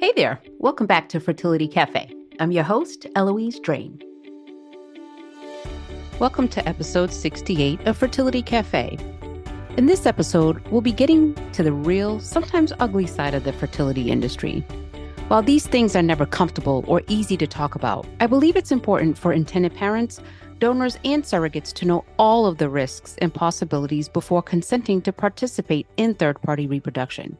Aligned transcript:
Hey 0.00 0.12
there, 0.14 0.40
welcome 0.60 0.86
back 0.86 1.08
to 1.08 1.18
Fertility 1.18 1.66
Cafe. 1.66 2.08
I'm 2.38 2.52
your 2.52 2.62
host, 2.62 3.04
Eloise 3.16 3.58
Drain. 3.58 4.00
Welcome 6.20 6.46
to 6.50 6.68
episode 6.68 7.12
68 7.12 7.80
of 7.84 7.96
Fertility 7.96 8.40
Cafe. 8.40 8.96
In 9.76 9.86
this 9.86 10.06
episode, 10.06 10.64
we'll 10.68 10.82
be 10.82 10.92
getting 10.92 11.34
to 11.50 11.64
the 11.64 11.72
real, 11.72 12.20
sometimes 12.20 12.72
ugly 12.78 13.08
side 13.08 13.34
of 13.34 13.42
the 13.42 13.52
fertility 13.52 14.12
industry. 14.12 14.60
While 15.26 15.42
these 15.42 15.66
things 15.66 15.96
are 15.96 16.02
never 16.02 16.26
comfortable 16.26 16.84
or 16.86 17.02
easy 17.08 17.36
to 17.36 17.48
talk 17.48 17.74
about, 17.74 18.06
I 18.20 18.28
believe 18.28 18.54
it's 18.54 18.70
important 18.70 19.18
for 19.18 19.32
intended 19.32 19.74
parents, 19.74 20.20
donors, 20.60 20.96
and 21.04 21.24
surrogates 21.24 21.72
to 21.72 21.86
know 21.86 22.04
all 22.20 22.46
of 22.46 22.58
the 22.58 22.68
risks 22.68 23.16
and 23.18 23.34
possibilities 23.34 24.08
before 24.08 24.42
consenting 24.42 25.02
to 25.02 25.12
participate 25.12 25.88
in 25.96 26.14
third 26.14 26.40
party 26.40 26.68
reproduction. 26.68 27.36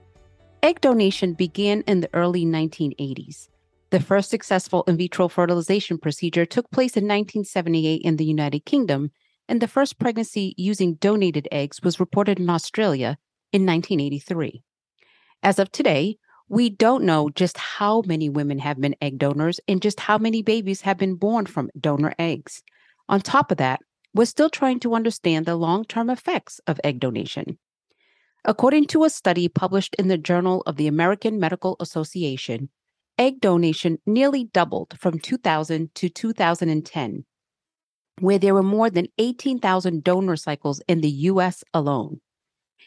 Egg 0.61 0.81
donation 0.81 1.35
began 1.35 1.83
in 1.83 2.01
the 2.01 2.11
early 2.13 2.45
1980s. 2.45 3.49
The 3.91 4.01
first 4.01 4.29
successful 4.29 4.83
in 4.89 4.97
vitro 4.97 5.29
fertilization 5.29 5.99
procedure 5.99 6.45
took 6.45 6.69
place 6.73 6.97
in 6.97 7.05
1978 7.05 8.03
in 8.03 8.17
the 8.17 8.25
United 8.25 8.65
Kingdom, 8.65 9.13
and 9.49 9.61
the 9.63 9.69
first 9.69 10.01
pregnancy 10.01 10.55
using 10.59 10.95
donated 10.95 11.47
eggs 11.53 11.81
was 11.83 12.01
reported 12.01 12.41
in 12.41 12.51
Australia 12.51 13.19
in 13.53 13.65
1983. 13.65 14.65
As 15.45 15.61
of 15.61 15.71
today, 15.71 16.19
we 16.49 16.71
don't 16.71 17.05
know 17.05 17.31
just 17.31 17.57
how 17.57 18.03
many 18.05 18.29
women 18.29 18.59
have 18.59 18.81
been 18.81 18.97
egg 19.01 19.19
donors 19.19 19.61
and 19.69 19.81
just 19.81 20.01
how 20.01 20.19
many 20.19 20.43
babies 20.43 20.81
have 20.81 20.99
been 20.99 21.15
born 21.15 21.47
from 21.47 21.71
donor 21.79 22.15
eggs. 22.19 22.65
On 23.09 23.21
top 23.21 23.53
of 23.53 23.59
that, 23.59 23.79
we're 24.13 24.25
still 24.25 24.51
trying 24.51 24.81
to 24.81 24.97
understand 24.97 25.47
the 25.47 25.55
long 25.55 25.85
term 25.85 26.11
effects 26.11 26.61
of 26.67 26.81
egg 26.83 26.99
donation. 26.99 27.59
According 28.49 28.87
to 28.87 29.05
a 29.05 29.11
study 29.11 29.47
published 29.47 29.95
in 29.99 30.09
the 30.09 30.17
Journal 30.17 30.63
of 30.65 30.77
the 30.77 30.87
American 30.87 31.39
Medical 31.39 31.77
Association, 31.81 32.71
egg 33.19 33.43
donation 33.43 33.99
nearly 34.07 34.45
doubled 34.45 34.99
from 34.99 35.19
2000 35.19 35.95
to 35.95 36.09
2010, 36.09 37.27
where 38.21 38.39
there 38.39 38.55
were 38.55 38.63
more 38.63 38.89
than 38.89 39.09
18,000 39.19 40.03
donor 40.03 40.37
cycles 40.37 40.81
in 40.89 41.03
the 41.03 41.11
US 41.11 41.63
alone. 41.75 42.23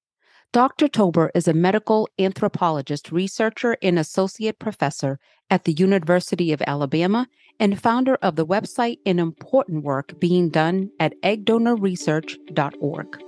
Dr. 0.52 0.90
Tober 0.90 1.32
is 1.34 1.48
a 1.48 1.54
medical 1.54 2.10
anthropologist, 2.20 3.10
researcher, 3.10 3.78
and 3.82 3.98
associate 3.98 4.60
professor 4.60 5.18
at 5.50 5.64
the 5.64 5.72
University 5.72 6.52
of 6.52 6.62
Alabama 6.68 7.26
and 7.62 7.82
founder 7.82 8.16
of 8.16 8.36
the 8.36 8.46
website 8.46 8.98
and 9.06 9.18
important 9.18 9.86
work 9.86 10.20
being 10.20 10.50
done 10.50 10.90
at 11.00 11.14
eggdonorresearch.org. 11.24 13.24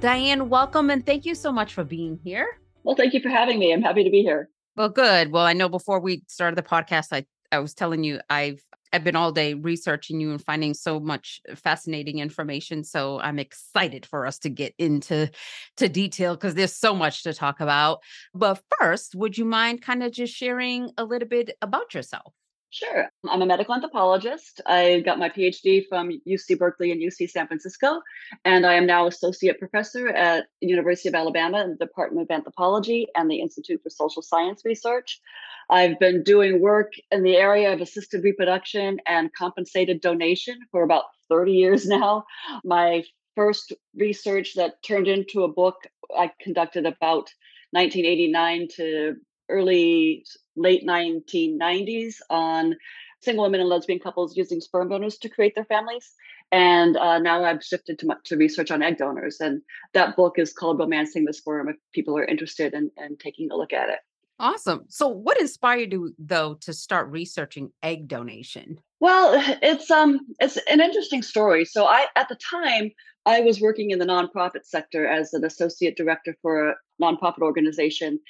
Diane, 0.00 0.48
welcome 0.48 0.88
and 0.88 1.04
thank 1.04 1.26
you 1.26 1.34
so 1.34 1.52
much 1.52 1.74
for 1.74 1.84
being 1.84 2.18
here. 2.24 2.58
Well, 2.84 2.96
thank 2.96 3.12
you 3.12 3.20
for 3.20 3.28
having 3.28 3.58
me. 3.58 3.70
I'm 3.70 3.82
happy 3.82 4.02
to 4.02 4.10
be 4.10 4.22
here. 4.22 4.48
Well, 4.76 4.88
good. 4.88 5.30
Well, 5.30 5.44
I 5.44 5.52
know 5.52 5.68
before 5.68 6.00
we 6.00 6.22
started 6.26 6.56
the 6.56 6.62
podcast, 6.62 7.08
I 7.12 7.26
I 7.52 7.60
was 7.60 7.74
telling 7.74 8.02
you 8.02 8.18
I've 8.28 8.60
I've 8.96 9.04
been 9.04 9.14
all 9.14 9.30
day 9.30 9.52
researching 9.52 10.20
you 10.20 10.30
and 10.30 10.42
finding 10.42 10.72
so 10.72 10.98
much 10.98 11.40
fascinating 11.54 12.18
information. 12.18 12.82
So 12.82 13.20
I'm 13.20 13.38
excited 13.38 14.06
for 14.06 14.26
us 14.26 14.38
to 14.40 14.48
get 14.48 14.74
into 14.78 15.30
to 15.76 15.88
detail 15.88 16.34
because 16.34 16.54
there's 16.54 16.74
so 16.74 16.94
much 16.94 17.22
to 17.24 17.34
talk 17.34 17.60
about. 17.60 18.00
But 18.34 18.62
first, 18.80 19.14
would 19.14 19.36
you 19.36 19.44
mind 19.44 19.82
kind 19.82 20.02
of 20.02 20.12
just 20.12 20.34
sharing 20.34 20.90
a 20.96 21.04
little 21.04 21.28
bit 21.28 21.50
about 21.60 21.92
yourself? 21.92 22.32
Sure. 22.76 23.10
I'm 23.26 23.40
a 23.40 23.46
medical 23.46 23.74
anthropologist. 23.74 24.60
I 24.66 25.00
got 25.00 25.18
my 25.18 25.30
PhD 25.30 25.86
from 25.88 26.10
UC 26.28 26.58
Berkeley 26.58 26.92
and 26.92 27.00
UC 27.00 27.30
San 27.30 27.46
Francisco, 27.46 28.02
and 28.44 28.66
I 28.66 28.74
am 28.74 28.84
now 28.84 29.06
associate 29.06 29.58
professor 29.58 30.08
at 30.08 30.48
University 30.60 31.08
of 31.08 31.14
Alabama 31.14 31.64
in 31.64 31.70
the 31.70 31.86
Department 31.86 32.28
of 32.28 32.34
Anthropology 32.34 33.06
and 33.14 33.30
the 33.30 33.40
Institute 33.40 33.80
for 33.82 33.88
Social 33.88 34.20
Science 34.20 34.60
Research. 34.66 35.22
I've 35.70 35.98
been 35.98 36.22
doing 36.22 36.60
work 36.60 36.92
in 37.10 37.22
the 37.22 37.36
area 37.36 37.72
of 37.72 37.80
assisted 37.80 38.22
reproduction 38.22 38.98
and 39.06 39.32
compensated 39.32 40.02
donation 40.02 40.58
for 40.70 40.82
about 40.82 41.04
30 41.30 41.52
years 41.52 41.86
now. 41.88 42.26
My 42.62 43.04
first 43.36 43.72
research 43.94 44.52
that 44.56 44.82
turned 44.82 45.08
into 45.08 45.44
a 45.44 45.48
book 45.48 45.76
I 46.14 46.30
conducted 46.42 46.84
about 46.84 47.30
1989 47.70 48.68
to 48.76 49.16
early 49.48 50.24
late 50.56 50.86
1990s 50.86 52.16
on 52.30 52.76
single 53.20 53.44
women 53.44 53.60
and 53.60 53.68
lesbian 53.68 53.98
couples 53.98 54.36
using 54.36 54.60
sperm 54.60 54.88
donors 54.88 55.18
to 55.18 55.28
create 55.28 55.54
their 55.54 55.64
families. 55.64 56.12
And 56.52 56.96
uh, 56.96 57.18
now 57.18 57.44
I've 57.44 57.64
shifted 57.64 57.98
to, 58.00 58.16
to 58.24 58.36
research 58.36 58.70
on 58.70 58.82
egg 58.82 58.98
donors. 58.98 59.38
And 59.40 59.62
that 59.94 60.16
book 60.16 60.38
is 60.38 60.52
called 60.52 60.78
Romancing 60.78 61.24
the 61.24 61.32
Sperm 61.32 61.68
if 61.68 61.76
people 61.92 62.16
are 62.16 62.24
interested 62.24 62.72
in, 62.72 62.90
in 62.96 63.16
taking 63.16 63.50
a 63.50 63.56
look 63.56 63.72
at 63.72 63.88
it. 63.88 63.98
Awesome. 64.38 64.84
So 64.88 65.08
what 65.08 65.40
inspired 65.40 65.92
you 65.92 66.14
though 66.18 66.54
to 66.60 66.72
start 66.72 67.10
researching 67.10 67.70
egg 67.82 68.06
donation? 68.06 68.78
Well, 69.00 69.42
it's 69.62 69.90
um 69.90 70.20
it's 70.40 70.58
an 70.70 70.80
interesting 70.80 71.22
story. 71.22 71.64
So 71.64 71.86
I 71.86 72.06
at 72.16 72.28
the 72.28 72.36
time 72.36 72.90
I 73.26 73.40
was 73.40 73.60
working 73.60 73.90
in 73.90 73.98
the 73.98 74.06
nonprofit 74.06 74.64
sector 74.64 75.06
as 75.06 75.34
an 75.34 75.44
associate 75.44 75.96
director 75.96 76.36
for 76.40 76.70
a 76.70 76.74
nonprofit 77.02 77.40
organization 77.40 78.20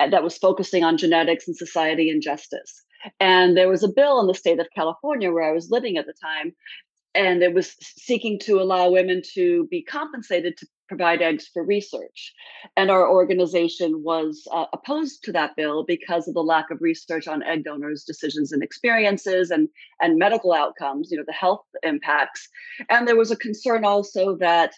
uh, 0.00 0.10
that 0.10 0.24
was 0.24 0.36
focusing 0.36 0.82
on 0.82 0.98
genetics 0.98 1.46
and 1.46 1.56
society 1.56 2.10
and 2.10 2.20
justice. 2.20 2.82
And 3.20 3.56
there 3.56 3.68
was 3.68 3.82
a 3.82 3.88
bill 3.88 4.20
in 4.20 4.26
the 4.26 4.34
state 4.34 4.60
of 4.60 4.66
California 4.74 5.32
where 5.32 5.48
I 5.48 5.52
was 5.52 5.70
living 5.70 5.96
at 5.96 6.06
the 6.06 6.14
time 6.20 6.52
and 7.14 7.42
it 7.42 7.54
was 7.54 7.76
seeking 7.80 8.38
to 8.40 8.60
allow 8.60 8.90
women 8.90 9.22
to 9.34 9.66
be 9.70 9.82
compensated 9.82 10.56
to 10.56 10.66
provide 10.96 11.22
eggs 11.22 11.48
for 11.52 11.64
research. 11.64 12.32
And 12.76 12.90
our 12.90 13.08
organization 13.10 14.02
was 14.02 14.46
uh, 14.52 14.66
opposed 14.72 15.24
to 15.24 15.32
that 15.32 15.56
bill 15.56 15.84
because 15.84 16.28
of 16.28 16.34
the 16.34 16.42
lack 16.42 16.70
of 16.70 16.82
research 16.82 17.26
on 17.26 17.42
egg 17.42 17.64
donors' 17.64 18.04
decisions 18.04 18.52
and 18.52 18.62
experiences 18.62 19.50
and, 19.50 19.68
and 20.00 20.18
medical 20.18 20.52
outcomes, 20.52 21.10
you 21.10 21.16
know, 21.16 21.24
the 21.26 21.32
health 21.32 21.64
impacts. 21.82 22.48
And 22.90 23.08
there 23.08 23.16
was 23.16 23.30
a 23.30 23.36
concern 23.36 23.84
also 23.84 24.36
that 24.36 24.74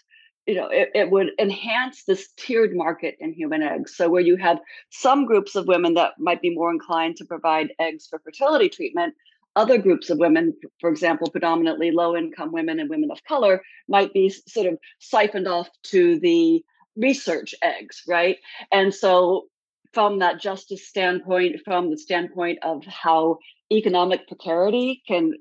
you 0.47 0.55
know 0.55 0.67
it, 0.67 0.89
it 0.93 1.09
would 1.09 1.31
enhance 1.39 2.03
this 2.03 2.29
tiered 2.37 2.75
market 2.75 3.15
in 3.19 3.33
human 3.33 3.63
eggs 3.63 3.95
so 3.97 4.07
where 4.07 4.21
you 4.21 4.35
have 4.35 4.59
some 4.91 5.25
groups 5.25 5.55
of 5.55 5.67
women 5.67 5.95
that 5.95 6.11
might 6.19 6.39
be 6.39 6.53
more 6.53 6.69
inclined 6.69 7.15
to 7.15 7.25
provide 7.25 7.73
eggs 7.79 8.05
for 8.07 8.19
fertility 8.19 8.69
treatment 8.69 9.15
other 9.55 9.77
groups 9.77 10.09
of 10.09 10.17
women, 10.17 10.53
for 10.79 10.89
example, 10.89 11.29
predominantly 11.29 11.91
low 11.91 12.15
income 12.15 12.51
women 12.51 12.79
and 12.79 12.89
women 12.89 13.11
of 13.11 13.23
color, 13.23 13.61
might 13.87 14.13
be 14.13 14.29
sort 14.29 14.67
of 14.67 14.77
siphoned 14.99 15.47
off 15.47 15.69
to 15.83 16.19
the 16.19 16.63
research 16.95 17.55
eggs, 17.61 18.01
right? 18.07 18.37
And 18.71 18.93
so, 18.93 19.45
from 19.93 20.19
that 20.19 20.41
justice 20.41 20.87
standpoint, 20.87 21.61
from 21.63 21.89
the 21.89 21.97
standpoint 21.97 22.59
of 22.63 22.83
how 22.85 23.37
economic 23.71 24.27
precarity 24.27 25.01
can 25.07 25.33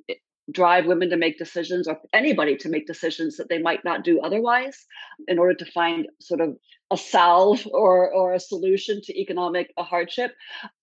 drive 0.50 0.87
women 0.87 1.08
to 1.11 1.17
make 1.17 1.38
decisions 1.38 1.88
or 1.88 1.99
anybody 2.12 2.56
to 2.56 2.69
make 2.69 2.87
decisions 2.87 3.37
that 3.37 3.49
they 3.49 3.58
might 3.58 3.85
not 3.85 4.05
do 4.05 4.20
otherwise 4.20 4.85
in 5.26 5.38
order 5.38 5.55
to 5.55 5.64
find 5.64 6.06
sort 6.20 6.41
of 6.41 6.56
a 6.91 6.99
salve 6.99 7.67
or 7.73 8.12
or 8.12 8.35
a 8.35 8.41
solution 8.41 9.00
to 9.02 9.19
economic 9.19 9.73
hardship 9.79 10.32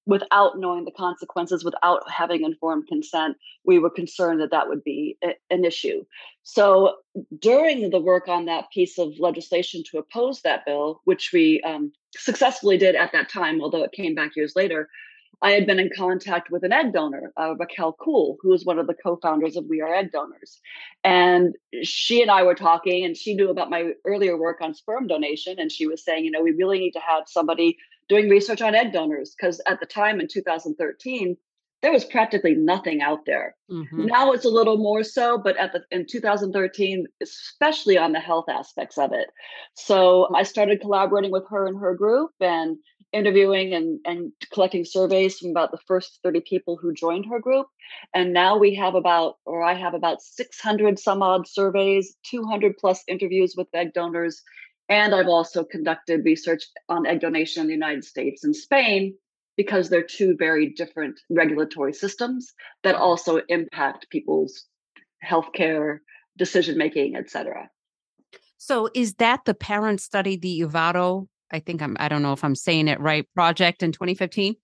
without 0.07 0.57
knowing 0.57 0.83
the 0.83 0.91
consequences 0.91 1.63
without 1.63 2.01
having 2.09 2.43
informed 2.43 2.87
consent 2.87 3.37
we 3.63 3.77
were 3.77 3.89
concerned 3.89 4.41
that 4.41 4.49
that 4.49 4.67
would 4.67 4.83
be 4.83 5.17
an 5.51 5.63
issue. 5.63 6.03
So 6.41 6.95
during 7.39 7.91
the 7.91 7.99
work 7.99 8.27
on 8.27 8.45
that 8.45 8.71
piece 8.71 8.97
of 8.97 9.13
legislation 9.19 9.83
to 9.91 9.99
oppose 9.99 10.41
that 10.41 10.65
bill 10.65 11.01
which 11.03 11.31
we 11.31 11.61
um, 11.61 11.91
successfully 12.15 12.77
did 12.79 12.95
at 12.95 13.11
that 13.11 13.29
time 13.29 13.61
although 13.61 13.83
it 13.83 13.91
came 13.91 14.15
back 14.15 14.35
years 14.35 14.53
later 14.55 14.89
I 15.41 15.51
had 15.51 15.65
been 15.65 15.79
in 15.79 15.89
contact 15.95 16.51
with 16.51 16.63
an 16.63 16.71
egg 16.71 16.93
donor, 16.93 17.33
uh, 17.35 17.55
Raquel 17.57 17.93
Cool, 17.93 18.37
who 18.41 18.53
is 18.53 18.65
one 18.65 18.77
of 18.77 18.87
the 18.87 18.93
co-founders 18.93 19.57
of 19.57 19.65
We 19.65 19.81
Are 19.81 19.93
Egg 19.93 20.11
Donors, 20.11 20.59
and 21.03 21.55
she 21.83 22.21
and 22.21 22.29
I 22.29 22.43
were 22.43 22.55
talking, 22.55 23.05
and 23.05 23.17
she 23.17 23.33
knew 23.33 23.49
about 23.49 23.69
my 23.69 23.93
earlier 24.05 24.37
work 24.37 24.61
on 24.61 24.73
sperm 24.73 25.07
donation, 25.07 25.59
and 25.59 25.71
she 25.71 25.87
was 25.87 26.03
saying, 26.03 26.25
you 26.25 26.31
know, 26.31 26.41
we 26.41 26.51
really 26.51 26.79
need 26.79 26.91
to 26.91 26.99
have 26.99 27.23
somebody 27.27 27.77
doing 28.07 28.29
research 28.29 28.61
on 28.61 28.75
egg 28.75 28.91
donors 28.91 29.33
because 29.35 29.61
at 29.67 29.79
the 29.79 29.85
time 29.85 30.19
in 30.19 30.27
2013 30.27 31.37
there 31.81 31.91
was 31.91 32.05
practically 32.05 32.53
nothing 32.53 33.01
out 33.01 33.25
there. 33.25 33.55
Mm-hmm. 33.69 34.05
Now 34.05 34.33
it's 34.33 34.45
a 34.45 34.49
little 34.49 34.77
more 34.77 35.03
so, 35.03 35.37
but 35.37 35.57
at 35.57 35.73
the 35.73 35.81
in 35.89 36.05
2013, 36.05 37.07
especially 37.21 37.97
on 37.97 38.11
the 38.11 38.19
health 38.19 38.45
aspects 38.49 38.97
of 38.97 39.13
it. 39.13 39.29
So 39.75 40.27
I 40.35 40.43
started 40.43 40.81
collaborating 40.81 41.31
with 41.31 41.45
her 41.49 41.65
and 41.65 41.79
her 41.79 41.95
group 41.95 42.31
and 42.39 42.77
interviewing 43.13 43.73
and, 43.73 43.99
and 44.05 44.31
collecting 44.53 44.85
surveys 44.85 45.37
from 45.37 45.49
about 45.51 45.71
the 45.71 45.79
first 45.85 46.19
30 46.23 46.41
people 46.41 46.77
who 46.77 46.93
joined 46.93 47.25
her 47.25 47.39
group. 47.39 47.67
And 48.13 48.33
now 48.33 48.57
we 48.57 48.75
have 48.75 48.95
about, 48.95 49.35
or 49.45 49.63
I 49.63 49.73
have 49.73 49.93
about 49.93 50.21
600 50.21 50.97
some 50.97 51.21
odd 51.21 51.47
surveys, 51.47 52.15
200 52.29 52.77
plus 52.77 53.03
interviews 53.07 53.53
with 53.57 53.67
egg 53.73 53.93
donors. 53.93 54.41
And 54.89 55.13
I've 55.13 55.27
also 55.27 55.63
conducted 55.63 56.25
research 56.25 56.63
on 56.89 57.05
egg 57.05 57.21
donation 57.21 57.61
in 57.61 57.67
the 57.67 57.73
United 57.73 58.05
States 58.05 58.43
and 58.43 58.55
Spain 58.55 59.15
because 59.57 59.89
they're 59.89 60.03
two 60.03 60.35
very 60.37 60.69
different 60.69 61.19
regulatory 61.29 61.93
systems 61.93 62.53
that 62.83 62.95
also 62.95 63.41
impact 63.49 64.09
people's 64.09 64.65
healthcare 65.23 65.99
decision 66.37 66.77
making, 66.77 67.15
et 67.15 67.29
cetera. 67.29 67.69
So, 68.57 68.89
is 68.93 69.15
that 69.15 69.45
the 69.45 69.53
parent 69.53 70.01
study, 70.01 70.37
the 70.37 70.61
Ovado? 70.61 71.27
I 71.51 71.59
think 71.59 71.81
I'm. 71.81 71.97
I 71.99 72.07
don't 72.07 72.21
know 72.21 72.33
if 72.33 72.43
I'm 72.43 72.55
saying 72.55 72.87
it 72.87 72.99
right. 72.99 73.27
Project 73.35 73.83
in 73.83 73.91
2015. 73.91 74.55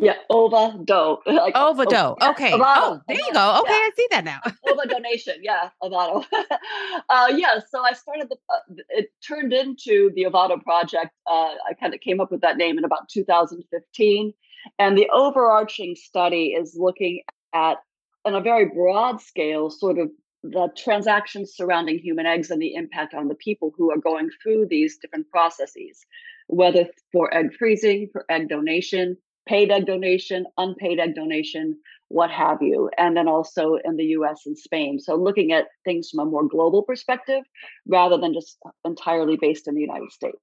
Yeah, 0.00 0.14
Ova 0.30 0.78
Do. 0.82 1.18
Like, 1.26 1.54
Ova. 1.54 1.84
Yeah, 1.90 2.30
okay. 2.30 2.52
Ovado. 2.52 2.76
Oh, 2.76 3.00
there 3.06 3.18
you 3.18 3.32
go. 3.34 3.60
Okay, 3.60 3.72
yeah. 3.72 3.76
I 3.76 3.90
see 3.94 4.06
that 4.10 4.24
now. 4.24 4.40
Ova 4.66 4.88
donation. 4.88 5.34
Yeah, 5.42 5.68
Ovado. 5.82 6.24
uh, 7.10 7.32
yeah. 7.36 7.60
So 7.70 7.84
I 7.84 7.92
started 7.92 8.30
the. 8.30 8.36
Uh, 8.48 8.82
it 8.88 9.10
turned 9.26 9.52
into 9.52 10.10
the 10.14 10.24
Ovado 10.24 10.62
project. 10.62 11.10
Uh, 11.26 11.54
I 11.68 11.74
kind 11.78 11.92
of 11.92 12.00
came 12.00 12.18
up 12.18 12.30
with 12.30 12.40
that 12.40 12.56
name 12.56 12.78
in 12.78 12.84
about 12.84 13.10
2015, 13.10 14.32
and 14.78 14.96
the 14.96 15.08
overarching 15.12 15.94
study 15.96 16.46
is 16.46 16.76
looking 16.78 17.20
at, 17.54 17.78
on 18.24 18.34
a 18.34 18.40
very 18.40 18.66
broad 18.66 19.20
scale, 19.20 19.68
sort 19.68 19.98
of 19.98 20.08
the 20.42 20.68
transactions 20.76 21.54
surrounding 21.54 21.98
human 21.98 22.26
eggs 22.26 22.50
and 22.50 22.60
the 22.60 22.74
impact 22.74 23.14
on 23.14 23.28
the 23.28 23.34
people 23.34 23.72
who 23.76 23.90
are 23.90 23.98
going 23.98 24.30
through 24.42 24.66
these 24.66 24.96
different 24.98 25.28
processes, 25.30 26.04
whether 26.46 26.86
for 27.12 27.32
egg 27.34 27.54
freezing, 27.58 28.08
for 28.12 28.24
egg 28.30 28.48
donation, 28.48 29.16
paid 29.46 29.70
egg 29.70 29.86
donation, 29.86 30.46
unpaid 30.56 30.98
egg 30.98 31.14
donation, 31.14 31.78
what 32.08 32.30
have 32.30 32.58
you, 32.60 32.90
and 32.98 33.16
then 33.16 33.28
also 33.28 33.76
in 33.84 33.96
the 33.96 34.04
US 34.06 34.46
and 34.46 34.56
Spain. 34.56 34.98
So 34.98 35.14
looking 35.14 35.52
at 35.52 35.66
things 35.84 36.10
from 36.10 36.20
a 36.20 36.30
more 36.30 36.46
global 36.46 36.82
perspective 36.82 37.42
rather 37.86 38.16
than 38.18 38.34
just 38.34 38.58
entirely 38.84 39.36
based 39.36 39.68
in 39.68 39.74
the 39.74 39.80
United 39.80 40.10
States. 40.10 40.38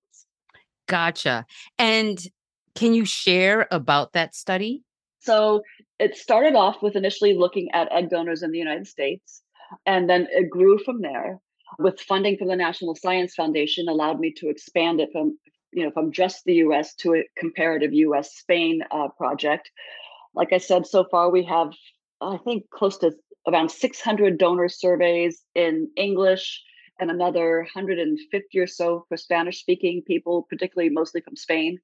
Gotcha. 0.88 1.46
And 1.78 2.20
can 2.76 2.94
you 2.94 3.06
share 3.06 3.68
about 3.72 4.14
that 4.14 4.36
study? 4.36 4.84
So 5.20 5.62
it 6.00 6.16
started 6.16 6.56
off 6.56 6.82
with 6.82 6.96
initially 6.96 7.34
looking 7.34 7.70
at 7.74 7.92
egg 7.92 8.10
donors 8.10 8.44
in 8.44 8.52
the 8.52 8.60
United 8.60 8.88
States, 8.88 9.42
and 9.86 10.10
then 10.10 10.28
it 10.32 10.50
grew 10.50 10.78
from 10.80 11.02
there. 11.02 11.40
With 11.80 12.00
funding 12.00 12.38
from 12.38 12.48
the 12.48 12.56
National 12.56 12.96
Science 12.96 13.36
Foundation, 13.36 13.90
allowed 13.90 14.20
me 14.20 14.34
to 14.38 14.50
expand 14.50 15.02
it 15.02 15.10
from 15.12 15.38
you 15.72 15.84
know, 15.84 15.92
from 15.92 16.12
just 16.12 16.44
the 16.46 16.56
US 16.56 16.96
to 16.96 17.16
a 17.16 17.24
comparative 17.38 17.94
US 17.94 18.34
Spain 18.36 18.82
uh, 18.92 19.10
project. 19.10 19.70
Like 20.34 20.54
I 20.54 20.58
said, 20.58 20.88
so 20.88 21.04
far 21.04 21.30
we 21.30 21.44
have, 21.44 21.74
I 22.22 22.38
think, 22.38 22.70
close 22.70 22.98
to 23.00 23.12
around 23.48 23.70
600 23.70 24.38
donor 24.38 24.70
surveys 24.70 25.42
in 25.56 25.90
English 25.96 26.64
and 27.00 27.12
another 27.12 27.60
150 27.60 28.60
or 28.60 28.68
so 28.68 29.06
for 29.08 29.18
Spanish 29.18 29.60
speaking 29.60 30.02
people, 30.06 30.48
particularly 30.50 30.90
mostly 30.90 31.22
from 31.22 31.36
Spain. 31.36 31.78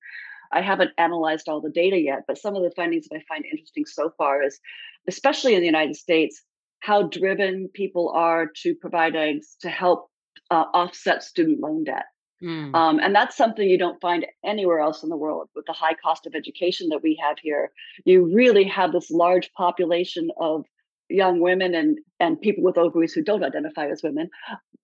I 0.52 0.62
haven't 0.62 0.92
analyzed 0.98 1.48
all 1.48 1.62
the 1.62 1.70
data 1.70 1.98
yet, 1.98 2.24
but 2.28 2.38
some 2.38 2.56
of 2.56 2.64
the 2.64 2.72
findings 2.72 3.08
that 3.08 3.18
I 3.18 3.24
find 3.28 3.46
interesting 3.46 3.86
so 3.86 4.12
far 4.18 4.44
is, 4.44 4.60
especially 5.08 5.56
in 5.56 5.62
the 5.62 5.66
United 5.66 5.96
States, 5.96 6.44
how 6.84 7.04
driven 7.04 7.70
people 7.74 8.10
are 8.10 8.46
to 8.62 8.76
provide 8.76 9.16
eggs 9.16 9.56
to 9.62 9.70
help 9.70 10.10
uh, 10.52 10.66
offset 10.74 11.24
student 11.24 11.62
loan 11.62 11.86
debt. 11.86 12.04
Mm. 12.44 12.76
Um, 12.76 13.00
and 13.00 13.16
that's 13.16 13.38
something 13.38 13.70
you 13.70 13.78
don't 13.78 14.02
find 14.02 14.26
anywhere 14.44 14.82
else 14.82 15.02
in 15.02 15.08
the 15.08 15.16
world 15.16 15.48
with 15.56 15.66
the 15.66 15.72
high 15.72 15.94
cost 15.94 16.28
of 16.28 16.36
education 16.36 16.90
that 16.90 17.02
we 17.02 17.18
have 17.24 17.38
here. 17.42 17.72
You 18.04 18.26
really 18.26 18.66
have 18.66 18.92
this 18.92 19.10
large 19.10 19.50
population 19.54 20.30
of 20.38 20.66
young 21.08 21.40
women 21.40 21.74
and, 21.74 22.00
and 22.20 22.42
people 22.42 22.66
with 22.66 22.78
ovaries 22.78 23.14
who 23.14 23.24
don't 23.24 23.46
identify 23.46 23.88
as 23.88 24.04
women 24.04 24.30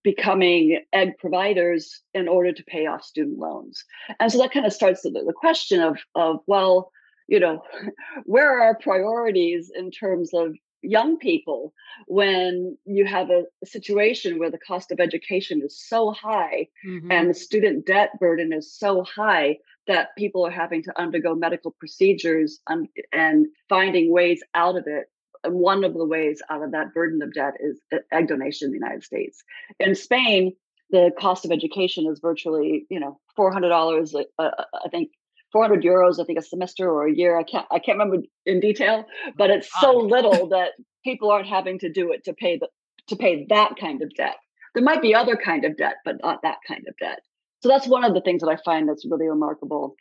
becoming 0.02 0.80
egg 0.94 1.18
providers 1.20 2.02
in 2.14 2.30
order 2.30 2.54
to 2.54 2.64
pay 2.64 2.86
off 2.86 3.04
student 3.04 3.40
loans. 3.40 3.84
And 4.22 4.32
so 4.32 4.38
that 4.38 4.54
kind 4.54 4.66
of 4.66 4.72
starts 4.72 5.02
the, 5.02 5.10
the 5.10 5.34
question 5.36 5.82
of, 5.82 5.98
of, 6.16 6.40
well, 6.48 6.94
you 7.28 7.42
know, 7.42 7.62
where 8.24 8.58
are 8.58 8.64
our 8.64 8.78
priorities 8.78 9.70
in 9.76 9.92
terms 9.92 10.30
of 10.34 10.56
young 10.82 11.18
people 11.18 11.74
when 12.08 12.78
you 12.86 13.06
have 13.06 13.30
a, 13.30 13.44
situation 13.66 14.40
where 14.40 14.50
the 14.50 14.58
cost 14.58 14.92
of 14.92 15.00
education 15.00 15.62
is 15.64 15.78
so 15.78 16.12
high 16.12 16.68
mm-hmm. 16.86 17.12
and 17.12 17.30
the 17.30 17.34
student 17.34 17.86
debt 17.86 18.10
burden 18.20 18.54
is 18.54 18.74
so 18.74 19.04
high 19.04 19.58
that 19.88 20.16
people 20.18 20.46
are 20.46 20.52
having 20.52 20.82
to 20.82 20.98
undergo 21.00 21.36
medical 21.36 21.72
procedures 21.72 22.60
and, 22.68 22.88
and 23.12 23.48
finding 23.68 24.12
ways 24.12 24.42
out 24.56 24.78
of 24.78 24.86
it 24.88 25.08
one 25.46 25.84
of 25.84 25.94
the 25.94 26.06
ways 26.06 26.42
out 26.50 26.64
of 26.64 26.72
that 26.72 26.94
burden 26.94 27.22
of 27.22 27.34
debt 27.34 27.54
is 27.60 27.80
egg 28.12 28.28
donation 28.28 28.68
in 28.68 28.72
the 28.72 28.78
united 28.78 29.04
states 29.04 29.44
in 29.80 29.96
spain 29.96 30.54
the 30.92 31.12
cost 31.20 31.46
of 31.46 31.52
education 31.52 32.08
is 32.08 32.20
virtually 32.20 32.86
you 32.90 33.00
know 33.00 33.20
$400 33.38 34.16
uh, 34.16 34.24
uh, 34.42 34.64
i 34.86 34.90
think 34.90 35.10
400 35.52 35.84
euros, 35.84 36.20
I 36.20 36.26
think, 36.26 36.40
a 36.40 36.44
semester 36.44 36.90
or 36.90 37.08
a 37.08 37.14
year. 37.14 37.38
I 37.38 37.44
can't, 37.44 37.66
I 37.72 37.80
can't 37.80 37.98
remember 37.98 38.26
in 38.46 38.60
detail, 38.60 39.06
but 39.38 39.50
it's 39.50 39.70
so 39.80 39.92
little 39.98 40.50
that 40.50 40.72
people 41.04 41.32
aren't 41.32 41.48
having 41.48 41.80
to 41.80 41.92
do 41.92 42.12
it 42.12 42.24
to 42.26 42.34
pay 42.34 42.58
the, 42.58 42.68
to 43.08 43.16
pay 43.16 43.46
that 43.50 43.76
kind 43.80 44.02
of 44.02 44.14
debt. 44.16 44.36
There 44.76 44.84
might 44.84 45.02
be 45.02 45.16
other 45.16 45.36
kind 45.36 45.66
of 45.66 45.78
debt, 45.78 45.96
but 46.06 46.18
not 46.22 46.42
that 46.44 46.58
kind 46.68 46.84
of 46.88 46.96
debt. 47.00 47.20
So 47.62 47.70
that's 47.70 47.88
one 47.88 48.06
of 48.06 48.14
the 48.14 48.22
things 48.22 48.42
that 48.42 48.50
I 48.50 48.58
find 48.64 48.88
that's 48.88 49.06
really 49.10 49.28
remarkable. 49.28 49.96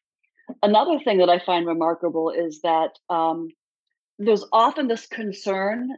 Another 0.63 0.99
thing 1.01 1.19
that 1.19 1.29
I 1.29 1.39
find 1.39 1.67
remarkable 1.67 2.31
is 2.31 2.61
that 2.63 2.91
um, 3.11 3.49
there's 4.19 4.45
often 4.53 4.89
this 4.89 5.07
concern 5.07 5.91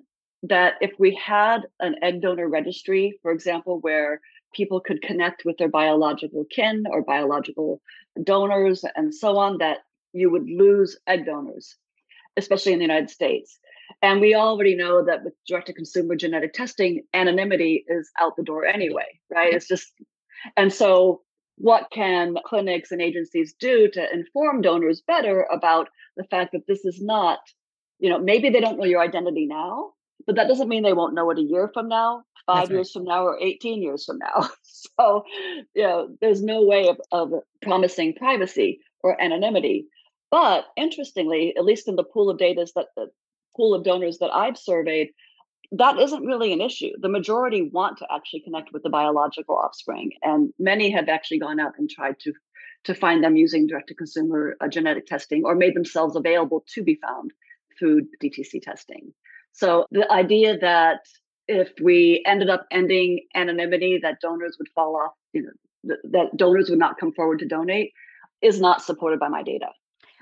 that 0.44 0.75
if 0.81 0.93
we 0.99 1.20
had 1.23 1.62
an 1.81 1.96
egg 2.03 2.23
donor 2.23 2.49
registry, 2.49 3.19
for 3.23 3.31
example, 3.31 3.79
where 3.81 4.20
people 4.52 4.81
could 4.81 5.02
connect 5.02 5.44
with 5.44 5.56
their 5.58 5.69
biological 5.69 6.44
kin 6.50 6.85
or 6.91 7.02
biological 7.02 7.81
donors 8.23 8.85
and 8.97 9.14
so 9.14 9.37
on, 9.37 9.58
that 9.58 9.79
you 10.12 10.31
would 10.31 10.49
lose 10.49 10.99
egg 11.06 11.26
donors, 11.26 11.76
especially 12.37 12.72
in 12.72 12.79
the 12.79 12.84
United 12.84 13.10
States. 13.10 13.58
And 14.03 14.20
we 14.20 14.34
already 14.34 14.74
know 14.77 15.05
that 15.05 15.24
with 15.24 15.34
direct 15.46 15.67
to 15.67 15.72
consumer 15.72 16.17
genetic 16.17 16.53
testing, 16.53 17.03
anonymity 17.13 17.84
is 17.89 18.10
out 18.19 18.36
the 18.36 18.43
door 18.43 18.65
anyway, 18.65 19.20
right? 19.31 19.53
It's 19.53 19.69
just, 19.69 19.93
and 20.56 20.72
so 20.72 21.22
what 21.56 21.91
can 21.93 22.36
clinics 22.46 22.91
and 22.91 23.03
agencies 23.03 23.55
do 23.58 23.89
to 23.93 24.13
inform 24.13 24.63
donors 24.63 25.03
better 25.06 25.46
about 25.53 25.89
the 26.17 26.24
fact 26.24 26.53
that 26.53 26.67
this 26.67 26.84
is 26.84 27.01
not, 27.03 27.39
you 27.98 28.08
know, 28.08 28.19
maybe 28.19 28.48
they 28.48 28.60
don't 28.60 28.79
know 28.79 28.86
your 28.86 29.03
identity 29.03 29.46
now, 29.46 29.91
but 30.27 30.36
that 30.36 30.48
doesn't 30.48 30.69
mean 30.69 30.82
they 30.82 30.93
won't 30.93 31.15
know 31.15 31.31
it 31.31 31.39
a 31.39 31.43
year 31.43 31.70
from 31.72 31.89
now, 31.89 32.22
five 32.46 32.69
That's 32.69 32.70
years 32.70 32.93
from 32.93 33.05
now, 33.05 33.24
or 33.24 33.39
18 33.41 33.82
years 33.82 34.05
from 34.05 34.19
now. 34.19 34.48
So, 34.98 35.24
you 35.74 35.82
know, 35.82 36.08
there's 36.20 36.43
no 36.43 36.65
way 36.65 36.89
of, 36.89 37.00
of 37.12 37.32
promising 37.60 38.15
privacy 38.15 38.81
or 39.03 39.20
anonymity. 39.20 39.86
But 40.31 40.67
interestingly, 40.77 41.55
at 41.56 41.65
least 41.65 41.89
in 41.89 41.96
the 41.96 42.05
pool 42.05 42.31
of 42.31 42.39
data 42.39 42.67
that 42.77 42.86
the 42.96 43.10
pool 43.56 43.74
of 43.74 43.84
donors 43.84 44.19
that 44.19 44.31
I've 44.32 44.56
surveyed, 44.56 45.10
that 45.72 45.98
isn't 45.98 46.24
really 46.24 46.53
an 46.53 46.60
issue. 46.60 46.93
The 46.98 47.08
majority 47.08 47.62
want 47.62 47.98
to 47.98 48.06
actually 48.10 48.41
connect 48.41 48.72
with 48.72 48.82
the 48.82 48.91
biological 48.91 49.56
offspring, 49.56 50.12
and 50.22 50.53
many 50.58 50.91
have 50.91 51.08
actually 51.08 51.41
gone 51.41 51.60
out 51.60 51.74
and 51.79 51.89
tried 51.89 52.19
to 52.20 52.32
to 52.84 52.94
find 52.94 53.22
them 53.22 53.36
using 53.36 53.67
direct 53.67 53.89
to 53.89 53.94
consumer 53.94 54.56
uh, 54.60 54.69
genetic 54.69 55.06
testing 55.06 55.44
or 55.44 55.55
made 55.55 55.77
themselves 55.77 56.17
available 56.17 56.65
to 56.74 56.82
be 56.82 56.94
found 56.94 57.31
through 57.79 58.06
DTC 58.22 58.62
testing. 58.62 59.12
So 59.60 59.84
the 59.90 60.10
idea 60.10 60.56
that 60.58 61.00
if 61.46 61.69
we 61.82 62.22
ended 62.26 62.48
up 62.48 62.67
ending 62.70 63.20
anonymity, 63.34 64.00
that 64.02 64.20
donors 64.22 64.56
would 64.58 64.69
fall 64.74 64.96
off, 64.96 65.12
you 65.34 65.43
know, 65.43 65.50
th- 65.86 66.12
that 66.12 66.36
donors 66.36 66.70
would 66.70 66.79
not 66.79 66.98
come 66.98 67.12
forward 67.12 67.40
to 67.40 67.46
donate 67.46 67.93
is 68.40 68.58
not 68.58 68.82
supported 68.82 69.20
by 69.20 69.29
my 69.29 69.43
data. 69.43 69.67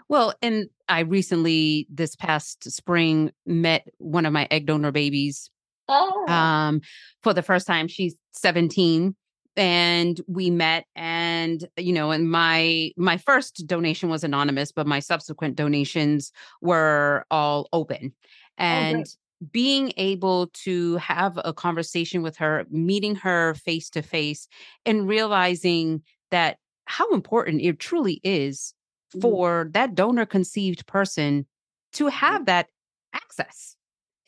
Well, 0.08 0.34
and 0.42 0.68
I 0.88 1.00
recently, 1.00 1.86
this 1.88 2.16
past 2.16 2.68
spring, 2.72 3.30
met 3.46 3.86
one 3.98 4.26
of 4.26 4.32
my 4.32 4.48
egg 4.50 4.66
donor 4.66 4.90
babies 4.90 5.50
oh. 5.86 6.26
um, 6.26 6.80
for 7.22 7.32
the 7.32 7.42
first 7.42 7.66
time. 7.66 7.86
She's 7.86 8.16
17 8.32 9.14
and 9.56 10.20
we 10.28 10.50
met 10.50 10.84
and 10.94 11.68
you 11.76 11.92
know 11.92 12.12
and 12.12 12.30
my 12.30 12.92
my 12.96 13.16
first 13.16 13.66
donation 13.66 14.08
was 14.08 14.22
anonymous 14.22 14.70
but 14.70 14.86
my 14.86 15.00
subsequent 15.00 15.56
donations 15.56 16.30
were 16.60 17.24
all 17.28 17.68
open 17.72 18.12
Oh, 18.58 18.64
and 18.64 19.06
oh, 19.06 19.27
being 19.52 19.92
able 19.96 20.48
to 20.48 20.96
have 20.96 21.38
a 21.44 21.52
conversation 21.52 22.22
with 22.22 22.36
her, 22.36 22.66
meeting 22.70 23.14
her 23.16 23.54
face 23.54 23.88
to 23.90 24.02
face, 24.02 24.48
and 24.84 25.08
realizing 25.08 26.02
that 26.30 26.58
how 26.86 27.10
important 27.12 27.60
it 27.60 27.78
truly 27.78 28.20
is 28.24 28.74
mm-hmm. 29.14 29.20
for 29.20 29.68
that 29.72 29.94
donor 29.94 30.26
conceived 30.26 30.86
person 30.86 31.46
to 31.92 32.04
mm-hmm. 32.04 32.16
have 32.16 32.46
that 32.46 32.68
access 33.12 33.76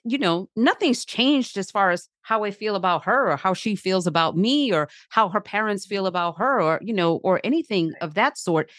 you 0.05 0.19
know, 0.19 0.49
nothing's 0.57 1.05
changed 1.05 1.59
as 1.59 1.71
far 1.71 1.90
as 1.90 2.09
how 2.23 2.45
I 2.45 2.50
feel 2.50 2.75
about 2.75 3.05
her 3.05 3.31
or 3.31 3.37
how 3.37 3.55
she 3.55 3.76
feels 3.76 4.07
about 4.07 4.37
me 4.37 4.73
or 4.73 4.88
how 5.11 5.29
her 5.29 5.40
parents 5.40 5.87
feel 5.87 6.07
about 6.07 6.38
her 6.38 6.61
or, 6.61 6.81
you 6.83 6.95
know, 6.95 7.17
or 7.17 7.40
anything 7.45 7.93
of 8.00 8.14
that 8.14 8.38
sort. 8.38 8.71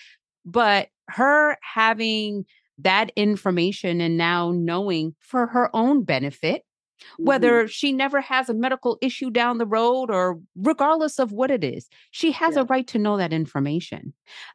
But 0.45 0.89
her 1.09 1.57
having 1.61 2.45
that 2.83 3.11
information 3.15 4.01
and 4.01 4.17
now 4.17 4.51
knowing 4.51 5.15
for 5.19 5.47
her 5.47 5.69
own 5.75 6.03
benefit, 6.03 6.63
mm-hmm. 6.63 7.25
whether 7.25 7.67
she 7.67 7.91
never 7.91 8.21
has 8.21 8.49
a 8.49 8.53
medical 8.53 8.97
issue 9.01 9.29
down 9.29 9.57
the 9.57 9.65
road 9.65 10.09
or 10.11 10.39
regardless 10.55 11.19
of 11.19 11.31
what 11.31 11.51
it 11.51 11.63
is, 11.63 11.87
she 12.11 12.31
has 12.31 12.55
yeah. 12.55 12.61
a 12.61 12.65
right 12.65 12.87
to 12.87 12.99
know 12.99 13.17
that 13.17 13.33
information. 13.33 14.13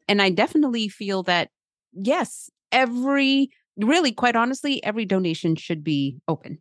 And 0.08 0.20
I 0.20 0.30
definitely 0.30 0.88
feel 0.88 1.22
that, 1.24 1.50
yes, 1.92 2.50
every 2.72 3.50
really 3.76 4.12
quite 4.12 4.36
honestly 4.36 4.82
every 4.84 5.04
donation 5.04 5.54
should 5.54 5.84
be 5.84 6.18
open 6.28 6.58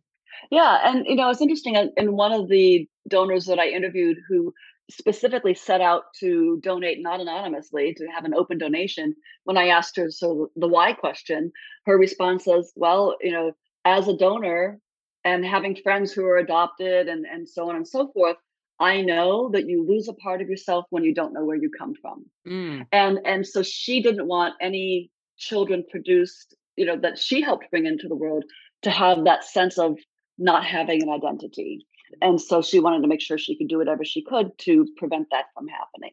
yeah 0.50 0.80
and 0.84 1.06
you 1.06 1.14
know 1.14 1.30
it's 1.30 1.40
interesting 1.40 1.76
and 1.76 2.12
one 2.12 2.32
of 2.32 2.48
the 2.48 2.86
donors 3.08 3.46
that 3.46 3.58
i 3.58 3.66
interviewed 3.68 4.18
who 4.28 4.52
specifically 4.90 5.54
set 5.54 5.80
out 5.80 6.04
to 6.20 6.60
donate 6.62 6.98
not 7.00 7.20
anonymously 7.20 7.92
to 7.94 8.06
have 8.06 8.24
an 8.24 8.34
open 8.34 8.56
donation 8.58 9.14
when 9.44 9.56
i 9.56 9.66
asked 9.66 9.96
her 9.96 10.10
so 10.10 10.50
the 10.56 10.68
why 10.68 10.92
question 10.92 11.50
her 11.86 11.98
response 11.98 12.46
was 12.46 12.72
well 12.76 13.16
you 13.20 13.32
know 13.32 13.52
as 13.84 14.06
a 14.06 14.16
donor 14.16 14.78
and 15.24 15.44
having 15.44 15.74
friends 15.74 16.12
who 16.12 16.24
are 16.24 16.36
adopted 16.36 17.08
and 17.08 17.24
and 17.26 17.48
so 17.48 17.68
on 17.68 17.74
and 17.74 17.88
so 17.88 18.10
forth 18.12 18.36
i 18.78 19.00
know 19.00 19.50
that 19.52 19.68
you 19.68 19.84
lose 19.84 20.08
a 20.08 20.14
part 20.14 20.40
of 20.40 20.48
yourself 20.48 20.84
when 20.90 21.02
you 21.02 21.12
don't 21.12 21.32
know 21.32 21.44
where 21.44 21.56
you 21.56 21.70
come 21.76 21.94
from 22.00 22.24
mm. 22.46 22.86
and 22.92 23.18
and 23.24 23.46
so 23.46 23.62
she 23.62 24.00
didn't 24.00 24.28
want 24.28 24.54
any 24.60 25.10
children 25.36 25.84
produced 25.90 26.54
you 26.76 26.86
know 26.86 26.96
that 26.96 27.18
she 27.18 27.40
helped 27.40 27.70
bring 27.70 27.86
into 27.86 28.06
the 28.06 28.16
world 28.16 28.44
to 28.82 28.90
have 28.90 29.24
that 29.24 29.44
sense 29.44 29.78
of 29.78 29.98
not 30.38 30.64
having 30.64 31.02
an 31.02 31.08
identity 31.08 31.86
and 32.22 32.40
so 32.40 32.62
she 32.62 32.80
wanted 32.80 33.02
to 33.02 33.08
make 33.08 33.20
sure 33.20 33.38
she 33.38 33.56
could 33.56 33.68
do 33.68 33.78
whatever 33.78 34.04
she 34.04 34.22
could 34.22 34.56
to 34.58 34.86
prevent 34.96 35.28
that 35.30 35.46
from 35.54 35.68
happening. 35.68 36.12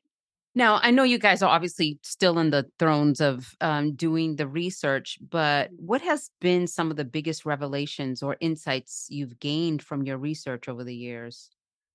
Now 0.56 0.80
i 0.84 0.92
know 0.92 1.04
you 1.04 1.18
guys 1.18 1.42
are 1.42 1.50
obviously 1.50 2.00
still 2.04 2.38
in 2.38 2.52
the 2.52 2.68
thrones 2.78 3.20
of 3.20 3.56
um, 3.62 3.94
doing 3.94 4.36
the 4.36 4.48
research 4.48 5.18
but 5.30 5.72
what 5.76 6.02
has 6.02 6.30
been 6.42 6.68
some 6.68 6.92
of 6.92 6.98
the 6.98 7.06
biggest 7.06 7.46
revelations 7.46 8.22
or 8.22 8.38
insights 8.40 9.08
you've 9.10 9.40
gained 9.40 9.82
from 9.82 10.04
your 10.04 10.18
research 10.18 10.70
over 10.70 10.84
the 10.84 10.96
years? 10.96 11.50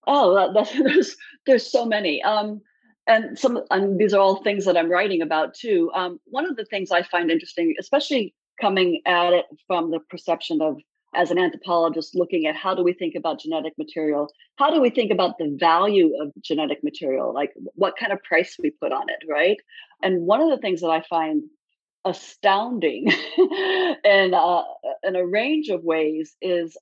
Oh 0.07 0.53
there's 0.83 1.17
there's 1.47 1.71
so 1.71 1.85
many 1.85 2.23
um, 2.23 2.61
and 3.09 3.39
some 3.39 3.63
and 3.71 3.99
these 3.99 4.15
are 4.15 4.21
all 4.21 4.43
things 4.43 4.65
that 4.67 4.77
i'm 4.77 4.91
writing 4.91 5.23
about 5.23 5.55
too 5.55 5.91
um, 5.95 6.21
one 6.27 6.47
of 6.47 6.57
the 6.57 6.65
things 6.67 6.91
i 6.93 7.03
find 7.03 7.31
interesting 7.31 7.75
especially 7.81 8.35
coming 8.61 9.01
at 9.07 9.33
it 9.33 9.47
from 9.67 9.91
the 9.91 10.01
perception 10.11 10.61
of 10.61 10.77
as 11.15 11.31
an 11.31 11.39
anthropologist 11.39 12.15
looking 12.15 12.47
at 12.47 12.57
how 12.57 12.75
do 12.75 12.83
we 12.83 12.93
think 12.93 13.15
about 13.15 13.41
genetic 13.41 13.73
material? 13.79 14.29
How 14.57 14.71
do 14.71 14.81
we 14.81 14.91
think 14.91 15.11
about 15.11 15.39
the 15.39 15.57
value 15.59 16.13
of 16.21 16.33
genetic 16.43 16.85
material? 16.85 17.33
Like 17.33 17.53
what 17.75 17.97
kind 17.99 18.13
of 18.13 18.23
price 18.23 18.57
we 18.63 18.71
put 18.71 18.93
on 18.93 19.09
it 19.09 19.25
right? 19.29 19.59
And 20.03 20.27
one 20.27 20.41
of 20.41 20.51
the 20.51 20.59
things 20.59 20.81
that 20.81 20.91
i 20.91 21.03
find 21.09 21.43
astounding 22.05 23.09
in, 24.05 24.35
uh, 24.35 24.63
in 25.03 25.17
a 25.17 25.27
range 25.27 25.69
of 25.69 25.83
ways 25.83 26.35
is 26.41 26.77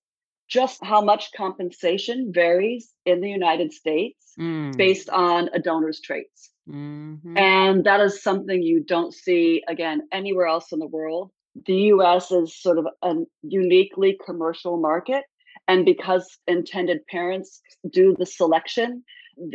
just 0.48 0.84
how 0.84 1.00
much 1.00 1.32
compensation 1.36 2.30
varies 2.32 2.92
in 3.04 3.20
the 3.20 3.28
united 3.28 3.72
states 3.72 4.32
mm. 4.38 4.76
based 4.76 5.10
on 5.10 5.48
a 5.52 5.58
donor's 5.58 6.00
traits. 6.00 6.50
Mm-hmm. 6.68 7.36
and 7.36 7.84
that 7.84 8.00
is 8.00 8.22
something 8.22 8.60
you 8.60 8.82
don't 8.82 9.14
see 9.14 9.62
again 9.68 10.02
anywhere 10.10 10.46
else 10.46 10.72
in 10.72 10.80
the 10.80 10.86
world 10.86 11.30
the 11.64 11.74
US 11.94 12.30
is 12.30 12.60
sort 12.60 12.78
of 12.78 12.86
a 13.02 13.14
uniquely 13.42 14.18
commercial 14.24 14.78
market. 14.78 15.24
And 15.68 15.84
because 15.84 16.38
intended 16.46 17.06
parents 17.08 17.60
do 17.90 18.14
the 18.18 18.26
selection, 18.26 19.02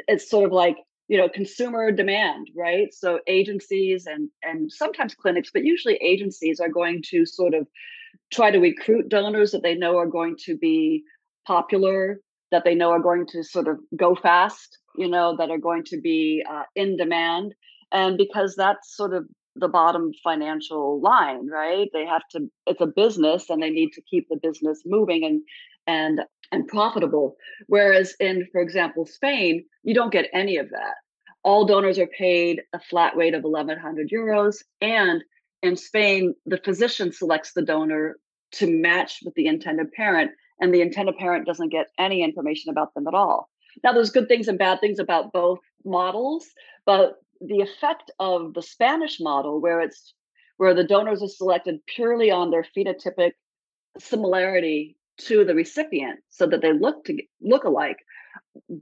it's 0.07 0.29
sort 0.29 0.45
of 0.45 0.51
like, 0.51 0.77
you 1.07 1.17
know, 1.17 1.29
consumer 1.29 1.91
demand, 1.91 2.47
right? 2.55 2.93
So 2.93 3.19
agencies 3.27 4.07
and 4.07 4.29
and 4.43 4.71
sometimes 4.71 5.15
clinics, 5.15 5.51
but 5.53 5.63
usually 5.63 5.95
agencies 5.95 6.59
are 6.59 6.69
going 6.69 7.03
to 7.09 7.25
sort 7.25 7.53
of 7.53 7.67
try 8.31 8.51
to 8.51 8.59
recruit 8.59 9.09
donors 9.09 9.51
that 9.51 9.63
they 9.63 9.75
know 9.75 9.97
are 9.97 10.07
going 10.07 10.35
to 10.45 10.57
be 10.57 11.03
popular, 11.45 12.19
that 12.51 12.63
they 12.65 12.75
know 12.75 12.91
are 12.91 12.99
going 12.99 13.25
to 13.27 13.43
sort 13.43 13.67
of 13.67 13.77
go 13.95 14.15
fast, 14.15 14.77
you 14.97 15.07
know, 15.07 15.35
that 15.37 15.49
are 15.49 15.57
going 15.57 15.83
to 15.85 15.99
be 15.99 16.43
uh, 16.49 16.63
in 16.75 16.97
demand. 16.97 17.53
And 17.91 18.17
because 18.17 18.55
that's 18.55 18.95
sort 18.95 19.13
of 19.13 19.25
the 19.55 19.67
bottom 19.67 20.11
financial 20.23 21.01
line 21.01 21.47
right? 21.47 21.89
They 21.93 22.05
have 22.05 22.23
to 22.31 22.49
it's 22.67 22.81
a 22.81 22.87
business 22.87 23.49
and 23.49 23.61
they 23.61 23.69
need 23.69 23.91
to 23.93 24.01
keep 24.01 24.27
the 24.29 24.39
business 24.41 24.81
moving 24.85 25.25
and 25.25 25.41
and 25.87 26.21
and 26.51 26.67
profitable. 26.67 27.35
Whereas 27.67 28.15
in 28.19 28.47
for 28.51 28.61
example 28.61 29.05
spain 29.05 29.65
you 29.83 29.93
don't 29.93 30.11
get 30.11 30.29
any 30.33 30.57
of 30.57 30.69
that. 30.69 30.95
All 31.43 31.65
donors 31.65 31.97
are 31.99 32.07
paid 32.07 32.61
a 32.73 32.79
flat 32.79 33.15
rate 33.15 33.33
of 33.33 33.43
1100 33.43 34.09
euros 34.09 34.57
and 34.79 35.23
in 35.61 35.75
spain 35.75 36.33
the 36.45 36.57
physician 36.57 37.11
selects 37.11 37.53
the 37.53 37.61
donor 37.61 38.17
to 38.53 38.67
match 38.67 39.19
with 39.23 39.33
the 39.35 39.47
intended 39.47 39.91
parent 39.91 40.31
and 40.59 40.73
the 40.73 40.81
intended 40.81 41.17
parent 41.17 41.45
doesn't 41.45 41.69
get 41.69 41.87
any 41.97 42.23
information 42.23 42.69
about 42.69 42.93
them 42.93 43.07
at 43.07 43.13
all. 43.13 43.49
Now 43.83 43.91
there's 43.91 44.11
good 44.11 44.27
things 44.27 44.47
and 44.47 44.59
bad 44.59 44.79
things 44.79 44.99
about 44.99 45.33
both 45.33 45.59
models 45.83 46.45
but 46.85 47.15
the 47.45 47.61
effect 47.61 48.11
of 48.19 48.53
the 48.53 48.61
Spanish 48.61 49.19
model, 49.19 49.59
where 49.59 49.81
it's 49.81 50.13
where 50.57 50.73
the 50.73 50.83
donors 50.83 51.23
are 51.23 51.27
selected 51.27 51.85
purely 51.87 52.29
on 52.29 52.51
their 52.51 52.65
phenotypic 52.75 53.31
similarity 53.99 54.95
to 55.17 55.43
the 55.43 55.55
recipient, 55.55 56.19
so 56.29 56.45
that 56.47 56.61
they 56.61 56.73
look 56.73 57.03
to 57.05 57.17
look 57.41 57.63
alike, 57.63 57.97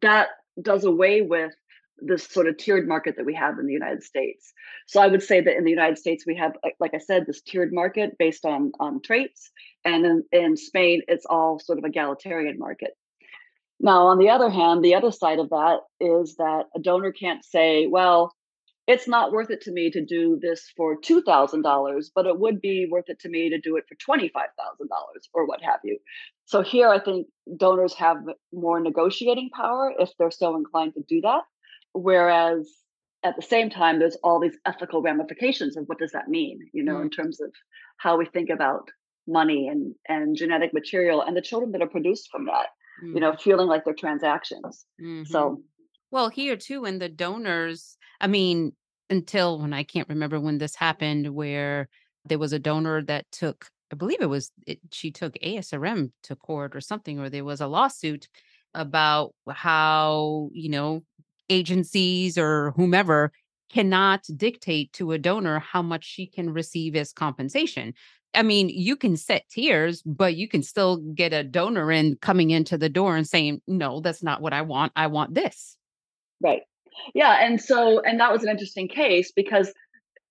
that 0.02 0.28
does 0.62 0.84
away 0.84 1.22
with 1.22 1.54
this 2.02 2.24
sort 2.24 2.48
of 2.48 2.58
tiered 2.58 2.88
market 2.88 3.16
that 3.18 3.26
we 3.26 3.34
have 3.34 3.60
in 3.60 3.66
the 3.66 3.74
United 3.74 4.04
States. 4.04 4.54
So 4.88 5.02
I 5.02 5.08
would 5.08 5.24
say 5.24 5.42
that 5.42 5.58
in 5.58 5.64
the 5.64 5.70
United 5.70 5.98
States 5.98 6.26
we 6.26 6.36
have, 6.36 6.54
like 6.80 6.94
I 6.94 6.98
said, 7.00 7.26
this 7.26 7.42
tiered 7.42 7.74
market 7.74 8.18
based 8.18 8.46
on 8.46 8.72
on 8.80 9.02
traits, 9.02 9.50
and 9.84 10.06
in, 10.06 10.24
in 10.32 10.58
Spain 10.58 11.02
it's 11.08 11.26
all 11.26 11.60
sort 11.60 11.78
of 11.78 11.86
egalitarian 11.86 12.58
market. 12.58 12.92
Now, 13.82 14.08
on 14.08 14.18
the 14.18 14.30
other 14.30 14.50
hand, 14.50 14.84
the 14.84 14.96
other 14.96 15.12
side 15.12 15.40
of 15.40 15.50
that 15.50 15.80
is 16.02 16.36
that 16.36 16.66
a 16.76 16.80
donor 16.80 17.14
can't 17.14 17.46
say, 17.46 17.88
well, 17.88 18.34
it's 18.90 19.08
not 19.08 19.32
worth 19.32 19.52
it 19.52 19.62
to 19.62 19.72
me 19.72 19.92
to 19.92 20.04
do 20.04 20.40
this 20.42 20.68
for 20.76 21.00
$2,000, 21.00 22.06
but 22.16 22.26
it 22.26 22.40
would 22.40 22.60
be 22.60 22.88
worth 22.90 23.08
it 23.08 23.20
to 23.20 23.30
me 23.30 23.48
to 23.52 23.60
do 23.60 23.78
it 23.78 23.84
for 23.88 24.18
$25,000 24.18 24.32
or 25.32 25.46
what 25.46 25.62
have 25.62 25.80
you. 25.84 26.00
So 26.46 26.64
here 26.64 26.90
I 26.90 27.00
think 27.00 27.28
donors 27.56 27.94
have 27.94 28.18
more 28.52 28.80
negotiating 28.80 29.52
power 29.56 29.94
if 30.00 30.10
they're 30.18 30.32
so 30.32 30.56
inclined 30.56 30.96
to 30.96 31.04
do 31.08 31.22
that. 31.22 31.44
Whereas 31.94 32.68
at 33.24 33.36
the 33.36 33.44
same 33.44 33.70
time, 33.70 34.00
there's 34.00 34.18
all 34.24 34.40
these 34.40 34.58
ethical 34.66 35.04
ramifications 35.04 35.78
of 35.78 35.84
what 35.86 36.00
does 36.00 36.14
that 36.14 36.28
mean, 36.28 36.58
you 36.74 36.84
know, 36.84 36.96
mm. 36.96 37.04
in 37.04 37.10
terms 37.12 37.40
of 37.40 37.52
how 37.98 38.18
we 38.18 38.26
think 38.26 38.50
about 38.50 38.90
money 39.28 39.68
and, 39.68 39.94
and 40.08 40.36
genetic 40.36 40.74
material 40.74 41.22
and 41.22 41.38
the 41.38 41.44
children 41.44 41.74
that 41.74 41.84
are 41.84 41.88
produced 41.88 42.30
from 42.32 42.46
that, 42.46 42.70
mm. 43.04 43.14
you 43.14 43.20
know, 43.20 43.34
mm. 43.34 43.40
feeling 43.40 43.68
like 43.68 43.86
they're 43.86 43.94
transactions. 43.94 44.88
Mm-hmm. 45.00 45.26
So 45.26 45.62
well, 46.12 46.30
here 46.30 46.56
too, 46.56 46.86
and 46.86 47.00
the 47.00 47.10
donors, 47.10 47.98
I 48.20 48.28
mean, 48.28 48.74
until 49.10 49.60
when 49.60 49.74
I 49.74 49.84
can't 49.84 50.10
remember 50.10 50.40
when 50.40 50.58
this 50.58 50.76
happened, 50.76 51.34
where 51.34 51.90
there 52.26 52.40
was 52.40 52.54
a 52.54 52.60
donor 52.60 53.02
that 53.04 53.26
took, 53.32 53.68
I 53.92 53.96
believe 53.96 54.22
it 54.22 54.30
was, 54.30 54.52
it, 54.68 54.80
she 54.92 55.12
took 55.12 55.34
ASRM 55.36 56.12
to 56.24 56.36
court 56.36 56.76
or 56.76 56.82
something, 56.82 57.20
or 57.20 57.30
there 57.30 57.46
was 57.46 57.62
a 57.62 57.68
lawsuit 57.68 58.28
about 58.74 59.34
how, 59.50 60.50
you 60.54 60.70
know, 60.70 61.04
agencies 61.50 62.38
or 62.38 62.72
whomever 62.76 63.32
cannot 63.72 64.26
dictate 64.36 64.92
to 64.94 65.12
a 65.12 65.18
donor 65.18 65.60
how 65.60 65.82
much 65.82 66.04
she 66.04 66.26
can 66.26 66.52
receive 66.52 66.96
as 66.96 67.14
compensation. 67.14 67.94
I 68.34 68.44
mean, 68.44 68.70
you 68.70 68.96
can 68.96 69.18
set 69.18 69.50
tiers, 69.50 70.04
but 70.04 70.36
you 70.36 70.48
can 70.48 70.62
still 70.62 70.98
get 70.98 71.34
a 71.34 71.44
donor 71.44 71.92
in 71.92 72.18
coming 72.22 72.52
into 72.52 72.78
the 72.78 72.90
door 72.90 73.16
and 73.16 73.28
saying, 73.28 73.62
no, 73.68 74.02
that's 74.02 74.22
not 74.22 74.42
what 74.42 74.54
I 74.54 74.62
want. 74.62 74.92
I 74.96 75.08
want 75.08 75.34
this. 75.34 75.78
Right. 76.40 76.62
Yeah, 77.14 77.38
and 77.42 77.62
so 77.62 78.02
and 78.02 78.20
that 78.20 78.32
was 78.32 78.44
an 78.44 78.50
interesting 78.50 78.88
case 78.88 79.32
because 79.32 79.74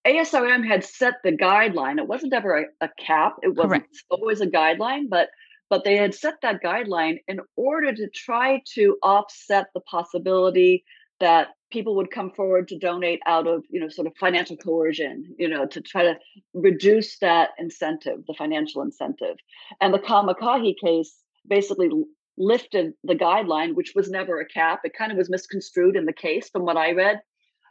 ASRM 0.06 0.66
had 0.66 0.84
set 0.84 1.14
the 1.22 1.32
guideline. 1.32 1.98
It 1.98 2.08
wasn't 2.08 2.32
ever 2.32 2.58
a, 2.58 2.64
a 2.80 2.88
cap. 2.98 3.36
It 3.42 3.54
wasn't 3.54 3.82
Correct. 3.82 4.04
always 4.10 4.40
a 4.40 4.46
guideline, 4.46 5.08
but 5.08 5.28
but 5.70 5.84
they 5.84 5.96
had 5.96 6.14
set 6.14 6.34
that 6.42 6.62
guideline 6.62 7.18
in 7.28 7.40
order 7.56 7.94
to 7.94 8.08
try 8.08 8.62
to 8.74 8.96
offset 9.02 9.66
the 9.74 9.80
possibility 9.80 10.84
that 11.20 11.48
people 11.70 11.96
would 11.96 12.10
come 12.10 12.30
forward 12.30 12.68
to 12.68 12.78
donate 12.78 13.20
out 13.26 13.46
of 13.46 13.64
you 13.70 13.80
know 13.80 13.88
sort 13.88 14.06
of 14.06 14.16
financial 14.16 14.56
coercion 14.56 15.34
you 15.38 15.48
know 15.48 15.66
to 15.66 15.80
try 15.80 16.02
to 16.02 16.16
reduce 16.54 17.18
that 17.18 17.50
incentive 17.58 18.24
the 18.26 18.34
financial 18.34 18.82
incentive 18.82 19.36
and 19.80 19.92
the 19.92 19.98
kamakahi 19.98 20.74
case 20.82 21.16
basically 21.46 21.90
lifted 22.38 22.92
the 23.04 23.14
guideline, 23.14 23.74
which 23.74 23.92
was 23.94 24.08
never 24.08 24.40
a 24.40 24.46
cap. 24.46 24.80
It 24.84 24.92
kind 24.96 25.12
of 25.12 25.18
was 25.18 25.28
misconstrued 25.28 25.96
in 25.96 26.06
the 26.06 26.12
case 26.12 26.48
from 26.48 26.62
what 26.62 26.76
I 26.76 26.92
read 26.92 27.20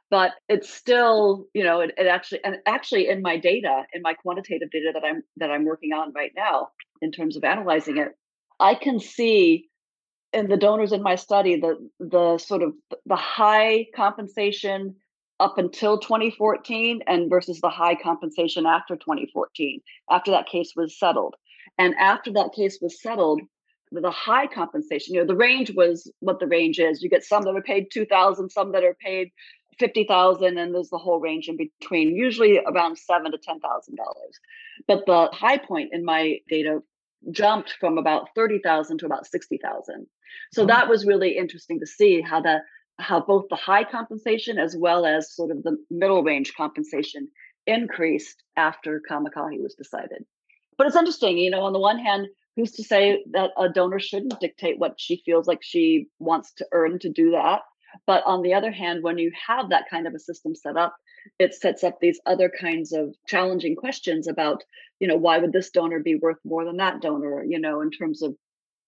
but 0.09 0.31
it's 0.47 0.73
still 0.73 1.47
you 1.53 1.63
know 1.63 1.79
it, 1.81 1.91
it, 1.97 2.07
actually 2.07 2.43
and 2.43 2.57
actually 2.65 3.07
in 3.07 3.21
my 3.21 3.37
data 3.37 3.83
in 3.93 4.01
my 4.01 4.13
quantitative 4.13 4.69
data 4.71 4.91
that 4.93 5.03
i'm 5.03 5.23
that 5.37 5.51
i'm 5.51 5.65
working 5.65 5.93
on 5.93 6.13
right 6.13 6.31
now 6.35 6.69
in 7.01 7.11
terms 7.11 7.35
of 7.35 7.43
analyzing 7.43 7.97
it 7.97 8.09
i 8.59 8.73
can 8.73 8.99
see 8.99 9.69
in 10.33 10.47
the 10.47 10.57
donors 10.57 10.91
in 10.91 11.01
my 11.01 11.15
study 11.15 11.59
the 11.59 11.75
the 11.99 12.37
sort 12.37 12.61
of 12.61 12.73
the 13.05 13.15
high 13.15 13.85
compensation 13.95 14.95
up 15.39 15.57
until 15.57 15.99
2014 15.99 17.01
and 17.05 17.29
versus 17.29 17.61
the 17.61 17.69
high 17.69 17.95
compensation 17.95 18.65
after 18.65 18.95
2014 18.95 19.81
after 20.09 20.31
that 20.31 20.47
case 20.47 20.73
was 20.75 20.97
settled 20.97 21.35
and 21.77 21.93
after 21.95 22.31
that 22.33 22.53
case 22.53 22.79
was 22.81 23.01
settled 23.01 23.41
the 23.91 24.11
high 24.11 24.47
compensation 24.47 25.13
you 25.13 25.21
know 25.21 25.27
the 25.27 25.35
range 25.35 25.71
was 25.75 26.11
what 26.19 26.39
the 26.39 26.47
range 26.47 26.79
is 26.79 27.01
you 27.01 27.09
get 27.09 27.23
some 27.23 27.43
that 27.43 27.55
are 27.55 27.61
paid 27.61 27.87
2000 27.91 28.49
some 28.49 28.71
that 28.71 28.83
are 28.83 28.95
paid 28.99 29.31
50,000 29.79 30.57
and 30.57 30.73
there's 30.73 30.89
the 30.89 30.97
whole 30.97 31.19
range 31.19 31.47
in 31.47 31.57
between, 31.57 32.15
usually 32.15 32.59
around 32.59 32.97
seven 32.97 33.31
to 33.31 33.37
$10,000. 33.37 33.61
But 34.87 35.05
the 35.05 35.29
high 35.33 35.57
point 35.57 35.89
in 35.93 36.03
my 36.03 36.39
data 36.49 36.79
jumped 37.31 37.75
from 37.79 37.97
about 37.97 38.29
30,000 38.35 38.99
to 38.99 39.05
about 39.05 39.27
60,000. 39.27 40.07
So 40.51 40.65
that 40.65 40.87
was 40.87 41.05
really 41.05 41.37
interesting 41.37 41.79
to 41.79 41.87
see 41.87 42.21
how 42.21 42.41
the 42.41 42.59
how 42.99 43.19
both 43.19 43.45
the 43.49 43.55
high 43.55 43.83
compensation 43.83 44.57
as 44.57 44.75
well 44.75 45.05
as 45.05 45.31
sort 45.31 45.51
of 45.51 45.61
the 45.61 45.77
middle 45.91 46.23
range 46.23 46.55
compensation 46.55 47.27
increased 47.67 48.41
after 48.55 48.99
Kamakahi 49.07 49.61
was 49.61 49.75
decided. 49.75 50.25
But 50.79 50.87
it's 50.87 50.95
interesting, 50.95 51.37
you 51.37 51.51
know, 51.51 51.61
on 51.61 51.73
the 51.73 51.79
one 51.79 51.99
hand, 51.99 52.27
who's 52.57 52.73
to 52.73 52.83
say 52.83 53.23
that 53.31 53.51
a 53.57 53.69
donor 53.69 53.99
shouldn't 53.99 54.39
dictate 54.41 54.79
what 54.79 54.99
she 54.99 55.21
feels 55.25 55.47
like 55.47 55.59
she 55.61 56.07
wants 56.19 56.51
to 56.53 56.65
earn 56.73 56.99
to 56.99 57.09
do 57.09 57.31
that? 57.31 57.61
But 58.05 58.23
on 58.25 58.41
the 58.41 58.53
other 58.53 58.71
hand, 58.71 59.03
when 59.03 59.17
you 59.17 59.31
have 59.47 59.69
that 59.69 59.89
kind 59.89 60.07
of 60.07 60.13
a 60.13 60.19
system 60.19 60.55
set 60.55 60.75
up, 60.75 60.95
it 61.39 61.53
sets 61.53 61.83
up 61.83 61.99
these 61.99 62.19
other 62.25 62.49
kinds 62.49 62.91
of 62.91 63.15
challenging 63.27 63.75
questions 63.75 64.27
about, 64.27 64.63
you 64.99 65.07
know, 65.07 65.15
why 65.15 65.37
would 65.37 65.53
this 65.53 65.69
donor 65.69 65.99
be 65.99 66.15
worth 66.15 66.37
more 66.43 66.65
than 66.65 66.77
that 66.77 67.01
donor, 67.01 67.43
you 67.43 67.59
know, 67.59 67.81
in 67.81 67.91
terms 67.91 68.21
of 68.21 68.35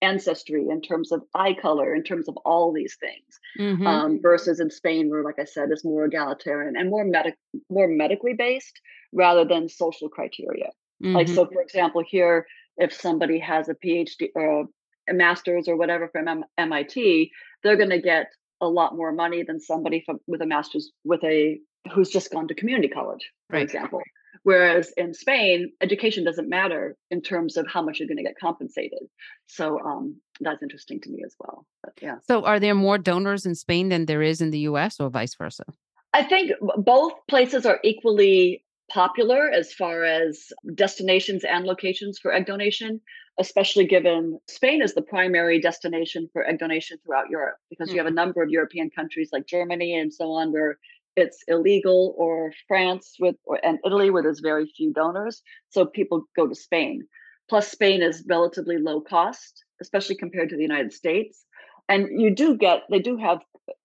ancestry, 0.02 0.66
in 0.68 0.80
terms 0.80 1.12
of 1.12 1.22
eye 1.34 1.54
color, 1.54 1.94
in 1.94 2.02
terms 2.02 2.28
of 2.28 2.36
all 2.38 2.72
these 2.72 2.96
things, 3.00 3.38
mm-hmm. 3.58 3.86
um, 3.86 4.20
versus 4.20 4.58
in 4.58 4.70
Spain, 4.70 5.10
where, 5.10 5.22
like 5.22 5.38
I 5.38 5.44
said, 5.44 5.70
is 5.70 5.84
more 5.84 6.06
egalitarian 6.06 6.76
and 6.76 6.90
more 6.90 7.04
medic, 7.04 7.36
more 7.68 7.88
medically 7.88 8.34
based 8.34 8.80
rather 9.12 9.44
than 9.44 9.68
social 9.68 10.08
criteria. 10.08 10.70
Mm-hmm. 11.02 11.14
Like, 11.16 11.28
so 11.28 11.46
for 11.46 11.62
example, 11.62 12.02
here, 12.06 12.46
if 12.76 12.92
somebody 12.92 13.38
has 13.38 13.68
a 13.68 13.74
PhD 13.74 14.28
or 14.34 14.66
a 15.08 15.14
master's 15.14 15.68
or 15.68 15.76
whatever 15.76 16.08
from 16.08 16.28
M- 16.28 16.44
MIT, 16.56 17.30
they're 17.62 17.76
going 17.76 17.90
to 17.90 18.00
get 18.00 18.26
a 18.60 18.68
lot 18.68 18.96
more 18.96 19.12
money 19.12 19.42
than 19.42 19.60
somebody 19.60 20.02
from, 20.04 20.18
with 20.26 20.42
a 20.42 20.46
master's 20.46 20.90
with 21.04 21.24
a 21.24 21.58
who's 21.92 22.10
just 22.10 22.30
gone 22.30 22.48
to 22.48 22.54
community 22.54 22.88
college, 22.88 23.30
for 23.48 23.56
right. 23.56 23.62
example. 23.62 24.02
Whereas 24.42 24.92
in 24.96 25.12
Spain, 25.12 25.72
education 25.80 26.24
doesn't 26.24 26.48
matter 26.48 26.96
in 27.10 27.20
terms 27.20 27.56
of 27.56 27.66
how 27.66 27.82
much 27.82 27.98
you're 27.98 28.08
going 28.08 28.18
to 28.18 28.22
get 28.22 28.38
compensated. 28.40 29.00
So 29.46 29.78
um, 29.80 30.20
that's 30.40 30.62
interesting 30.62 31.00
to 31.02 31.10
me 31.10 31.22
as 31.24 31.34
well. 31.38 31.66
But, 31.82 31.92
yeah. 32.00 32.16
So 32.26 32.44
are 32.44 32.60
there 32.60 32.74
more 32.74 32.96
donors 32.96 33.44
in 33.44 33.54
Spain 33.54 33.88
than 33.90 34.06
there 34.06 34.22
is 34.22 34.40
in 34.40 34.50
the 34.50 34.60
U.S. 34.60 35.00
or 35.00 35.10
vice 35.10 35.34
versa? 35.34 35.64
I 36.12 36.22
think 36.22 36.52
both 36.78 37.12
places 37.28 37.66
are 37.66 37.80
equally 37.84 38.64
popular 38.90 39.50
as 39.50 39.72
far 39.72 40.04
as 40.04 40.48
destinations 40.74 41.44
and 41.44 41.64
locations 41.64 42.18
for 42.18 42.32
egg 42.32 42.46
donation 42.46 43.00
especially 43.40 43.86
given 43.86 44.38
Spain 44.48 44.82
is 44.82 44.94
the 44.94 45.02
primary 45.02 45.60
destination 45.60 46.28
for 46.32 46.46
egg 46.46 46.58
donation 46.58 46.98
throughout 47.02 47.30
Europe, 47.30 47.56
because 47.70 47.88
mm-hmm. 47.88 47.94
you 47.94 48.00
have 48.00 48.06
a 48.06 48.10
mm-hmm. 48.10 48.16
number 48.16 48.42
of 48.42 48.50
European 48.50 48.90
countries 48.90 49.30
like 49.32 49.46
Germany 49.46 49.96
and 49.98 50.12
so 50.12 50.30
on 50.32 50.52
where 50.52 50.78
it's 51.16 51.42
illegal, 51.48 52.14
or 52.18 52.52
France 52.68 53.16
with 53.18 53.34
or, 53.44 53.58
and 53.64 53.78
Italy 53.84 54.10
where 54.10 54.22
there's 54.22 54.40
very 54.40 54.70
few 54.76 54.92
donors. 54.92 55.42
So 55.70 55.84
people 55.84 56.24
go 56.36 56.46
to 56.46 56.54
Spain. 56.54 57.02
Plus, 57.48 57.68
Spain 57.68 58.00
is 58.00 58.24
relatively 58.28 58.78
low 58.78 59.00
cost, 59.00 59.64
especially 59.82 60.14
compared 60.14 60.50
to 60.50 60.56
the 60.56 60.62
United 60.62 60.92
States. 60.92 61.44
And 61.88 62.20
you 62.20 62.32
do 62.32 62.56
get 62.56 62.82
they 62.90 63.00
do 63.00 63.16
have 63.16 63.40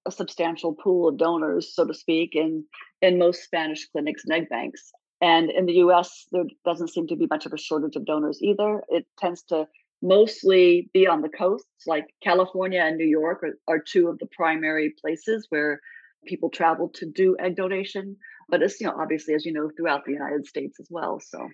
a 0.06 0.12
substantial 0.12 0.74
pool 0.74 1.10
of 1.10 1.18
donors, 1.18 1.74
so 1.74 1.86
to 1.86 1.94
speak, 1.94 2.36
in 2.36 2.64
in 3.06 3.20
most 3.20 3.44
Spanish 3.44 3.88
clinics 3.90 4.24
and 4.26 4.34
egg 4.34 4.50
banks. 4.50 4.92
And 5.22 5.50
in 5.50 5.66
the 5.66 5.74
US, 5.86 6.26
there 6.32 6.44
doesn't 6.66 6.90
seem 6.90 7.08
to 7.08 7.16
be 7.16 7.28
much 7.30 7.46
of 7.46 7.54
a 7.54 7.58
shortage 7.58 7.96
of 7.96 8.06
donors 8.06 8.40
either. 8.42 8.84
It 8.90 9.06
tends 9.18 9.44
to 9.44 9.68
mostly 10.02 10.90
be 10.94 11.08
on 11.08 11.22
the 11.22 11.30
coasts, 11.30 11.88
like 11.88 12.08
California 12.24 12.82
and 12.82 12.98
New 12.98 13.08
York 13.08 13.44
are, 13.44 13.58
are 13.68 13.80
two 13.80 14.08
of 14.08 14.20
the 14.20 14.28
primary 14.36 14.94
places 15.02 15.48
where 15.50 15.80
people 16.26 16.50
travel 16.50 16.90
to 16.96 17.06
do 17.06 17.38
egg 17.40 17.56
donation. 17.56 18.18
But 18.50 18.62
it's, 18.62 18.80
you 18.80 18.88
know, 18.88 18.96
obviously, 19.00 19.34
as 19.34 19.46
you 19.46 19.54
know, 19.54 19.70
throughout 19.78 20.06
the 20.06 20.12
United 20.12 20.46
States 20.46 20.80
as 20.80 20.88
well. 20.90 21.20
So 21.20 21.48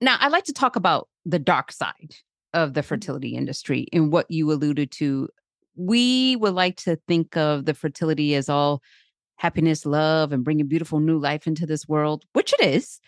now 0.00 0.16
I'd 0.20 0.32
like 0.32 0.44
to 0.44 0.52
talk 0.52 0.76
about 0.76 1.08
the 1.24 1.38
dark 1.38 1.72
side 1.72 2.14
of 2.54 2.74
the 2.74 2.80
mm-hmm. 2.80 2.88
fertility 2.88 3.34
industry 3.36 3.86
and 3.92 4.12
what 4.12 4.30
you 4.30 4.50
alluded 4.52 4.90
to. 4.92 5.28
We 5.76 6.36
would 6.36 6.54
like 6.54 6.76
to 6.78 6.96
think 7.08 7.36
of 7.36 7.64
the 7.64 7.74
fertility 7.74 8.34
as 8.34 8.48
all 8.48 8.82
happiness, 9.38 9.86
love, 9.86 10.32
and 10.32 10.44
bringing 10.44 10.66
beautiful 10.66 11.00
new 11.00 11.18
life 11.18 11.46
into 11.46 11.64
this 11.64 11.88
world, 11.88 12.24
which 12.34 12.52
it 12.58 12.66
is. 12.66 13.00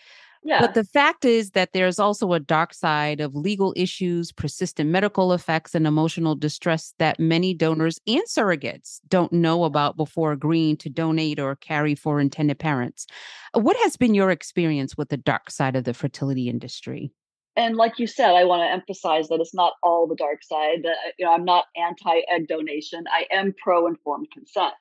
Yeah. 0.42 0.62
But 0.62 0.72
the 0.72 0.84
fact 0.84 1.26
is 1.26 1.50
that 1.50 1.74
there's 1.74 1.98
also 1.98 2.32
a 2.32 2.40
dark 2.40 2.72
side 2.72 3.20
of 3.20 3.34
legal 3.34 3.74
issues, 3.76 4.32
persistent 4.32 4.88
medical 4.88 5.34
effects, 5.34 5.74
and 5.74 5.86
emotional 5.86 6.34
distress 6.34 6.94
that 6.98 7.20
many 7.20 7.52
donors 7.52 8.00
and 8.06 8.22
surrogates 8.26 9.00
don't 9.08 9.32
know 9.34 9.64
about 9.64 9.98
before 9.98 10.32
agreeing 10.32 10.78
to 10.78 10.88
donate 10.88 11.38
or 11.38 11.56
carry 11.56 11.94
for 11.94 12.20
intended 12.20 12.58
parents. 12.58 13.06
What 13.52 13.76
has 13.82 13.98
been 13.98 14.14
your 14.14 14.30
experience 14.30 14.96
with 14.96 15.10
the 15.10 15.18
dark 15.18 15.50
side 15.50 15.76
of 15.76 15.84
the 15.84 15.92
fertility 15.92 16.48
industry? 16.48 17.12
And 17.56 17.76
like 17.76 17.98
you 17.98 18.06
said, 18.06 18.30
I 18.30 18.44
want 18.44 18.62
to 18.62 18.72
emphasize 18.72 19.28
that 19.28 19.40
it's 19.40 19.52
not 19.52 19.74
all 19.82 20.06
the 20.06 20.16
dark 20.16 20.42
side. 20.42 20.84
That 20.84 20.92
uh, 20.92 21.10
you 21.18 21.26
know, 21.26 21.34
I'm 21.34 21.44
not 21.44 21.66
anti-egg 21.76 22.48
donation. 22.48 23.04
I 23.12 23.26
am 23.30 23.54
pro-informed 23.62 24.28
consent. 24.32 24.72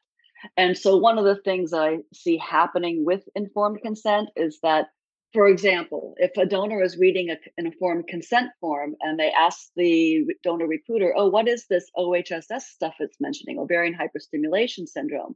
And 0.58 0.78
so, 0.78 0.98
one 0.98 1.18
of 1.18 1.26
the 1.26 1.36
things 1.36 1.74
I 1.74 2.00
see 2.14 2.38
happening 2.38 3.06
with 3.06 3.28
informed 3.36 3.82
consent 3.82 4.30
is 4.36 4.60
that, 4.64 4.88
for 5.34 5.48
example, 5.48 6.16
if 6.18 6.32
a 6.38 6.46
donor 6.46 6.82
is 6.82 6.98
reading 6.98 7.30
a, 7.30 7.38
an 7.58 7.66
informed 7.66 8.08
consent 8.08 8.52
form 8.60 8.96
and 9.02 9.20
they 9.20 9.32
ask 9.32 9.70
the 9.76 10.26
donor 10.44 10.68
recruiter, 10.68 11.14
Oh, 11.16 11.28
what 11.28 11.48
is 11.48 11.66
this 11.68 11.90
OHSS 11.98 12.62
stuff 12.62 12.96
it's 13.00 13.20
mentioning, 13.20 13.60
ovarian 13.60 13.96
hyperstimulation 13.96 14.88
syndrome? 14.88 15.36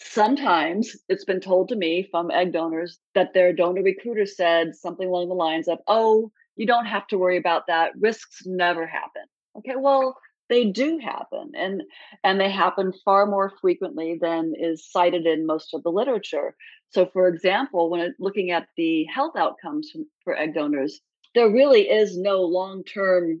Sometimes 0.00 0.96
it's 1.08 1.24
been 1.24 1.40
told 1.40 1.68
to 1.68 1.76
me 1.76 2.06
from 2.10 2.30
egg 2.30 2.52
donors 2.52 2.98
that 3.14 3.34
their 3.34 3.52
donor 3.52 3.82
recruiter 3.82 4.26
said 4.26 4.74
something 4.76 5.08
along 5.08 5.28
the 5.28 5.34
lines 5.34 5.68
of, 5.68 5.78
Oh, 5.86 6.30
you 6.56 6.66
don't 6.66 6.86
have 6.86 7.06
to 7.08 7.18
worry 7.18 7.36
about 7.36 7.66
that. 7.68 7.92
Risks 7.98 8.42
never 8.46 8.86
happen. 8.86 9.22
Okay, 9.56 9.74
well, 9.76 10.16
they 10.48 10.64
do 10.64 10.98
happen 10.98 11.52
and 11.54 11.82
and 12.24 12.40
they 12.40 12.50
happen 12.50 12.92
far 13.04 13.26
more 13.26 13.52
frequently 13.60 14.18
than 14.20 14.54
is 14.58 14.90
cited 14.90 15.26
in 15.26 15.46
most 15.46 15.74
of 15.74 15.82
the 15.82 15.90
literature. 15.90 16.54
So 16.90 17.06
for 17.06 17.28
example 17.28 17.90
when 17.90 18.14
looking 18.18 18.50
at 18.50 18.68
the 18.76 19.04
health 19.04 19.36
outcomes 19.36 19.92
for 20.24 20.36
egg 20.36 20.54
donors 20.54 21.00
there 21.34 21.50
really 21.50 21.82
is 21.82 22.16
no 22.16 22.40
long-term 22.42 23.40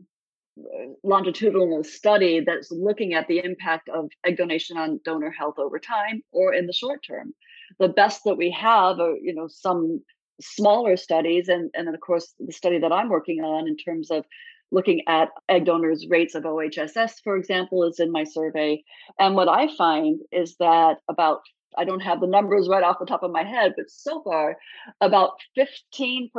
uh, 0.58 0.92
longitudinal 1.02 1.82
study 1.82 2.40
that's 2.40 2.70
looking 2.70 3.14
at 3.14 3.26
the 3.28 3.42
impact 3.42 3.88
of 3.88 4.10
egg 4.24 4.36
donation 4.36 4.76
on 4.76 5.00
donor 5.04 5.30
health 5.30 5.58
over 5.58 5.78
time 5.78 6.22
or 6.32 6.52
in 6.52 6.66
the 6.66 6.72
short 6.72 7.02
term. 7.02 7.32
The 7.78 7.88
best 7.88 8.24
that 8.24 8.36
we 8.36 8.50
have 8.50 9.00
are 9.00 9.16
you 9.16 9.34
know 9.34 9.48
some 9.48 10.02
smaller 10.40 10.96
studies 10.96 11.48
and 11.48 11.70
and 11.74 11.88
of 11.88 12.00
course 12.00 12.34
the 12.38 12.52
study 12.52 12.78
that 12.78 12.92
i'm 12.92 13.08
working 13.08 13.42
on 13.42 13.66
in 13.66 13.76
terms 13.76 14.10
of 14.10 14.24
looking 14.70 15.02
at 15.08 15.30
egg 15.48 15.64
donors' 15.64 16.06
rates 16.08 16.34
of 16.34 16.44
OHSS, 16.44 17.22
for 17.22 17.36
example, 17.36 17.84
is 17.84 18.00
in 18.00 18.12
my 18.12 18.24
survey. 18.24 18.82
And 19.18 19.34
what 19.34 19.48
I 19.48 19.74
find 19.76 20.20
is 20.32 20.56
that 20.56 20.98
about 21.08 21.40
I 21.76 21.84
don't 21.84 22.00
have 22.00 22.20
the 22.20 22.26
numbers 22.26 22.68
right 22.68 22.82
off 22.82 22.98
the 22.98 23.06
top 23.06 23.22
of 23.22 23.30
my 23.30 23.44
head, 23.44 23.74
but 23.76 23.90
so 23.90 24.22
far, 24.22 24.56
about 25.00 25.32
15% 25.56 26.30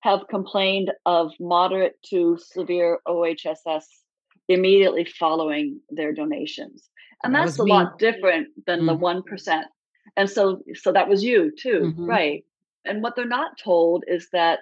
have 0.00 0.20
complained 0.28 0.90
of 1.06 1.32
moderate 1.38 1.96
to 2.10 2.38
severe 2.38 2.98
OHSS 3.06 3.84
immediately 4.48 5.04
following 5.04 5.80
their 5.90 6.12
donations. 6.12 6.88
And 7.22 7.34
that 7.34 7.46
that's 7.46 7.58
a 7.58 7.64
me. 7.64 7.70
lot 7.70 7.98
different 7.98 8.48
than 8.66 8.80
mm-hmm. 8.80 9.00
the 9.00 9.22
1%. 9.22 9.62
And 10.16 10.28
so 10.28 10.62
so 10.74 10.92
that 10.92 11.08
was 11.08 11.22
you 11.22 11.52
too, 11.56 11.92
mm-hmm. 11.94 12.04
right? 12.06 12.44
And 12.84 13.02
what 13.02 13.14
they're 13.14 13.26
not 13.26 13.58
told 13.58 14.04
is 14.08 14.28
that 14.32 14.60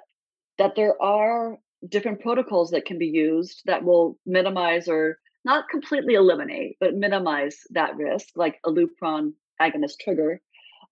that 0.58 0.76
there 0.76 1.00
are 1.02 1.58
different 1.88 2.20
protocols 2.20 2.70
that 2.70 2.84
can 2.84 2.98
be 2.98 3.06
used 3.06 3.62
that 3.66 3.84
will 3.84 4.18
minimize 4.26 4.88
or 4.88 5.18
not 5.44 5.68
completely 5.68 6.14
eliminate, 6.14 6.76
but 6.80 6.94
minimize 6.94 7.58
that 7.70 7.96
risk, 7.96 8.28
like 8.36 8.58
a 8.64 8.70
Lupron 8.70 9.32
agonist 9.60 9.98
trigger. 10.00 10.40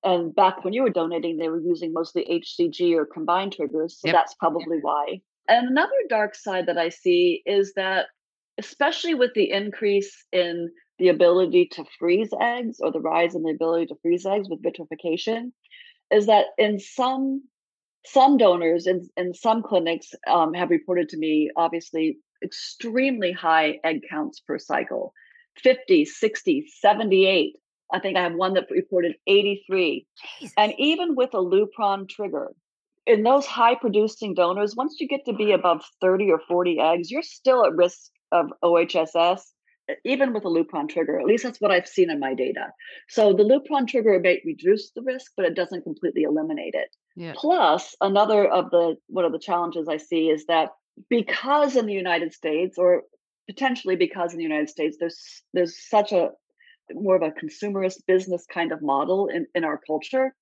And 0.05 0.35
back 0.35 0.65
when 0.65 0.73
you 0.73 0.83
were 0.83 0.91
donating, 0.91 1.37
they 1.37 1.49
were 1.49 1.61
using 1.61 1.93
mostly 1.93 2.25
HCG 2.25 2.95
or 2.95 3.05
combined 3.05 3.53
triggers. 3.53 4.01
So 4.01 4.09
yep. 4.09 4.15
that's 4.15 4.35
probably 4.35 4.77
yep. 4.77 4.83
why. 4.83 5.21
And 5.49 5.69
another 5.69 5.93
dark 6.09 6.35
side 6.35 6.67
that 6.67 6.79
I 6.79 6.89
see 6.89 7.43
is 7.45 7.73
that, 7.75 8.07
especially 8.59 9.15
with 9.15 9.35
the 9.35 9.51
increase 9.51 10.25
in 10.33 10.71
the 10.99 11.09
ability 11.09 11.69
to 11.73 11.85
freeze 11.99 12.31
eggs 12.41 12.79
or 12.81 12.91
the 12.91 13.01
rise 13.01 13.35
in 13.35 13.43
the 13.43 13.53
ability 13.53 13.87
to 13.87 13.97
freeze 14.03 14.27
eggs 14.27 14.49
with 14.49 14.63
vitrification 14.63 15.53
is 16.11 16.27
that 16.27 16.47
in 16.57 16.79
some 16.79 17.43
some 18.07 18.37
donors 18.37 18.87
and, 18.87 19.09
in 19.17 19.35
some 19.35 19.63
clinics 19.63 20.13
um, 20.31 20.55
have 20.55 20.71
reported 20.71 21.09
to 21.11 21.19
me 21.19 21.51
obviously 21.57 22.19
extremely 22.43 23.33
high 23.33 23.79
egg 23.85 24.03
counts 24.09 24.41
per 24.41 24.59
cycle. 24.59 25.13
50 25.63 26.05
60 26.05 26.67
78 26.81 27.57
i 27.93 27.99
think 27.99 28.17
i 28.17 28.23
have 28.23 28.35
one 28.35 28.55
that 28.55 28.71
reported 28.71 29.17
83 29.27 30.07
Jesus. 30.39 30.55
and 30.57 30.73
even 30.79 31.17
with 31.17 31.31
a 31.35 31.39
lupron 31.39 32.09
trigger 32.09 32.53
in 33.07 33.23
those 33.23 33.47
high 33.47 33.75
producing 33.75 34.35
donors 34.35 34.77
once 34.77 34.97
you 35.01 35.09
get 35.09 35.25
to 35.25 35.33
be 35.33 35.51
above 35.51 35.83
30 36.01 36.31
or 36.31 36.41
40 36.47 36.79
eggs 36.79 37.11
you're 37.11 37.23
still 37.23 37.65
at 37.65 37.75
risk 37.75 38.11
of 38.31 38.53
ohss 38.63 39.41
even 40.05 40.33
with 40.33 40.45
a 40.45 40.49
lupron 40.49 40.89
trigger 40.89 41.19
at 41.19 41.27
least 41.27 41.45
that's 41.45 41.61
what 41.61 41.71
i've 41.71 41.87
seen 41.89 42.11
in 42.11 42.19
my 42.19 42.35
data 42.35 42.69
so 43.09 43.33
the 43.33 43.43
lupron 43.43 43.87
trigger 43.87 44.19
may 44.21 44.41
reduce 44.45 44.91
the 44.93 45.03
risk 45.03 45.33
but 45.37 45.47
it 45.47 45.55
doesn't 45.55 45.83
completely 45.83 46.23
eliminate 46.23 46.75
it 46.75 46.95
yeah. 47.17 47.33
plus 47.37 47.95
another 48.01 48.47
of 48.47 48.71
the 48.71 48.97
one 49.09 49.25
of 49.25 49.33
the 49.33 49.39
challenges 49.39 49.89
i 49.89 49.97
see 49.97 50.29
is 50.29 50.47
that 50.47 50.71
because 51.09 51.77
in 51.77 51.87
the 51.87 51.93
united 51.93 52.33
states 52.33 52.79
or 52.79 53.03
potentially 53.49 53.97
because 53.97 54.33
in 54.33 54.39
the 54.39 54.45
united 54.45 54.69
states 54.69 54.97
there's 55.01 55.43
there's 55.55 55.77
such 55.89 56.13
a 56.13 56.31
more 56.95 57.17
of 57.17 57.23
a 57.23 57.31
consumerist 57.31 57.99
business 58.07 58.47
kind 58.53 58.73
of 58.73 58.81
model 58.81 59.29
in, 59.29 59.47
in 59.55 59.65
our 59.65 59.81
culture 59.87 60.35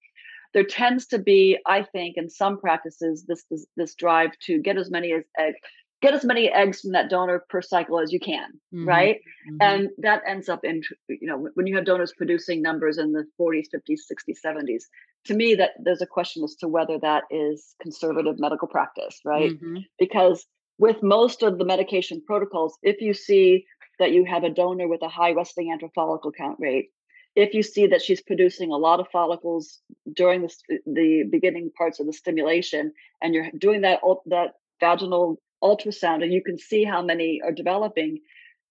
there 0.55 0.65
tends 0.65 1.07
to 1.07 1.19
be 1.19 1.59
i 1.67 1.83
think 1.83 2.17
in 2.17 2.29
some 2.31 2.59
practices 2.59 3.25
this 3.29 3.45
this, 3.51 3.67
this 3.77 3.95
drive 3.95 4.31
to 4.41 4.61
get 4.61 4.77
as 4.77 4.91
many 4.91 5.13
as 5.13 5.25
eggs 5.39 5.59
get 6.07 6.15
as 6.15 6.25
many 6.25 6.49
eggs 6.49 6.81
from 6.81 6.93
that 6.93 7.11
donor 7.11 7.45
per 7.49 7.61
cycle 7.61 7.99
as 7.99 8.13
you 8.13 8.21
can 8.21 8.49
mm-hmm. 8.73 8.89
right 8.89 9.17
mm-hmm. 9.17 9.57
and 9.61 9.91
that 9.99 10.23
ends 10.27 10.49
up 10.49 10.65
in 10.65 10.81
you 11.09 11.27
know 11.27 11.49
when 11.55 11.67
you 11.67 11.75
have 11.75 11.85
donors 11.85 12.13
producing 12.17 12.63
numbers 12.63 12.97
in 12.97 13.13
the 13.13 13.25
40s 13.41 13.67
50s 13.75 14.01
60s 14.13 14.39
70s 14.45 14.85
to 15.25 15.35
me 15.35 15.57
that 15.57 15.71
there's 15.83 16.03
a 16.03 16.07
question 16.07 16.45
as 16.45 16.55
to 16.57 16.69
whether 16.69 16.99
that 17.01 17.25
is 17.31 17.75
conservative 17.83 18.39
medical 18.39 18.69
practice 18.69 19.21
right 19.25 19.53
mm-hmm. 19.53 19.79
because 19.99 20.47
with 20.79 21.03
most 21.03 21.43
of 21.43 21.59
the 21.59 21.65
medication 21.65 22.23
protocols 22.25 22.79
if 22.83 23.01
you 23.01 23.13
see 23.13 23.67
that 23.99 24.13
you 24.13 24.25
have 24.25 24.45
a 24.45 24.51
donor 24.51 24.87
with 24.87 25.03
a 25.03 25.09
high 25.09 25.33
resting 25.33 25.77
antral 25.77 25.93
follicle 25.93 26.31
count 26.31 26.57
rate 26.61 26.91
if 27.35 27.53
you 27.53 27.63
see 27.63 27.89
that 27.89 28.01
she's 28.01 28.23
producing 28.23 28.71
a 28.71 28.77
lot 28.77 28.99
of 28.99 29.09
follicles 29.13 29.81
during 30.15 30.41
the, 30.43 30.79
the 30.87 31.25
beginning 31.31 31.71
parts 31.77 31.99
of 31.99 32.07
the 32.07 32.13
stimulation 32.13 32.93
and 33.21 33.35
you're 33.35 33.51
doing 33.59 33.81
that 33.81 34.01
that 34.27 34.53
vaginal 34.81 35.41
ultrasound 35.67 36.23
and 36.23 36.33
you 36.33 36.43
can 36.43 36.59
see 36.59 36.85
how 36.85 37.03
many 37.03 37.41
are 37.45 37.53
developing 37.53 38.21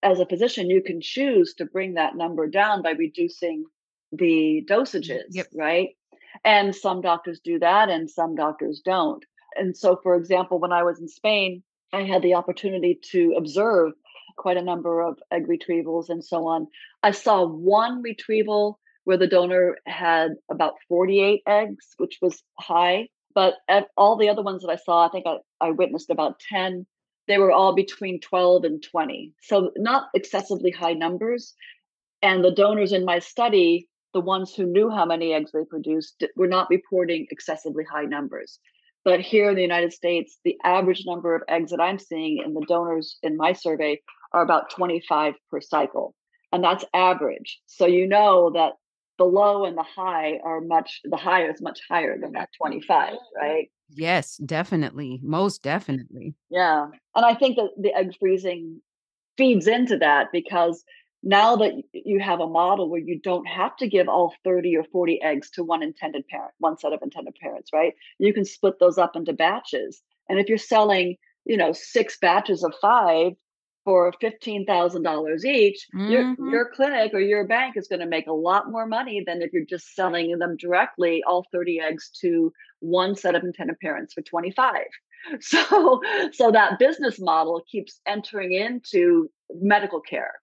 as 0.03 0.19
a 0.19 0.25
physician 0.25 0.69
you 0.69 0.81
can 0.81 1.01
choose 1.01 1.53
to 1.55 1.65
bring 1.65 1.95
that 1.95 2.15
number 2.15 2.47
down 2.47 2.81
by 2.81 2.91
reducing 2.91 3.65
the 4.11 4.63
mm-hmm. 4.63 4.73
dosages 4.73 5.29
yep. 5.31 5.47
right? 5.53 5.89
And 6.43 6.75
some 6.75 7.01
doctors 7.01 7.39
do 7.43 7.59
that 7.59 7.89
and 7.89 8.09
some 8.09 8.35
doctors 8.35 8.81
don't. 8.83 9.23
And 9.55 9.75
so 9.75 9.99
for 10.01 10.15
example 10.15 10.59
when 10.59 10.71
i 10.71 10.83
was 10.83 10.99
in 10.99 11.07
spain 11.07 11.63
i 11.93 12.03
had 12.03 12.21
the 12.21 12.35
opportunity 12.35 12.99
to 13.11 13.35
observe 13.37 13.93
quite 14.37 14.57
a 14.57 14.61
number 14.61 15.01
of 15.01 15.17
egg 15.31 15.47
retrievals 15.47 16.09
and 16.09 16.23
so 16.23 16.47
on. 16.47 16.67
I 17.03 17.11
saw 17.11 17.45
one 17.45 18.01
retrieval 18.01 18.79
where 19.05 19.17
the 19.17 19.27
donor 19.27 19.77
had 19.85 20.31
about 20.49 20.73
48 20.89 21.41
eggs 21.47 21.85
which 21.97 22.19
was 22.21 22.43
high 22.59 23.07
but 23.35 23.55
uh, 23.67 23.81
all 23.97 24.15
the 24.15 24.29
other 24.29 24.41
ones 24.41 24.63
that 24.63 24.71
I 24.71 24.77
saw, 24.77 25.05
I 25.05 25.09
think 25.09 25.27
I, 25.27 25.37
I 25.59 25.71
witnessed 25.71 26.09
about 26.09 26.39
10. 26.39 26.87
They 27.27 27.37
were 27.37 27.51
all 27.51 27.75
between 27.75 28.21
12 28.21 28.63
and 28.63 28.81
20. 28.81 29.33
So 29.41 29.71
not 29.75 30.07
excessively 30.15 30.71
high 30.71 30.93
numbers. 30.93 31.53
And 32.21 32.43
the 32.43 32.51
donors 32.51 32.93
in 32.93 33.03
my 33.03 33.19
study, 33.19 33.89
the 34.13 34.21
ones 34.21 34.55
who 34.55 34.65
knew 34.65 34.89
how 34.89 35.05
many 35.05 35.33
eggs 35.33 35.51
they 35.51 35.65
produced, 35.65 36.23
were 36.37 36.47
not 36.47 36.69
reporting 36.69 37.27
excessively 37.29 37.83
high 37.83 38.05
numbers. 38.05 38.57
But 39.03 39.19
here 39.19 39.49
in 39.49 39.55
the 39.55 39.61
United 39.61 39.91
States, 39.91 40.39
the 40.45 40.57
average 40.63 41.03
number 41.05 41.35
of 41.35 41.43
eggs 41.49 41.71
that 41.71 41.81
I'm 41.81 41.99
seeing 41.99 42.41
in 42.43 42.53
the 42.53 42.65
donors 42.67 43.17
in 43.21 43.37
my 43.37 43.53
survey 43.53 44.01
are 44.31 44.41
about 44.41 44.71
25 44.71 45.33
per 45.51 45.61
cycle. 45.61 46.15
And 46.51 46.63
that's 46.63 46.85
average. 46.93 47.59
So 47.65 47.85
you 47.85 48.07
know 48.07 48.51
that 48.51 48.73
the 49.17 49.25
low 49.25 49.65
and 49.65 49.77
the 49.77 49.83
high 49.83 50.39
are 50.43 50.61
much 50.61 51.01
the 51.03 51.17
high 51.17 51.47
is 51.49 51.61
much 51.61 51.79
higher 51.89 52.17
than 52.19 52.33
that 52.33 52.49
25 52.57 53.13
right? 53.35 53.69
Yes 53.89 54.37
definitely 54.37 55.19
most 55.23 55.61
definitely. 55.63 56.35
Yeah 56.49 56.87
and 57.15 57.25
i 57.25 57.33
think 57.33 57.55
that 57.57 57.69
the 57.77 57.93
egg 57.93 58.13
freezing 58.19 58.81
feeds 59.37 59.67
into 59.67 59.97
that 59.97 60.27
because 60.31 60.83
now 61.23 61.55
that 61.55 61.73
you 61.91 62.19
have 62.19 62.39
a 62.39 62.47
model 62.47 62.89
where 62.89 63.01
you 63.01 63.19
don't 63.19 63.47
have 63.47 63.75
to 63.77 63.87
give 63.87 64.07
all 64.07 64.33
30 64.43 64.77
or 64.77 64.83
40 64.83 65.21
eggs 65.21 65.49
to 65.51 65.63
one 65.63 65.81
intended 65.81 66.27
parent 66.27 66.51
one 66.59 66.77
set 66.77 66.93
of 66.93 66.99
intended 67.01 67.35
parents 67.41 67.71
right? 67.73 67.93
You 68.19 68.33
can 68.33 68.45
split 68.45 68.79
those 68.79 68.97
up 68.97 69.15
into 69.15 69.33
batches 69.33 70.01
and 70.29 70.39
if 70.39 70.49
you're 70.49 70.57
selling 70.57 71.15
you 71.45 71.57
know 71.57 71.71
six 71.73 72.17
batches 72.19 72.63
of 72.63 72.73
five 72.81 73.33
for 73.85 74.11
$15,000 74.21 75.45
each, 75.45 75.87
mm-hmm. 75.95 76.11
your, 76.11 76.51
your 76.51 76.69
clinic 76.73 77.13
or 77.13 77.19
your 77.19 77.47
bank 77.47 77.77
is 77.77 77.87
going 77.87 77.99
to 77.99 78.07
make 78.07 78.27
a 78.27 78.33
lot 78.33 78.71
more 78.71 78.87
money 78.87 79.23
than 79.25 79.43
if 79.43 79.53
you're 79.53 79.63
just 79.63 79.93
selling 79.95 80.37
them 80.39 80.57
directly, 80.57 81.23
all 81.25 81.45
30 81.51 81.79
eggs 81.79 82.09
to 82.21 82.51
one 82.79 83.15
set 83.15 83.35
of 83.35 83.43
intended 83.43 83.79
parents 83.79 84.13
for 84.13 84.21
25. 84.21 84.73
So, 85.39 86.01
so 86.33 86.51
that 86.51 86.77
business 86.77 87.19
model 87.19 87.63
keeps 87.71 87.99
entering 88.05 88.53
into 88.53 89.27
medical 89.59 89.99
care. 89.99 90.33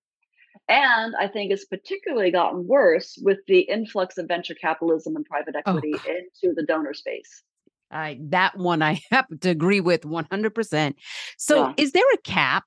And 0.68 1.14
I 1.20 1.28
think 1.28 1.52
it's 1.52 1.66
particularly 1.66 2.32
gotten 2.32 2.66
worse 2.66 3.16
with 3.22 3.38
the 3.46 3.60
influx 3.60 4.18
of 4.18 4.26
venture 4.26 4.56
capitalism 4.56 5.14
and 5.14 5.24
private 5.24 5.54
oh, 5.54 5.60
equity 5.60 5.94
oh. 5.94 6.10
into 6.10 6.52
the 6.56 6.64
donor 6.66 6.94
space. 6.94 7.44
I, 7.92 8.18
that 8.30 8.56
one 8.56 8.82
I 8.82 9.00
have 9.12 9.26
to 9.42 9.50
agree 9.50 9.80
with 9.80 10.02
100%. 10.02 10.94
So, 11.38 11.56
yeah. 11.56 11.74
is 11.76 11.92
there 11.92 12.12
a 12.12 12.18
cap 12.18 12.64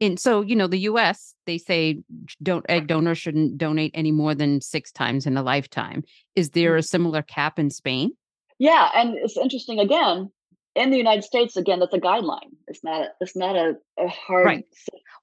and 0.00 0.18
so 0.20 0.42
you 0.42 0.56
know 0.56 0.66
the 0.66 0.78
us 0.78 1.34
they 1.46 1.58
say 1.58 2.02
don't 2.42 2.66
egg 2.68 2.86
donors 2.86 3.18
shouldn't 3.18 3.56
donate 3.58 3.92
any 3.94 4.12
more 4.12 4.34
than 4.34 4.60
six 4.60 4.92
times 4.92 5.26
in 5.26 5.36
a 5.36 5.42
lifetime. 5.42 6.02
Is 6.34 6.50
there 6.50 6.74
mm. 6.74 6.78
a 6.78 6.82
similar 6.82 7.22
cap 7.22 7.58
in 7.58 7.70
spain? 7.70 8.12
Yeah 8.58 8.90
and 8.94 9.14
it's 9.16 9.36
interesting 9.36 9.78
again 9.78 10.30
in 10.74 10.90
the 10.90 10.98
united 10.98 11.24
states 11.24 11.56
again 11.56 11.80
that's 11.80 11.94
a 11.94 11.98
guideline. 11.98 12.50
It's 12.68 12.84
not 12.84 13.02
a, 13.02 13.08
it's 13.20 13.36
not 13.36 13.56
a, 13.56 13.74
a 13.98 14.08
hard 14.08 14.46
right. 14.46 14.64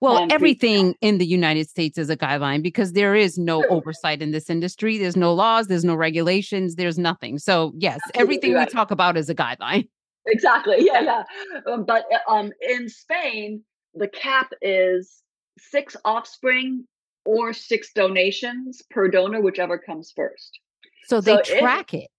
well 0.01 0.27
everything 0.31 0.95
in 1.01 1.17
the 1.19 1.25
united 1.25 1.69
states 1.69 1.97
is 1.97 2.09
a 2.09 2.17
guideline 2.17 2.63
because 2.63 2.93
there 2.93 3.15
is 3.15 3.38
no 3.38 3.62
sure. 3.62 3.71
oversight 3.71 4.21
in 4.21 4.31
this 4.31 4.49
industry. 4.49 4.97
There's 4.97 5.17
no 5.17 5.33
laws 5.33 5.67
there's 5.67 5.86
no 5.86 5.95
regulations 5.95 6.75
there's 6.75 6.97
nothing. 6.97 7.38
So 7.38 7.73
yes 7.77 7.99
Absolutely 8.05 8.21
everything 8.21 8.53
right. 8.53 8.67
we 8.67 8.73
talk 8.73 8.91
about 8.91 9.17
is 9.17 9.29
a 9.29 9.36
guideline. 9.36 9.88
Exactly 10.25 10.77
yeah 10.79 11.01
yeah. 11.01 11.23
Um, 11.71 11.83
but 11.86 12.05
uh, 12.12 12.31
um 12.31 12.51
in 12.62 12.88
spain 12.88 13.62
the 13.93 14.08
cap 14.08 14.51
is 14.62 15.21
six 15.58 15.95
offspring 16.03 16.86
or 17.25 17.53
six 17.53 17.91
donations 17.93 18.82
per 18.89 19.08
donor, 19.08 19.41
whichever 19.41 19.77
comes 19.77 20.12
first. 20.15 20.60
So 21.06 21.21
they 21.21 21.39
so 21.43 21.60
track 21.60 21.93
it. 21.93 22.10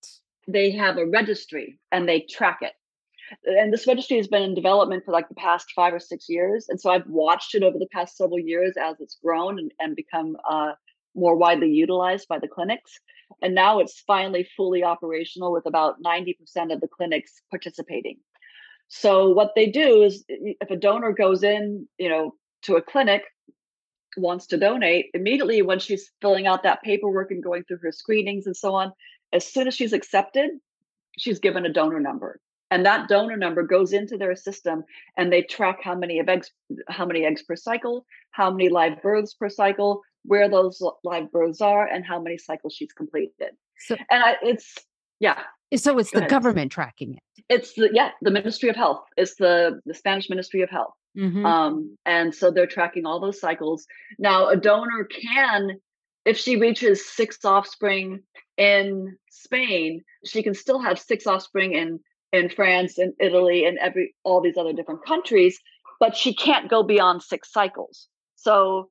They 0.46 0.72
have 0.72 0.98
a 0.98 1.06
registry 1.06 1.78
and 1.90 2.08
they 2.08 2.20
track 2.20 2.58
it. 2.62 2.72
And 3.44 3.72
this 3.72 3.86
registry 3.86 4.18
has 4.18 4.28
been 4.28 4.42
in 4.42 4.54
development 4.54 5.04
for 5.04 5.12
like 5.12 5.28
the 5.28 5.34
past 5.34 5.72
five 5.74 5.94
or 5.94 6.00
six 6.00 6.26
years. 6.28 6.66
And 6.68 6.80
so 6.80 6.90
I've 6.90 7.06
watched 7.06 7.54
it 7.54 7.62
over 7.62 7.78
the 7.78 7.88
past 7.92 8.16
several 8.16 8.38
years 8.38 8.74
as 8.80 8.96
it's 9.00 9.18
grown 9.22 9.58
and, 9.58 9.72
and 9.80 9.96
become 9.96 10.36
uh, 10.48 10.72
more 11.14 11.36
widely 11.36 11.70
utilized 11.70 12.28
by 12.28 12.38
the 12.38 12.48
clinics. 12.48 13.00
And 13.42 13.54
now 13.54 13.78
it's 13.78 14.00
finally 14.06 14.46
fully 14.56 14.84
operational 14.84 15.52
with 15.52 15.66
about 15.66 16.02
90% 16.02 16.36
of 16.72 16.80
the 16.80 16.88
clinics 16.88 17.40
participating. 17.50 18.18
So 18.96 19.28
what 19.28 19.56
they 19.56 19.66
do 19.66 20.04
is 20.04 20.24
if 20.28 20.70
a 20.70 20.76
donor 20.76 21.12
goes 21.12 21.42
in, 21.42 21.88
you 21.98 22.08
know, 22.08 22.34
to 22.62 22.76
a 22.76 22.80
clinic, 22.80 23.24
wants 24.16 24.46
to 24.46 24.56
donate, 24.56 25.06
immediately 25.14 25.62
when 25.62 25.80
she's 25.80 26.12
filling 26.22 26.46
out 26.46 26.62
that 26.62 26.80
paperwork 26.84 27.32
and 27.32 27.42
going 27.42 27.64
through 27.64 27.78
her 27.78 27.90
screenings 27.90 28.46
and 28.46 28.56
so 28.56 28.72
on, 28.72 28.92
as 29.32 29.44
soon 29.44 29.66
as 29.66 29.74
she's 29.74 29.92
accepted, 29.92 30.48
she's 31.18 31.40
given 31.40 31.66
a 31.66 31.72
donor 31.72 31.98
number. 31.98 32.40
And 32.70 32.86
that 32.86 33.08
donor 33.08 33.36
number 33.36 33.64
goes 33.64 33.92
into 33.92 34.16
their 34.16 34.36
system 34.36 34.84
and 35.16 35.32
they 35.32 35.42
track 35.42 35.80
how 35.82 35.96
many 35.96 36.20
of 36.20 36.28
eggs 36.28 36.52
how 36.88 37.04
many 37.04 37.24
eggs 37.24 37.42
per 37.42 37.56
cycle, 37.56 38.06
how 38.30 38.48
many 38.48 38.68
live 38.68 39.02
births 39.02 39.34
per 39.34 39.48
cycle, 39.48 40.02
where 40.22 40.48
those 40.48 40.80
live 41.02 41.32
births 41.32 41.60
are, 41.60 41.84
and 41.84 42.04
how 42.04 42.20
many 42.20 42.38
cycles 42.38 42.74
she's 42.74 42.92
completed. 42.92 43.56
So, 43.76 43.96
and 44.08 44.22
I, 44.22 44.36
it's 44.40 44.78
yeah, 45.24 45.42
so 45.76 45.98
it's 45.98 46.10
Go 46.10 46.18
the 46.18 46.22
ahead. 46.22 46.30
government 46.30 46.72
tracking 46.72 47.14
it. 47.14 47.42
It's 47.48 47.74
the 47.74 47.90
yeah, 47.92 48.10
the 48.22 48.30
Ministry 48.30 48.68
of 48.68 48.76
Health. 48.76 49.04
It's 49.16 49.34
the 49.36 49.80
the 49.86 49.94
Spanish 49.94 50.28
Ministry 50.30 50.62
of 50.62 50.70
Health. 50.70 50.94
Mm-hmm. 51.16 51.46
Um, 51.46 51.96
and 52.04 52.34
so 52.34 52.50
they're 52.50 52.66
tracking 52.66 53.06
all 53.06 53.20
those 53.20 53.40
cycles. 53.40 53.86
Now, 54.18 54.48
a 54.48 54.56
donor 54.56 55.04
can, 55.04 55.78
if 56.24 56.36
she 56.36 56.56
reaches 56.56 57.08
six 57.08 57.44
offspring 57.44 58.20
in 58.56 59.16
Spain, 59.30 60.02
she 60.24 60.42
can 60.42 60.54
still 60.54 60.80
have 60.80 60.98
six 60.98 61.26
offspring 61.26 61.72
in 61.74 62.00
in 62.32 62.48
France 62.48 62.98
and 62.98 63.12
Italy 63.20 63.64
and 63.64 63.78
every 63.78 64.14
all 64.24 64.40
these 64.40 64.56
other 64.56 64.72
different 64.72 65.04
countries, 65.06 65.58
but 66.00 66.16
she 66.16 66.34
can't 66.34 66.68
go 66.68 66.82
beyond 66.82 67.22
six 67.22 67.52
cycles. 67.52 68.08
So 68.36 68.90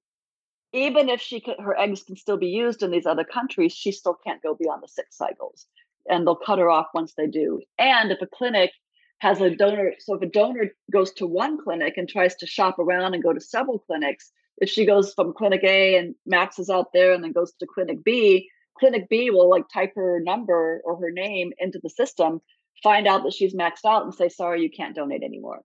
even 0.73 1.07
if 1.09 1.21
she 1.21 1.39
could, 1.39 1.55
her 1.59 1.77
eggs 1.77 2.03
can 2.03 2.15
still 2.15 2.37
be 2.37 2.47
used 2.47 2.81
in 2.81 2.89
these 2.89 3.05
other 3.05 3.23
countries, 3.23 3.73
she 3.73 3.91
still 3.91 4.17
can't 4.25 4.41
go 4.41 4.55
beyond 4.55 4.81
the 4.81 4.87
six 4.87 5.15
cycles, 5.15 5.67
and 6.09 6.25
they'll 6.25 6.35
cut 6.35 6.59
her 6.59 6.69
off 6.69 6.87
once 6.93 7.13
they 7.15 7.27
do. 7.27 7.61
And 7.77 8.11
if 8.11 8.21
a 8.21 8.27
clinic 8.27 8.71
has 9.19 9.39
a 9.41 9.55
donor, 9.55 9.93
so 9.99 10.15
if 10.15 10.21
a 10.21 10.27
donor 10.27 10.71
goes 10.91 11.11
to 11.13 11.25
one 11.27 11.57
clinic 11.63 11.93
and 11.97 12.07
tries 12.09 12.35
to 12.35 12.45
shop 12.45 12.79
around 12.79 13.13
and 13.13 13.23
go 13.23 13.33
to 13.33 13.39
several 13.39 13.79
clinics, 13.79 14.31
if 14.57 14.69
she 14.69 14.85
goes 14.85 15.13
from 15.13 15.33
clinic 15.33 15.61
A 15.63 15.97
and 15.97 16.15
maxes 16.25 16.69
out 16.69 16.87
there 16.93 17.13
and 17.13 17.23
then 17.23 17.31
goes 17.31 17.53
to 17.59 17.65
clinic 17.65 18.03
B, 18.03 18.49
clinic 18.77 19.07
B 19.09 19.29
will 19.29 19.49
like 19.49 19.63
type 19.73 19.93
her 19.95 20.19
number 20.19 20.81
or 20.83 20.97
her 20.97 21.11
name 21.11 21.51
into 21.57 21.79
the 21.81 21.89
system, 21.89 22.41
find 22.81 23.07
out 23.07 23.23
that 23.23 23.33
she's 23.33 23.55
maxed 23.55 23.85
out, 23.85 24.03
and 24.03 24.13
say, 24.13 24.29
"Sorry, 24.29 24.61
you 24.61 24.69
can't 24.69 24.95
donate 24.95 25.23
anymore." 25.23 25.61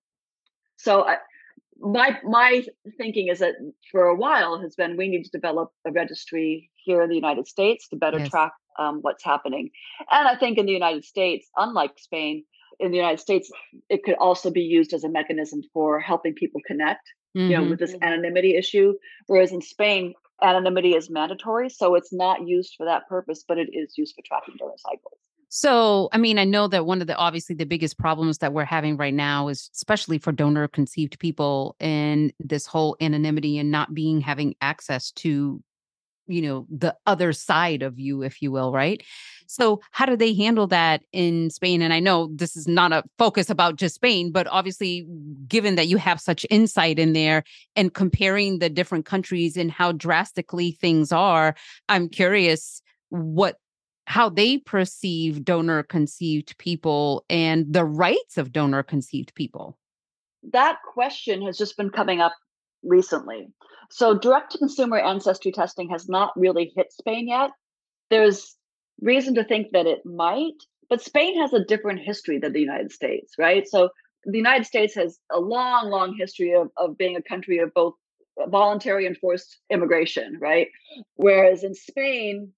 So 0.77 1.07
I, 1.07 1.17
my 1.81 2.19
my 2.25 2.65
thinking 2.97 3.29
is 3.29 3.41
that 3.41 3.55
for 3.91 4.05
a 4.07 4.15
while 4.15 4.61
has 4.61 4.75
been 4.75 4.97
we 4.97 5.09
need 5.09 5.25
to 5.25 5.31
develop 5.31 5.73
a 5.87 5.93
registry 5.93 6.71
here 6.77 7.03
in 7.03 7.09
the 7.09 7.15
United 7.15 7.47
States 7.47 7.89
to 7.89 7.97
better 7.97 8.19
yes. 8.19 8.31
track 8.31 8.53
um, 8.79 8.99
what's 9.03 9.25
happening. 9.25 9.71
And 10.11 10.29
I 10.29 10.37
think 10.37 10.59
in 10.59 10.67
the 10.67 10.73
United 10.73 11.05
States, 11.05 11.49
unlike 11.57 11.99
Spain, 11.99 12.45
in 12.81 12.91
the 12.91 12.97
United 12.97 13.21
States, 13.21 13.51
it 13.89 14.05
could 14.05 14.15
also 14.15 14.51
be 14.51 14.63
used 14.63 14.93
as 14.93 15.05
a 15.05 15.09
mechanism 15.09 15.63
for 15.73 16.01
helping 16.01 16.35
people 16.35 16.61
connect. 16.67 17.07
Mm-hmm. 17.37 17.51
You 17.51 17.59
know, 17.59 17.69
with 17.69 17.79
this 17.79 17.93
mm-hmm. 17.93 18.05
anonymity 18.05 18.57
issue, 18.57 18.95
whereas 19.27 19.53
in 19.53 19.61
Spain, 19.61 20.15
anonymity 20.43 20.95
is 20.95 21.11
mandatory, 21.11 21.69
so 21.69 21.95
it's 21.95 22.13
not 22.13 22.47
used 22.47 22.75
for 22.77 22.87
that 22.87 23.07
purpose, 23.07 23.45
but 23.47 23.59
it 23.59 23.69
is 23.73 23.99
used 23.99 24.15
for 24.15 24.23
tracking 24.23 24.55
donor 24.59 24.73
cycles. 24.79 25.19
So, 25.51 26.11
I 26.13 26.19
mean, 26.19 26.39
I 26.39 26.45
know 26.45 26.69
that 26.69 26.85
one 26.85 27.01
of 27.01 27.07
the 27.07 27.17
obviously 27.17 27.55
the 27.55 27.65
biggest 27.65 27.99
problems 27.99 28.39
that 28.39 28.53
we're 28.53 28.65
having 28.65 28.97
right 28.97 29.15
now 29.15 29.49
is 29.49 29.71
especially 29.75 30.19
for 30.19 30.31
donor 30.31 30.69
conceived 30.69 31.19
people 31.19 31.75
and 31.81 32.33
this 32.39 32.67
whole 32.67 32.97
anonymity 33.01 33.59
and 33.59 33.71
not 33.71 33.95
being 33.95 34.21
having 34.21 34.55
access 34.61 35.11
to 35.13 35.63
you 36.29 36.43
know 36.43 36.67
the 36.71 36.95
other 37.07 37.33
side 37.33 37.83
of 37.83 37.99
you 37.99 38.23
if 38.23 38.41
you 38.41 38.51
will 38.51 38.73
right 38.73 39.03
so 39.47 39.81
how 39.91 40.05
do 40.05 40.17
they 40.17 40.35
handle 40.35 40.67
that 40.67 41.03
in 41.13 41.51
spain 41.51 41.83
and 41.83 41.93
i 41.93 42.01
know 42.01 42.31
this 42.35 42.57
is 42.57 42.69
not 42.69 42.93
a 42.93 43.03
focus 43.19 43.51
about 43.51 43.77
just 43.77 43.97
spain 43.97 44.31
but 44.31 44.47
obviously 44.49 45.07
given 45.47 45.75
that 45.75 45.89
you 45.89 45.97
have 45.97 46.21
such 46.21 46.47
insight 46.51 46.99
in 46.99 47.13
there 47.13 47.43
and 47.77 47.95
comparing 47.95 48.59
the 48.59 48.69
different 48.69 49.05
countries 49.05 49.57
and 49.57 49.71
how 49.71 49.93
drastically 49.93 50.73
things 50.73 51.13
are 51.13 51.55
i'm 51.89 52.09
curious 52.09 52.83
what 53.11 53.57
how 54.09 54.31
they 54.31 54.57
perceive 54.57 55.45
donor 55.45 55.83
conceived 55.83 56.57
people 56.57 57.27
and 57.29 57.71
the 57.71 57.85
rights 57.85 58.39
of 58.39 58.53
donor 58.53 58.83
conceived 58.83 59.35
people? 59.35 59.77
That 60.53 60.79
question 60.95 61.43
has 61.43 61.59
just 61.59 61.77
been 61.77 61.91
coming 61.91 62.19
up 62.19 62.33
recently. 62.83 63.49
So, 63.91 64.19
direct 64.19 64.53
to 64.53 64.59
consumer 64.59 64.99
ancestry 64.99 65.53
testing 65.53 65.91
has 65.91 66.09
not 66.09 66.33
really 66.37 66.73
hit 66.75 66.93
Spain 66.93 67.29
yet. 67.29 67.51
There's 68.11 68.57
reason 69.01 69.35
to 69.37 69.45
think 69.45 69.69
that 69.73 69.87
it 69.87 70.05
might, 70.05 70.55
but 70.91 71.03
Spain 71.03 71.41
has 71.41 71.53
a 71.53 71.65
different 71.65 72.01
history 72.01 72.39
than 72.39 72.53
the 72.53 72.61
United 72.61 72.93
States, 72.93 73.35
right? 73.39 73.67
So, 73.69 73.91
the 74.25 74.37
United 74.37 74.67
States 74.67 74.95
has 74.95 75.19
a 75.33 75.41
long, 75.41 75.91
long 75.91 76.17
history 76.17 76.55
of, 76.55 76.69
of 76.77 76.99
being 76.99 77.17
a 77.17 77.23
country 77.23 77.59
of 77.59 77.73
both 77.73 77.95
voluntary 78.49 79.07
and 79.07 79.17
forced 79.17 79.59
immigration, 79.71 80.39
right? 80.41 80.69
Whereas 81.15 81.65
in 81.65 81.75
Spain, 81.75 82.53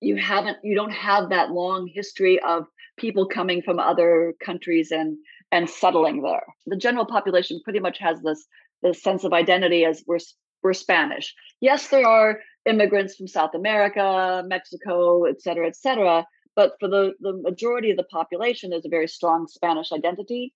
you 0.00 0.16
haven't 0.16 0.58
you 0.62 0.74
don't 0.74 0.92
have 0.92 1.30
that 1.30 1.50
long 1.50 1.88
history 1.92 2.38
of 2.40 2.66
people 2.96 3.26
coming 3.26 3.62
from 3.62 3.78
other 3.78 4.34
countries 4.44 4.90
and 4.90 5.16
and 5.52 5.70
settling 5.70 6.22
there 6.22 6.44
the 6.66 6.76
general 6.76 7.06
population 7.06 7.60
pretty 7.64 7.80
much 7.80 7.98
has 7.98 8.20
this 8.22 8.46
this 8.82 9.02
sense 9.02 9.24
of 9.24 9.32
identity 9.32 9.84
as 9.84 10.02
we're 10.06 10.18
we're 10.62 10.72
spanish. 10.72 11.34
Yes 11.60 11.88
there 11.88 12.06
are 12.06 12.40
immigrants 12.66 13.14
from 13.14 13.28
south 13.28 13.54
america 13.54 14.42
mexico 14.46 15.24
et 15.24 15.40
cetera 15.40 15.68
et 15.68 15.76
cetera 15.76 16.26
but 16.56 16.72
for 16.80 16.88
the 16.88 17.12
the 17.20 17.34
majority 17.34 17.90
of 17.90 17.96
the 17.96 18.04
population 18.04 18.70
there's 18.70 18.86
a 18.86 18.88
very 18.90 19.06
strong 19.06 19.46
spanish 19.46 19.92
identity. 19.92 20.52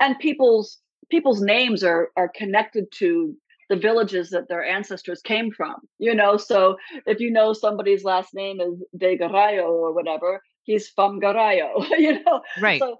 And 0.00 0.18
people's 0.18 0.78
people's 1.10 1.40
names 1.40 1.82
are 1.82 2.10
are 2.16 2.30
connected 2.34 2.90
to 2.98 3.34
the 3.70 3.76
villages 3.76 4.28
that 4.30 4.48
their 4.48 4.62
ancestors 4.62 5.22
came 5.22 5.50
from 5.50 5.76
you 5.98 6.14
know? 6.14 6.36
So 6.36 6.76
if 7.06 7.20
you 7.20 7.30
know 7.30 7.54
somebody's 7.54 8.04
last 8.04 8.34
name 8.34 8.60
is 8.60 8.82
de 8.96 9.16
Garayo 9.16 9.68
or 9.68 9.94
whatever 9.94 10.42
he's 10.64 10.88
from 10.88 11.20
Garayo, 11.20 11.88
you 11.98 12.22
know? 12.24 12.42
Right. 12.60 12.80
So 12.80 12.98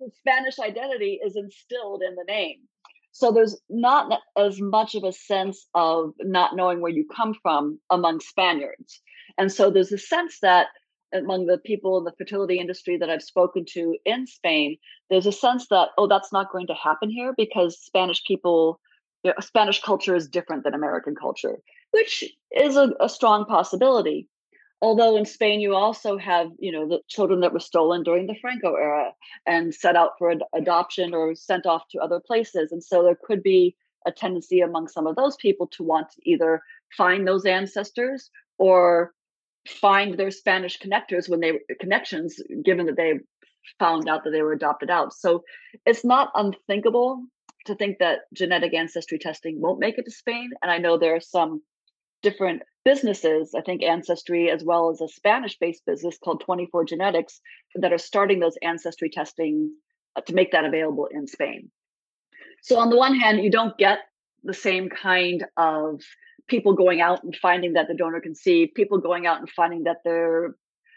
the 0.00 0.10
spanish 0.18 0.58
identity 0.58 1.20
is 1.24 1.36
instilled 1.36 2.02
in 2.02 2.14
the 2.16 2.24
name 2.26 2.58
so 3.12 3.30
there's 3.30 3.60
not 3.68 4.20
as 4.36 4.60
much 4.60 4.94
of 4.94 5.04
a 5.04 5.12
sense 5.12 5.66
of 5.74 6.12
not 6.20 6.56
knowing 6.56 6.80
where 6.80 6.92
you 6.92 7.06
come 7.14 7.34
from 7.42 7.78
among 7.90 8.20
spaniards 8.20 9.00
and 9.38 9.50
so 9.52 9.70
there's 9.70 9.92
a 9.92 9.98
sense 9.98 10.38
that 10.42 10.68
among 11.14 11.46
the 11.46 11.58
people 11.58 11.98
in 11.98 12.04
the 12.04 12.12
fertility 12.16 12.58
industry 12.58 12.96
that 12.96 13.10
I've 13.10 13.22
spoken 13.22 13.64
to 13.72 13.96
in 14.04 14.26
Spain, 14.26 14.78
there's 15.10 15.26
a 15.26 15.32
sense 15.32 15.66
that, 15.68 15.88
oh, 15.98 16.06
that's 16.06 16.32
not 16.32 16.50
going 16.50 16.66
to 16.68 16.74
happen 16.74 17.10
here 17.10 17.34
because 17.36 17.78
Spanish 17.78 18.24
people 18.24 18.80
you 19.22 19.30
know, 19.30 19.34
Spanish 19.40 19.80
culture 19.80 20.14
is 20.14 20.28
different 20.28 20.64
than 20.64 20.74
American 20.74 21.14
culture, 21.14 21.58
which 21.92 22.24
is 22.50 22.76
a, 22.76 22.92
a 23.00 23.08
strong 23.08 23.44
possibility. 23.44 24.28
Although 24.82 25.16
in 25.16 25.24
Spain, 25.24 25.60
you 25.60 25.76
also 25.76 26.18
have, 26.18 26.50
you 26.58 26.72
know, 26.72 26.88
the 26.88 27.00
children 27.06 27.40
that 27.40 27.52
were 27.52 27.60
stolen 27.60 28.02
during 28.02 28.26
the 28.26 28.34
Franco 28.34 28.74
era 28.74 29.12
and 29.46 29.72
set 29.72 29.94
out 29.94 30.18
for 30.18 30.32
ad- 30.32 30.42
adoption 30.52 31.14
or 31.14 31.36
sent 31.36 31.66
off 31.66 31.84
to 31.92 32.00
other 32.00 32.18
places. 32.18 32.72
And 32.72 32.82
so 32.82 33.04
there 33.04 33.16
could 33.24 33.44
be 33.44 33.76
a 34.04 34.10
tendency 34.10 34.60
among 34.60 34.88
some 34.88 35.06
of 35.06 35.14
those 35.14 35.36
people 35.36 35.68
to 35.68 35.84
want 35.84 36.10
to 36.10 36.28
either 36.28 36.60
find 36.96 37.26
those 37.26 37.46
ancestors 37.46 38.28
or 38.58 39.12
find 39.68 40.18
their 40.18 40.32
Spanish 40.32 40.80
connectors 40.80 41.28
when 41.28 41.38
they 41.38 41.60
connections, 41.78 42.40
given 42.64 42.86
that 42.86 42.96
they 42.96 43.20
found 43.78 44.08
out 44.08 44.24
that 44.24 44.30
they 44.30 44.42
were 44.42 44.52
adopted 44.52 44.90
out. 44.90 45.14
So 45.14 45.44
it's 45.86 46.04
not 46.04 46.32
unthinkable 46.34 47.22
to 47.66 47.76
think 47.76 47.98
that 47.98 48.22
genetic 48.34 48.74
ancestry 48.74 49.20
testing 49.20 49.60
won't 49.60 49.78
make 49.78 49.96
it 49.98 50.06
to 50.06 50.10
Spain. 50.10 50.50
And 50.60 50.72
I 50.72 50.78
know 50.78 50.98
there 50.98 51.14
are 51.14 51.20
some 51.20 51.62
different 52.22 52.62
businesses, 52.84 53.54
I 53.56 53.60
think 53.60 53.82
Ancestry, 53.82 54.50
as 54.50 54.64
well 54.64 54.90
as 54.90 55.00
a 55.00 55.08
Spanish 55.08 55.58
based 55.58 55.84
business 55.86 56.18
called 56.22 56.42
24 56.44 56.84
Genetics, 56.84 57.40
that 57.76 57.92
are 57.92 57.98
starting 57.98 58.40
those 58.40 58.56
ancestry 58.62 59.10
testing 59.10 59.72
uh, 60.16 60.20
to 60.22 60.34
make 60.34 60.52
that 60.52 60.64
available 60.64 61.08
in 61.10 61.26
Spain. 61.26 61.70
So, 62.62 62.78
on 62.78 62.90
the 62.90 62.96
one 62.96 63.18
hand, 63.18 63.42
you 63.42 63.50
don't 63.50 63.76
get 63.78 64.00
the 64.44 64.54
same 64.54 64.88
kind 64.88 65.44
of 65.56 66.00
people 66.48 66.74
going 66.74 67.00
out 67.00 67.22
and 67.22 67.34
finding 67.36 67.74
that 67.74 67.88
the 67.88 67.94
donor 67.94 68.20
conceived, 68.20 68.74
people 68.74 68.98
going 68.98 69.26
out 69.26 69.38
and 69.38 69.48
finding 69.50 69.84
that 69.84 69.98
they're 70.04 70.54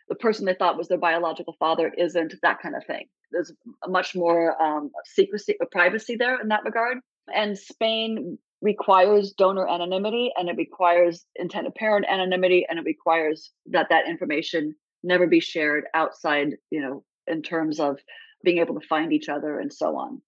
the 0.08 0.16
person 0.16 0.46
they 0.46 0.54
thought 0.54 0.78
was 0.78 0.88
their 0.88 0.98
biological 0.98 1.56
father 1.60 1.92
isn't 1.98 2.36
that 2.42 2.62
kind 2.62 2.76
of 2.76 2.86
thing 2.86 3.08
there's 3.32 3.52
much 3.88 4.16
more 4.16 4.62
um, 4.62 4.92
secrecy 5.06 5.56
or 5.60 5.68
privacy 5.72 6.16
there 6.16 6.40
in 6.40 6.50
that 6.50 6.64
regard 6.64 7.00
and 7.34 7.58
spain 7.58 8.38
requires 8.65 9.32
donor 9.32 9.67
anonymity 9.67 10.32
and 10.38 10.49
it 10.49 10.58
requires 10.58 11.25
intended 11.36 11.73
parent 11.75 12.06
anonymity 12.10 12.65
and 12.67 12.80
it 12.80 12.86
requires 12.86 13.51
that 13.67 13.88
that 13.89 14.08
information 14.08 14.75
never 15.04 15.28
be 15.28 15.39
shared 15.39 15.86
outside 15.93 16.56
you 16.71 16.82
know 16.82 17.04
in 17.28 17.41
terms 17.41 17.80
of 17.80 17.99
being 18.43 18.58
able 18.58 18.80
to 18.80 18.88
find 18.88 19.13
each 19.13 19.30
other 19.30 19.60
and 19.60 19.71
so 19.71 19.95
on 19.95 20.21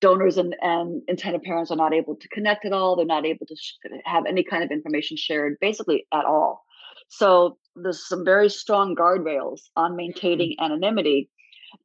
donors 0.00 0.38
and, 0.38 0.56
and 0.62 1.02
intended 1.08 1.42
parents 1.42 1.70
are 1.70 1.76
not 1.76 1.92
able 1.92 2.16
to 2.16 2.28
connect 2.28 2.64
at 2.64 2.72
all 2.72 2.96
they're 2.96 3.04
not 3.04 3.26
able 3.26 3.44
to 3.46 3.56
sh- 3.56 3.74
have 4.04 4.24
any 4.26 4.42
kind 4.42 4.64
of 4.64 4.70
information 4.70 5.16
shared 5.16 5.56
basically 5.60 6.06
at 6.12 6.24
all 6.24 6.64
so 7.10 7.58
there's 7.76 8.06
some 8.06 8.24
very 8.24 8.48
strong 8.48 8.94
guardrails 8.94 9.60
on 9.76 9.90
mm-hmm. 9.90 9.96
maintaining 9.96 10.56
anonymity. 10.60 11.28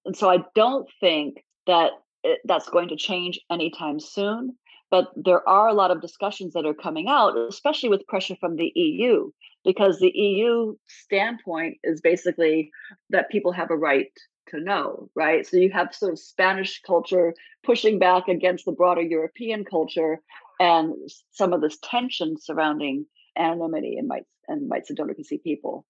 And 0.06 0.16
so 0.16 0.30
I 0.30 0.40
don't 0.54 0.88
think 1.00 1.44
that 1.68 1.92
it, 2.24 2.40
that's 2.46 2.70
going 2.70 2.90
to 2.90 2.96
change 2.96 3.40
anytime 3.52 4.00
soon. 4.00 4.56
But 4.96 5.12
there 5.18 5.46
are 5.46 5.68
a 5.68 5.74
lot 5.74 5.92
of 5.92 6.00
discussions 6.00 6.54
that 6.54 6.66
are 6.66 6.74
coming 6.74 7.08
out, 7.10 7.38
especially 7.38 7.90
with 7.90 8.08
pressure 8.08 8.38
from 8.40 8.56
the 8.56 8.72
EU, 8.76 9.30
because 9.66 10.00
the 10.00 10.14
EU 10.16 10.76
standpoint 10.88 11.80
is 11.84 12.00
basically 12.00 12.72
that 13.10 13.30
people 13.30 13.52
have 13.52 13.72
a 13.72 13.76
right 13.76 14.08
to 14.52 14.62
know, 14.62 15.10
right? 15.14 15.46
So 15.46 15.58
you 15.58 15.70
have 15.72 15.94
sort 15.94 16.14
of 16.14 16.20
Spanish 16.20 16.82
culture 16.88 17.34
pushing 17.66 18.00
back 18.00 18.30
against 18.30 18.64
the 18.64 18.72
broader 18.72 19.02
European 19.02 19.66
culture 19.66 20.22
and 20.62 20.94
some 21.34 21.52
of 21.52 21.60
this 21.60 21.78
tension 21.84 22.38
surrounding 22.40 23.06
anonymity 23.38 23.98
and 23.98 24.08
might 24.08 24.24
and 24.48 24.70
might 24.70 24.84
donor 24.96 25.14
conceived 25.14 25.44
people. 25.44 25.86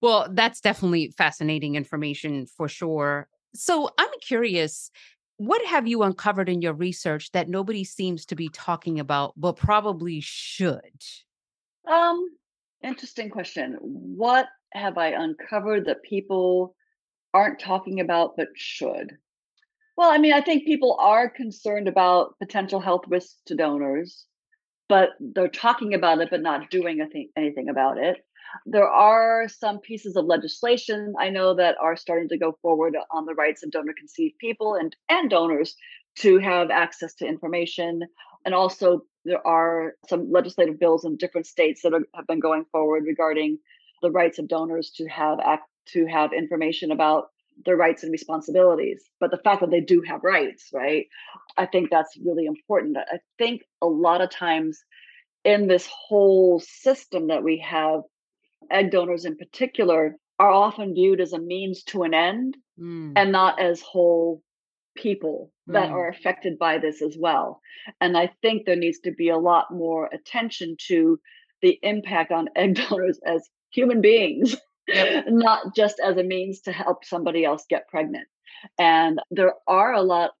Well, 0.00 0.28
that's 0.30 0.60
definitely 0.60 1.12
fascinating 1.18 1.74
information 1.74 2.46
for 2.46 2.68
sure. 2.68 3.26
So 3.52 3.90
I'm 3.98 4.10
curious, 4.20 4.90
what 5.36 5.64
have 5.66 5.86
you 5.86 6.02
uncovered 6.02 6.48
in 6.48 6.62
your 6.62 6.72
research 6.72 7.32
that 7.32 7.48
nobody 7.48 7.84
seems 7.84 8.26
to 8.26 8.36
be 8.36 8.48
talking 8.48 9.00
about, 9.00 9.32
but 9.36 9.56
probably 9.56 10.20
should? 10.20 11.02
Um, 11.90 12.28
interesting 12.82 13.30
question. 13.30 13.76
What 13.80 14.46
have 14.72 14.98
I 14.98 15.08
uncovered 15.08 15.86
that 15.86 16.02
people 16.02 16.74
aren't 17.32 17.60
talking 17.60 18.00
about 18.00 18.36
but 18.36 18.48
should? 18.54 19.16
Well, 19.96 20.10
I 20.10 20.18
mean, 20.18 20.32
I 20.32 20.40
think 20.40 20.66
people 20.66 20.96
are 21.00 21.28
concerned 21.28 21.88
about 21.88 22.38
potential 22.38 22.80
health 22.80 23.02
risks 23.08 23.40
to 23.46 23.54
donors 23.54 24.26
but 24.88 25.10
they're 25.20 25.48
talking 25.48 25.94
about 25.94 26.20
it, 26.20 26.30
but 26.30 26.42
not 26.42 26.70
doing 26.70 27.00
anything, 27.00 27.30
anything 27.36 27.68
about 27.68 27.98
it. 27.98 28.16
There 28.66 28.88
are 28.88 29.48
some 29.48 29.78
pieces 29.78 30.16
of 30.16 30.26
legislation 30.26 31.14
I 31.18 31.30
know 31.30 31.54
that 31.54 31.76
are 31.80 31.96
starting 31.96 32.28
to 32.28 32.38
go 32.38 32.58
forward 32.62 32.96
on 33.10 33.26
the 33.26 33.34
rights 33.34 33.62
of 33.62 33.70
donor 33.70 33.94
conceived 33.96 34.38
people 34.38 34.74
and, 34.74 34.94
and 35.08 35.30
donors 35.30 35.76
to 36.16 36.38
have 36.38 36.70
access 36.70 37.14
to 37.16 37.26
information. 37.26 38.02
And 38.44 38.54
also, 38.54 39.04
there 39.24 39.44
are 39.46 39.94
some 40.08 40.30
legislative 40.30 40.78
bills 40.78 41.04
in 41.04 41.16
different 41.16 41.46
states 41.46 41.82
that 41.82 41.94
are, 41.94 42.02
have 42.14 42.26
been 42.26 42.40
going 42.40 42.64
forward 42.70 43.04
regarding 43.06 43.58
the 44.02 44.10
rights 44.10 44.38
of 44.38 44.48
donors 44.48 44.90
to 44.96 45.06
have 45.08 45.40
act, 45.40 45.64
to 45.86 46.06
have 46.06 46.32
information 46.32 46.92
about 46.92 47.28
their 47.64 47.76
rights 47.76 48.02
and 48.02 48.12
responsibilities. 48.12 49.02
But 49.20 49.30
the 49.30 49.38
fact 49.38 49.60
that 49.60 49.70
they 49.70 49.80
do 49.80 50.02
have 50.06 50.24
rights, 50.24 50.70
right? 50.72 51.06
I 51.56 51.66
think 51.66 51.90
that's 51.90 52.16
really 52.16 52.46
important. 52.46 52.96
I 52.98 53.18
think 53.38 53.62
a 53.80 53.86
lot 53.86 54.20
of 54.20 54.30
times 54.30 54.82
in 55.44 55.68
this 55.68 55.86
whole 55.86 56.60
system 56.60 57.28
that 57.28 57.44
we 57.44 57.58
have, 57.58 58.00
egg 58.70 58.90
donors 58.90 59.24
in 59.24 59.36
particular 59.36 60.16
are 60.38 60.50
often 60.50 60.94
viewed 60.94 61.20
as 61.20 61.32
a 61.32 61.38
means 61.38 61.82
to 61.84 62.02
an 62.02 62.14
end 62.14 62.56
mm. 62.78 63.12
and 63.16 63.32
not 63.32 63.60
as 63.60 63.80
whole 63.80 64.42
people 64.96 65.52
that 65.66 65.90
mm. 65.90 65.92
are 65.92 66.08
affected 66.08 66.58
by 66.58 66.78
this 66.78 67.02
as 67.02 67.16
well. 67.18 67.60
And 68.00 68.16
I 68.16 68.30
think 68.42 68.64
there 68.64 68.76
needs 68.76 69.00
to 69.00 69.12
be 69.12 69.28
a 69.28 69.38
lot 69.38 69.72
more 69.72 70.08
attention 70.12 70.76
to 70.88 71.18
the 71.62 71.78
impact 71.82 72.32
on 72.32 72.48
egg 72.56 72.74
donors 72.88 73.18
as 73.26 73.48
human 73.70 74.00
beings, 74.00 74.56
yep. 74.88 75.24
not 75.28 75.74
just 75.74 76.00
as 76.04 76.16
a 76.16 76.22
means 76.22 76.60
to 76.62 76.72
help 76.72 77.04
somebody 77.04 77.44
else 77.44 77.64
get 77.68 77.88
pregnant. 77.88 78.26
And 78.78 79.20
there 79.30 79.54
are 79.66 79.92
a 79.92 80.02
lot, 80.02 80.32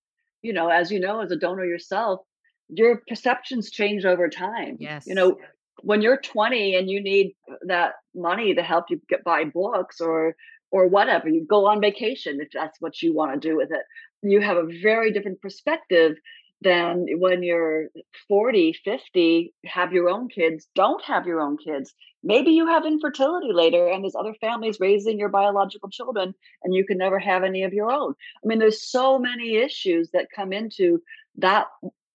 you 0.42 0.52
know, 0.52 0.68
as 0.68 0.90
you 0.90 1.00
know, 1.00 1.20
as 1.20 1.30
a 1.30 1.36
donor 1.36 1.64
yourself, 1.64 2.20
your 2.68 3.02
perceptions 3.08 3.70
change 3.70 4.04
over 4.04 4.28
time. 4.28 4.76
Yes. 4.80 5.06
You 5.06 5.14
know, 5.14 5.38
when 5.84 6.02
you're 6.02 6.16
20 6.16 6.76
and 6.76 6.88
you 6.88 7.02
need 7.02 7.34
that 7.66 7.94
money 8.14 8.54
to 8.54 8.62
help 8.62 8.86
you 8.88 9.00
get 9.08 9.24
buy 9.24 9.44
books 9.44 10.00
or 10.00 10.34
or 10.70 10.88
whatever, 10.88 11.28
you 11.28 11.46
go 11.48 11.66
on 11.66 11.80
vacation 11.80 12.40
if 12.40 12.48
that's 12.52 12.80
what 12.80 13.00
you 13.00 13.14
want 13.14 13.32
to 13.32 13.48
do 13.48 13.56
with 13.56 13.70
it. 13.70 13.82
You 14.22 14.40
have 14.40 14.56
a 14.56 14.68
very 14.82 15.12
different 15.12 15.40
perspective 15.40 16.16
than 16.62 17.06
when 17.18 17.44
you're 17.44 17.90
40, 18.26 18.72
50, 18.84 19.54
have 19.66 19.92
your 19.92 20.08
own 20.08 20.28
kids, 20.28 20.66
don't 20.74 21.04
have 21.04 21.26
your 21.26 21.40
own 21.40 21.58
kids. 21.58 21.94
Maybe 22.24 22.52
you 22.52 22.66
have 22.66 22.86
infertility 22.86 23.52
later 23.52 23.86
and 23.86 24.02
there's 24.02 24.16
other 24.16 24.34
families 24.40 24.78
raising 24.80 25.18
your 25.18 25.28
biological 25.28 25.90
children 25.90 26.34
and 26.64 26.74
you 26.74 26.84
can 26.84 26.98
never 26.98 27.18
have 27.18 27.44
any 27.44 27.62
of 27.62 27.74
your 27.74 27.92
own. 27.92 28.14
I 28.42 28.46
mean, 28.46 28.58
there's 28.58 28.82
so 28.82 29.18
many 29.18 29.56
issues 29.56 30.10
that 30.12 30.28
come 30.34 30.52
into 30.52 31.02
that 31.36 31.66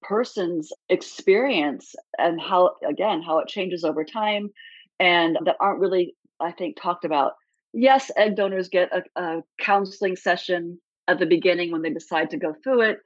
person's 0.02 0.72
experience 0.90 1.96
and 2.18 2.40
how 2.40 2.72
again 2.88 3.22
how 3.22 3.40
it 3.40 3.48
changes 3.48 3.84
over 3.84 4.04
time 4.04 4.50
and 5.00 5.38
that 5.44 5.58
aren't 5.60 5.80
really 5.80 6.16
i 6.40 6.52
think 6.52 6.80
talked 6.80 7.06
about. 7.06 7.34
Yes 7.74 8.10
egg 8.18 8.36
donors 8.36 8.70
get 8.70 8.90
a, 8.92 9.22
a 9.22 9.44
counseling 9.60 10.16
session 10.16 10.80
at 11.08 11.20
the 11.20 11.26
beginning 11.26 11.72
when 11.72 11.82
they 11.82 11.90
decide 11.90 12.30
to 12.32 12.38
go 12.38 12.56
through 12.64 12.82
it. 12.82 13.00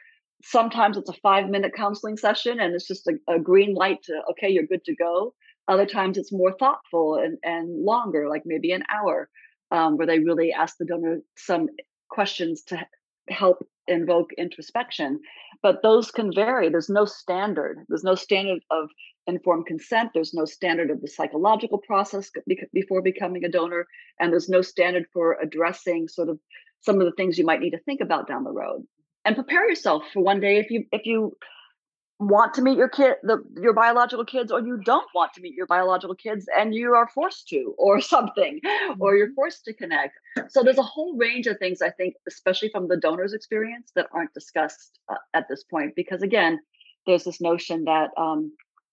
Sometimes 0.43 0.97
it's 0.97 1.10
a 1.10 1.13
five 1.13 1.49
minute 1.49 1.73
counseling 1.75 2.17
session 2.17 2.60
and 2.60 2.73
it's 2.75 2.88
just 2.88 3.08
a, 3.08 3.13
a, 3.34 3.39
green 3.39 3.73
light 3.73 4.03
to 4.03 4.21
okay 4.32 4.49
you're 4.49 4.65
good 4.65 4.84
to 4.86 4.95
go. 4.95 5.34
Other 5.67 5.86
times 5.86 6.17
it's 6.17 6.32
more 6.32 6.53
thoughtful 6.60 7.15
and, 7.15 7.38
and 7.43 7.84
longer 7.84 8.29
like 8.29 8.43
maybe 8.45 8.71
an 8.71 8.84
hour 8.93 9.29
um, 9.71 9.97
where 9.97 10.08
they 10.08 10.19
really 10.19 10.51
ask 10.51 10.77
the 10.77 10.86
donor 10.86 11.19
some 11.38 11.69
questions 12.10 12.63
to 12.63 12.86
help 13.29 13.67
invoke 13.88 14.31
introspection 14.38 15.19
but 15.63 15.81
those 15.81 16.12
can 16.12 16.31
vary. 16.31 16.69
There's 16.69 16.89
no 16.89 17.05
standard. 17.05 17.86
There's 17.88 18.03
no 18.03 18.15
standard 18.15 18.62
of 18.69 18.89
informed 19.25 19.65
consent. 19.65 20.12
There's 20.13 20.33
no 20.33 20.43
standard 20.43 20.91
of 20.91 21.01
the 21.01 21.07
psychological 21.07 21.77
process 21.77 22.29
before 22.73 23.01
becoming 23.01 23.45
a 23.45 23.49
donor 23.49 23.88
and 24.19 24.31
there's 24.31 24.49
no 24.49 24.62
standard 24.62 25.05
for 25.13 25.38
addressing 25.41 26.09
sort 26.09 26.27
of 26.27 26.38
some 26.81 26.99
of 26.99 27.05
the 27.05 27.13
things 27.13 27.38
you 27.38 27.45
might 27.45 27.62
need 27.62 27.71
to 27.71 27.79
think 27.79 28.01
about 28.01 28.27
down 28.27 28.43
the 28.43 28.51
road. 28.51 28.83
And 29.23 29.36
prepare 29.36 29.67
yourself 29.69 30.03
for 30.12 30.21
one 30.21 30.41
day 30.41 30.57
if 30.57 30.69
you 30.69 30.83
if 30.91 31.05
you 31.05 31.38
want 32.27 32.53
to 32.53 32.62
meet 32.62 32.77
your 32.77 32.89
kid 32.89 33.15
the 33.23 33.43
your 33.62 33.73
biological 33.73 34.25
kids 34.25 34.51
or 34.51 34.59
you 34.59 34.77
don't 34.83 35.07
want 35.13 35.33
to 35.33 35.41
meet 35.41 35.53
your 35.55 35.65
biological 35.67 36.15
kids 36.15 36.47
and 36.57 36.73
you 36.73 36.93
are 36.93 37.07
forced 37.07 37.47
to 37.47 37.73
or 37.77 38.01
something 38.01 38.59
or 38.99 39.15
you're 39.15 39.27
mm-hmm. 39.27 39.36
forced 39.36 39.65
to 39.65 39.73
connect 39.73 40.17
so 40.49 40.63
there's 40.63 40.77
a 40.77 40.83
whole 40.83 41.15
range 41.17 41.47
of 41.47 41.57
things 41.57 41.81
i 41.81 41.89
think 41.89 42.15
especially 42.27 42.69
from 42.69 42.88
the 42.88 42.97
donor's 42.97 43.33
experience 43.33 43.91
that 43.95 44.07
aren't 44.12 44.33
discussed 44.33 44.99
uh, 45.09 45.15
at 45.33 45.47
this 45.49 45.63
point 45.63 45.95
because 45.95 46.21
again 46.21 46.59
there's 47.05 47.23
this 47.23 47.41
notion 47.41 47.83
that 47.86 48.09
um, 48.17 48.51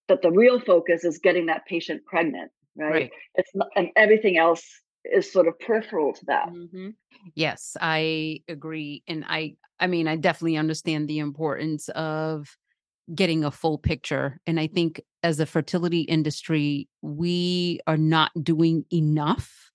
that 0.08 0.22
the 0.22 0.30
real 0.30 0.58
focus 0.58 1.04
is 1.04 1.18
getting 1.18 1.46
that 1.46 1.64
patient 1.66 2.04
pregnant 2.04 2.50
right, 2.76 2.92
right. 2.92 3.10
it's 3.34 3.50
not, 3.54 3.68
and 3.76 3.88
everything 3.96 4.36
else 4.36 4.64
is 5.04 5.32
sort 5.32 5.48
of 5.48 5.58
peripheral 5.60 6.12
to 6.12 6.24
that 6.26 6.48
mm-hmm. 6.48 6.90
yes 7.34 7.76
i 7.80 8.40
agree 8.48 9.02
and 9.06 9.24
i 9.28 9.54
i 9.78 9.86
mean 9.86 10.06
i 10.08 10.16
definitely 10.16 10.56
understand 10.56 11.08
the 11.08 11.18
importance 11.18 11.88
of 11.90 12.56
getting 13.14 13.44
a 13.44 13.50
full 13.50 13.78
picture. 13.78 14.40
And 14.46 14.58
I 14.60 14.66
think 14.66 15.00
as 15.22 15.40
a 15.40 15.46
fertility 15.46 16.02
industry, 16.02 16.88
we 17.02 17.80
are 17.86 17.96
not 17.96 18.30
doing 18.42 18.84
enough 18.92 19.70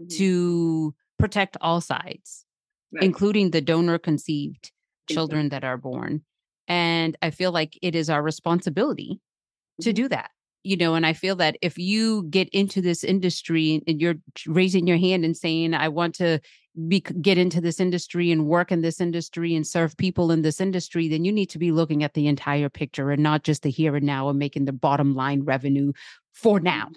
mm-hmm. 0.00 0.16
to 0.18 0.94
protect 1.18 1.56
all 1.60 1.80
sides, 1.80 2.44
right. 2.92 3.02
including 3.02 3.50
the 3.50 3.60
donor 3.60 3.98
conceived 3.98 4.72
children 5.08 5.48
that 5.50 5.64
are 5.64 5.76
born. 5.76 6.22
And 6.68 7.16
I 7.22 7.30
feel 7.30 7.52
like 7.52 7.78
it 7.82 7.94
is 7.94 8.10
our 8.10 8.22
responsibility 8.22 9.14
mm-hmm. 9.14 9.82
to 9.84 9.92
do 9.92 10.08
that 10.08 10.30
you 10.62 10.76
know 10.76 10.94
and 10.94 11.06
i 11.06 11.12
feel 11.12 11.36
that 11.36 11.56
if 11.62 11.78
you 11.78 12.24
get 12.24 12.48
into 12.50 12.80
this 12.80 13.02
industry 13.02 13.82
and 13.86 14.00
you're 14.00 14.16
raising 14.46 14.86
your 14.86 14.98
hand 14.98 15.24
and 15.24 15.36
saying 15.36 15.74
i 15.74 15.88
want 15.88 16.14
to 16.14 16.40
be, 16.88 17.00
get 17.00 17.38
into 17.38 17.60
this 17.60 17.80
industry 17.80 18.30
and 18.30 18.46
work 18.46 18.70
in 18.70 18.80
this 18.80 19.00
industry 19.00 19.54
and 19.54 19.66
serve 19.66 19.96
people 19.96 20.30
in 20.30 20.42
this 20.42 20.60
industry 20.60 21.08
then 21.08 21.24
you 21.24 21.32
need 21.32 21.50
to 21.50 21.58
be 21.58 21.72
looking 21.72 22.04
at 22.04 22.14
the 22.14 22.26
entire 22.26 22.68
picture 22.68 23.10
and 23.10 23.22
not 23.22 23.42
just 23.42 23.62
the 23.62 23.70
here 23.70 23.96
and 23.96 24.06
now 24.06 24.28
and 24.28 24.38
making 24.38 24.64
the 24.64 24.72
bottom 24.72 25.14
line 25.14 25.42
revenue 25.42 25.92
for 26.32 26.60
now 26.60 26.88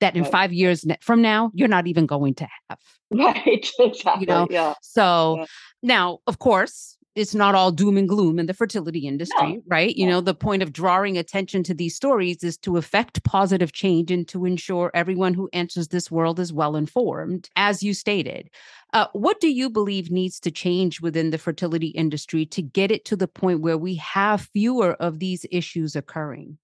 that 0.00 0.16
in 0.16 0.22
right. 0.22 0.32
five 0.32 0.52
years 0.52 0.84
from 1.00 1.20
now 1.20 1.50
you're 1.54 1.68
not 1.68 1.86
even 1.86 2.06
going 2.06 2.34
to 2.34 2.48
have 2.68 2.78
right 3.10 3.70
exactly 3.78 4.22
you 4.22 4.26
know 4.26 4.46
yeah 4.50 4.74
so 4.80 5.36
yeah. 5.38 5.46
now 5.82 6.18
of 6.26 6.38
course 6.38 6.96
it's 7.18 7.34
not 7.34 7.56
all 7.56 7.72
doom 7.72 7.96
and 7.96 8.08
gloom 8.08 8.38
in 8.38 8.46
the 8.46 8.54
fertility 8.54 9.00
industry, 9.00 9.54
no. 9.54 9.62
right? 9.66 9.96
You 9.96 10.06
know, 10.06 10.20
the 10.20 10.34
point 10.34 10.62
of 10.62 10.72
drawing 10.72 11.18
attention 11.18 11.64
to 11.64 11.74
these 11.74 11.96
stories 11.96 12.44
is 12.44 12.56
to 12.58 12.76
effect 12.76 13.24
positive 13.24 13.72
change 13.72 14.12
and 14.12 14.26
to 14.28 14.44
ensure 14.44 14.92
everyone 14.94 15.34
who 15.34 15.50
enters 15.52 15.88
this 15.88 16.12
world 16.12 16.38
is 16.38 16.52
well 16.52 16.76
informed, 16.76 17.50
as 17.56 17.82
you 17.82 17.92
stated. 17.92 18.50
Uh, 18.92 19.06
what 19.14 19.40
do 19.40 19.48
you 19.48 19.68
believe 19.68 20.12
needs 20.12 20.38
to 20.40 20.52
change 20.52 21.00
within 21.00 21.30
the 21.30 21.38
fertility 21.38 21.88
industry 21.88 22.46
to 22.46 22.62
get 22.62 22.92
it 22.92 23.04
to 23.06 23.16
the 23.16 23.28
point 23.28 23.62
where 23.62 23.78
we 23.78 23.96
have 23.96 24.48
fewer 24.52 24.92
of 24.94 25.18
these 25.18 25.44
issues 25.50 25.96
occurring? 25.96 26.56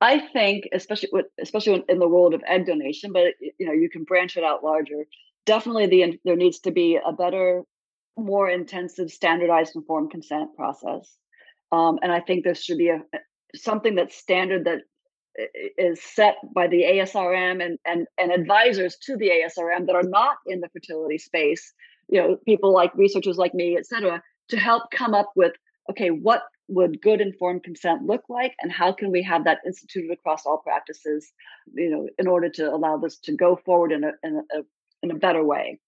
I 0.00 0.18
think, 0.32 0.68
especially 0.72 1.10
with, 1.12 1.26
especially 1.40 1.84
in 1.88 2.00
the 2.00 2.08
world 2.08 2.34
of 2.34 2.42
egg 2.46 2.66
donation, 2.66 3.12
but 3.12 3.34
you 3.40 3.66
know, 3.66 3.72
you 3.72 3.88
can 3.88 4.02
branch 4.02 4.36
it 4.36 4.42
out 4.42 4.64
larger. 4.64 5.06
Definitely, 5.46 5.86
the 5.86 6.20
there 6.24 6.36
needs 6.36 6.58
to 6.60 6.72
be 6.72 6.98
a 7.04 7.12
better 7.12 7.62
more 8.16 8.48
intensive 8.48 9.10
standardized 9.10 9.74
informed 9.74 10.10
consent 10.10 10.54
process. 10.56 11.16
Um, 11.70 11.98
and 12.02 12.12
I 12.12 12.20
think 12.20 12.44
there 12.44 12.54
should 12.54 12.78
be 12.78 12.88
a 12.88 13.02
something 13.54 13.94
that's 13.94 14.16
standard 14.16 14.64
that 14.64 14.80
is 15.78 16.02
set 16.02 16.36
by 16.54 16.66
the 16.66 16.82
ASRM 16.82 17.64
and, 17.64 17.78
and, 17.86 18.06
and 18.18 18.32
advisors 18.32 18.96
to 19.02 19.16
the 19.16 19.30
ASRM 19.30 19.86
that 19.86 19.96
are 19.96 20.02
not 20.02 20.36
in 20.46 20.60
the 20.60 20.68
fertility 20.68 21.18
space, 21.18 21.72
you 22.08 22.20
know, 22.20 22.36
people 22.44 22.72
like 22.72 22.94
researchers 22.94 23.38
like 23.38 23.54
me, 23.54 23.76
et 23.76 23.86
cetera, 23.86 24.22
to 24.48 24.58
help 24.58 24.90
come 24.90 25.14
up 25.14 25.32
with, 25.34 25.52
okay, 25.90 26.10
what 26.10 26.42
would 26.68 27.00
good 27.00 27.20
informed 27.20 27.62
consent 27.64 28.02
look 28.04 28.22
like 28.28 28.54
and 28.60 28.70
how 28.70 28.92
can 28.92 29.10
we 29.10 29.22
have 29.22 29.44
that 29.44 29.58
instituted 29.66 30.10
across 30.10 30.44
all 30.44 30.58
practices, 30.58 31.32
you 31.74 31.90
know, 31.90 32.08
in 32.18 32.26
order 32.26 32.48
to 32.48 32.68
allow 32.68 32.96
this 32.98 33.18
to 33.18 33.32
go 33.32 33.58
forward 33.64 33.92
in 33.92 34.04
a, 34.04 34.12
in 34.22 34.42
a, 34.54 34.58
in 35.02 35.10
a 35.10 35.14
better 35.14 35.44
way. 35.44 35.80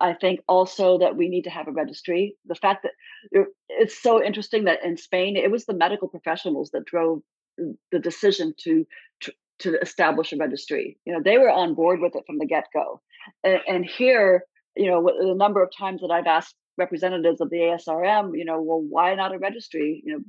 I 0.00 0.14
think 0.14 0.40
also 0.48 0.98
that 0.98 1.16
we 1.16 1.28
need 1.28 1.42
to 1.42 1.50
have 1.50 1.68
a 1.68 1.72
registry. 1.72 2.36
The 2.46 2.54
fact 2.54 2.84
that 2.84 3.46
it's 3.68 4.00
so 4.00 4.22
interesting 4.22 4.64
that 4.64 4.84
in 4.84 4.96
Spain, 4.96 5.36
it 5.36 5.50
was 5.50 5.64
the 5.64 5.74
medical 5.74 6.08
professionals 6.08 6.70
that 6.72 6.84
drove 6.84 7.22
the 7.90 7.98
decision 7.98 8.54
to, 8.64 8.86
to, 9.20 9.32
establish 9.80 10.32
a 10.32 10.36
registry. 10.36 10.98
You 11.04 11.12
know, 11.12 11.22
they 11.22 11.38
were 11.38 11.50
on 11.50 11.74
board 11.74 12.00
with 12.00 12.16
it 12.16 12.24
from 12.26 12.38
the 12.38 12.46
get 12.46 12.64
go. 12.74 13.00
And, 13.44 13.60
and, 13.68 13.84
here, 13.84 14.44
you 14.74 14.90
know, 14.90 15.04
the 15.04 15.36
number 15.36 15.62
of 15.62 15.70
times 15.76 16.00
that 16.00 16.10
I've 16.10 16.26
asked 16.26 16.56
representatives 16.78 17.40
of 17.40 17.48
the 17.50 17.58
ASRM, 17.58 18.36
you 18.36 18.44
know, 18.44 18.60
well, 18.60 18.80
why 18.80 19.14
not 19.14 19.32
a 19.32 19.38
registry? 19.38 20.02
You 20.04 20.14
know, 20.14 20.24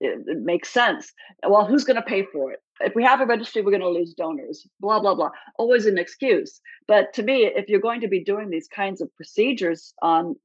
it, 0.00 0.42
makes 0.42 0.70
sense. 0.70 1.12
Well, 1.46 1.66
who's 1.66 1.84
going 1.84 1.96
to 1.96 2.02
pay 2.02 2.26
for 2.32 2.52
it? 2.52 2.60
If 2.80 2.94
we 2.94 3.04
have 3.04 3.20
a 3.20 3.26
registry, 3.26 3.62
we're 3.62 3.70
going 3.70 3.80
to 3.80 3.88
lose 3.88 4.14
donors. 4.14 4.66
Blah 4.80 5.00
blah 5.00 5.14
blah. 5.14 5.30
Always 5.58 5.86
an 5.86 5.98
excuse. 5.98 6.60
But 6.88 7.12
to 7.14 7.22
me, 7.22 7.46
if 7.46 7.68
you're 7.68 7.80
going 7.80 8.00
to 8.00 8.08
be 8.08 8.24
doing 8.24 8.50
these 8.50 8.68
kinds 8.68 9.00
of 9.00 9.14
procedures 9.16 9.94
on 10.02 10.36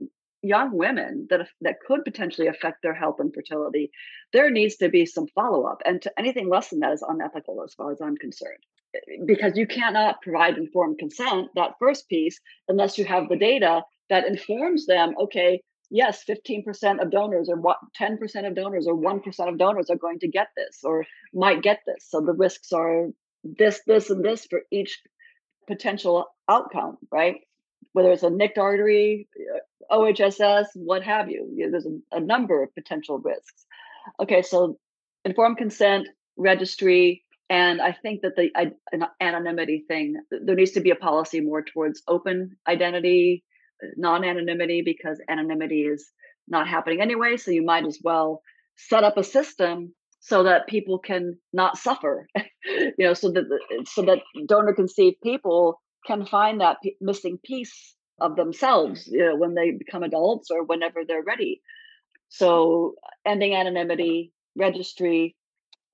young 0.41 0.77
women 0.77 1.27
that 1.29 1.47
that 1.61 1.81
could 1.85 2.05
potentially 2.05 2.47
affect 2.47 2.81
their 2.81 2.93
health 2.93 3.17
and 3.19 3.33
fertility, 3.33 3.91
there 4.31 4.49
needs 4.49 4.77
to 4.77 4.89
be 4.89 5.05
some 5.05 5.27
follow 5.35 5.65
up. 5.65 5.81
And 5.85 6.01
to 6.03 6.11
anything 6.19 6.49
less 6.49 6.69
than 6.69 6.79
that 6.79 6.93
is 6.93 7.03
unethical, 7.07 7.61
as 7.63 7.73
far 7.73 7.91
as 7.91 7.99
I'm 7.99 8.15
concerned, 8.15 8.63
because 9.25 9.57
you 9.57 9.67
cannot 9.67 10.21
provide 10.21 10.57
informed 10.57 10.99
consent. 10.99 11.49
That 11.55 11.73
first 11.79 12.07
piece, 12.07 12.39
unless 12.67 12.97
you 12.97 13.05
have 13.05 13.27
the 13.27 13.37
data 13.37 13.81
that 14.09 14.25
informs 14.25 14.85
them. 14.85 15.13
Okay, 15.19 15.61
yes, 15.89 16.23
15% 16.27 17.01
of 17.01 17.11
donors 17.11 17.49
or 17.49 17.57
what 17.57 17.77
10% 17.99 18.47
of 18.47 18.55
donors 18.55 18.87
or 18.87 18.95
1% 18.95 19.49
of 19.49 19.57
donors 19.57 19.89
are 19.89 19.95
going 19.95 20.19
to 20.19 20.27
get 20.27 20.47
this 20.55 20.79
or 20.83 21.05
might 21.33 21.61
get 21.61 21.81
this. 21.85 22.05
So 22.07 22.21
the 22.21 22.33
risks 22.33 22.71
are 22.71 23.07
this, 23.43 23.81
this, 23.85 24.09
and 24.09 24.23
this 24.23 24.45
for 24.45 24.61
each 24.71 25.01
potential 25.67 26.25
outcome, 26.49 26.97
right? 27.11 27.35
Whether 27.93 28.11
it's 28.11 28.23
a 28.23 28.29
nicked 28.29 28.57
artery, 28.57 29.27
uh, 29.37 29.95
OHSS, 29.95 30.67
what 30.75 31.03
have 31.03 31.29
you. 31.29 31.69
There's 31.71 31.85
a, 31.85 32.17
a 32.17 32.19
number 32.19 32.61
of 32.63 32.73
potential 32.75 33.19
risks. 33.19 33.65
Okay, 34.19 34.41
so 34.41 34.77
informed 35.25 35.57
consent, 35.57 36.07
registry, 36.37 37.23
and 37.49 37.81
I 37.81 37.93
think 37.93 38.21
that 38.21 38.35
the 38.35 38.51
anonymity 39.19 39.83
thing, 39.87 40.15
there 40.29 40.55
needs 40.55 40.71
to 40.71 40.81
be 40.81 40.91
a 40.91 40.95
policy 40.95 41.41
more 41.41 41.63
towards 41.63 42.03
open 42.07 42.57
identity, 42.67 43.43
non 43.97 44.23
anonymity, 44.23 44.81
because 44.83 45.19
anonymity 45.29 45.81
is 45.81 46.09
not 46.47 46.67
happening 46.67 47.01
anyway. 47.01 47.37
So 47.37 47.51
you 47.51 47.63
might 47.63 47.85
as 47.85 47.99
well 48.03 48.41
set 48.75 49.03
up 49.03 49.17
a 49.17 49.23
system 49.23 49.93
so 50.19 50.43
that 50.43 50.67
people 50.67 50.99
can 50.99 51.37
not 51.53 51.77
suffer 51.77 52.27
you 52.65 52.93
know 52.99 53.13
so 53.13 53.31
that 53.31 53.45
so 53.85 54.01
that 54.01 54.19
donor 54.47 54.73
conceived 54.73 55.17
people 55.21 55.81
can 56.05 56.25
find 56.25 56.61
that 56.61 56.77
p- 56.83 56.95
missing 57.01 57.37
piece 57.43 57.95
of 58.21 58.35
themselves 58.35 59.07
you 59.07 59.25
know 59.25 59.35
when 59.35 59.55
they 59.55 59.71
become 59.71 60.03
adults 60.03 60.49
or 60.51 60.63
whenever 60.63 61.01
they're 61.07 61.23
ready 61.23 61.61
so 62.27 62.95
ending 63.25 63.53
anonymity 63.53 64.31
registry 64.57 65.35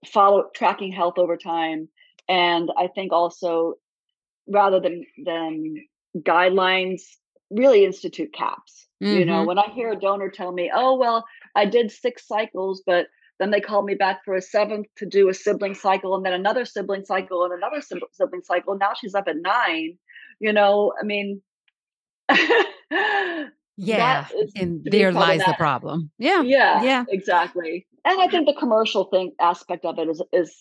follow 0.06 0.46
tracking 0.56 0.92
health 0.92 1.18
over 1.18 1.38
time 1.38 1.88
and 2.28 2.72
i 2.78 2.88
think 2.88 3.12
also 3.12 3.76
rather 4.48 4.80
than 4.80 5.04
than 5.24 5.76
guidelines 6.20 7.02
really 7.52 7.86
institute 7.86 8.34
caps 8.34 8.88
mm-hmm. 9.04 9.18
you 9.18 9.26
know 9.26 9.40
mm-hmm. 9.40 9.48
when 9.48 9.60
i 9.60 9.68
hear 9.74 9.92
a 9.92 10.00
donor 10.00 10.30
tell 10.30 10.52
me 10.52 10.72
oh 10.74 10.96
well 10.96 11.26
i 11.56 11.66
did 11.66 11.92
six 11.92 12.28
cycles 12.28 12.84
but 12.86 13.08
then 13.40 13.52
they 13.52 13.60
called 13.60 13.86
me 13.86 13.96
back 13.96 14.24
for 14.24 14.36
a 14.36 14.42
seventh 14.42 14.88
to 14.98 15.06
do 15.06 15.30
a 15.30 15.34
sibling 15.34 15.76
cycle, 15.76 16.16
and 16.16 16.26
then 16.26 16.34
another 16.34 16.66
sibling 16.66 17.04
cycle, 17.04 17.44
and 17.44 17.54
another 17.54 17.82
sibling 17.82 18.44
cycle. 18.44 18.78
Now 18.78 18.94
she's 19.00 19.14
up 19.14 19.28
at 19.28 19.36
nine. 19.38 19.98
You 20.40 20.54
know, 20.54 20.94
I 21.00 21.06
mean, 21.06 21.42
yeah, 23.78 24.28
and 24.56 24.82
there 24.86 25.12
lies 25.12 25.42
the 25.46 25.56
problem. 25.58 26.12
Yeah, 26.18 26.42
yeah, 26.44 26.84
yeah, 26.84 27.04
exactly. 27.10 27.88
And 28.06 28.22
I 28.22 28.28
think 28.28 28.48
the 28.48 28.54
commercial 28.54 29.06
thing 29.06 29.34
aspect 29.40 29.86
of 29.86 30.00
it 30.00 30.08
is 30.08 30.22
is 30.32 30.54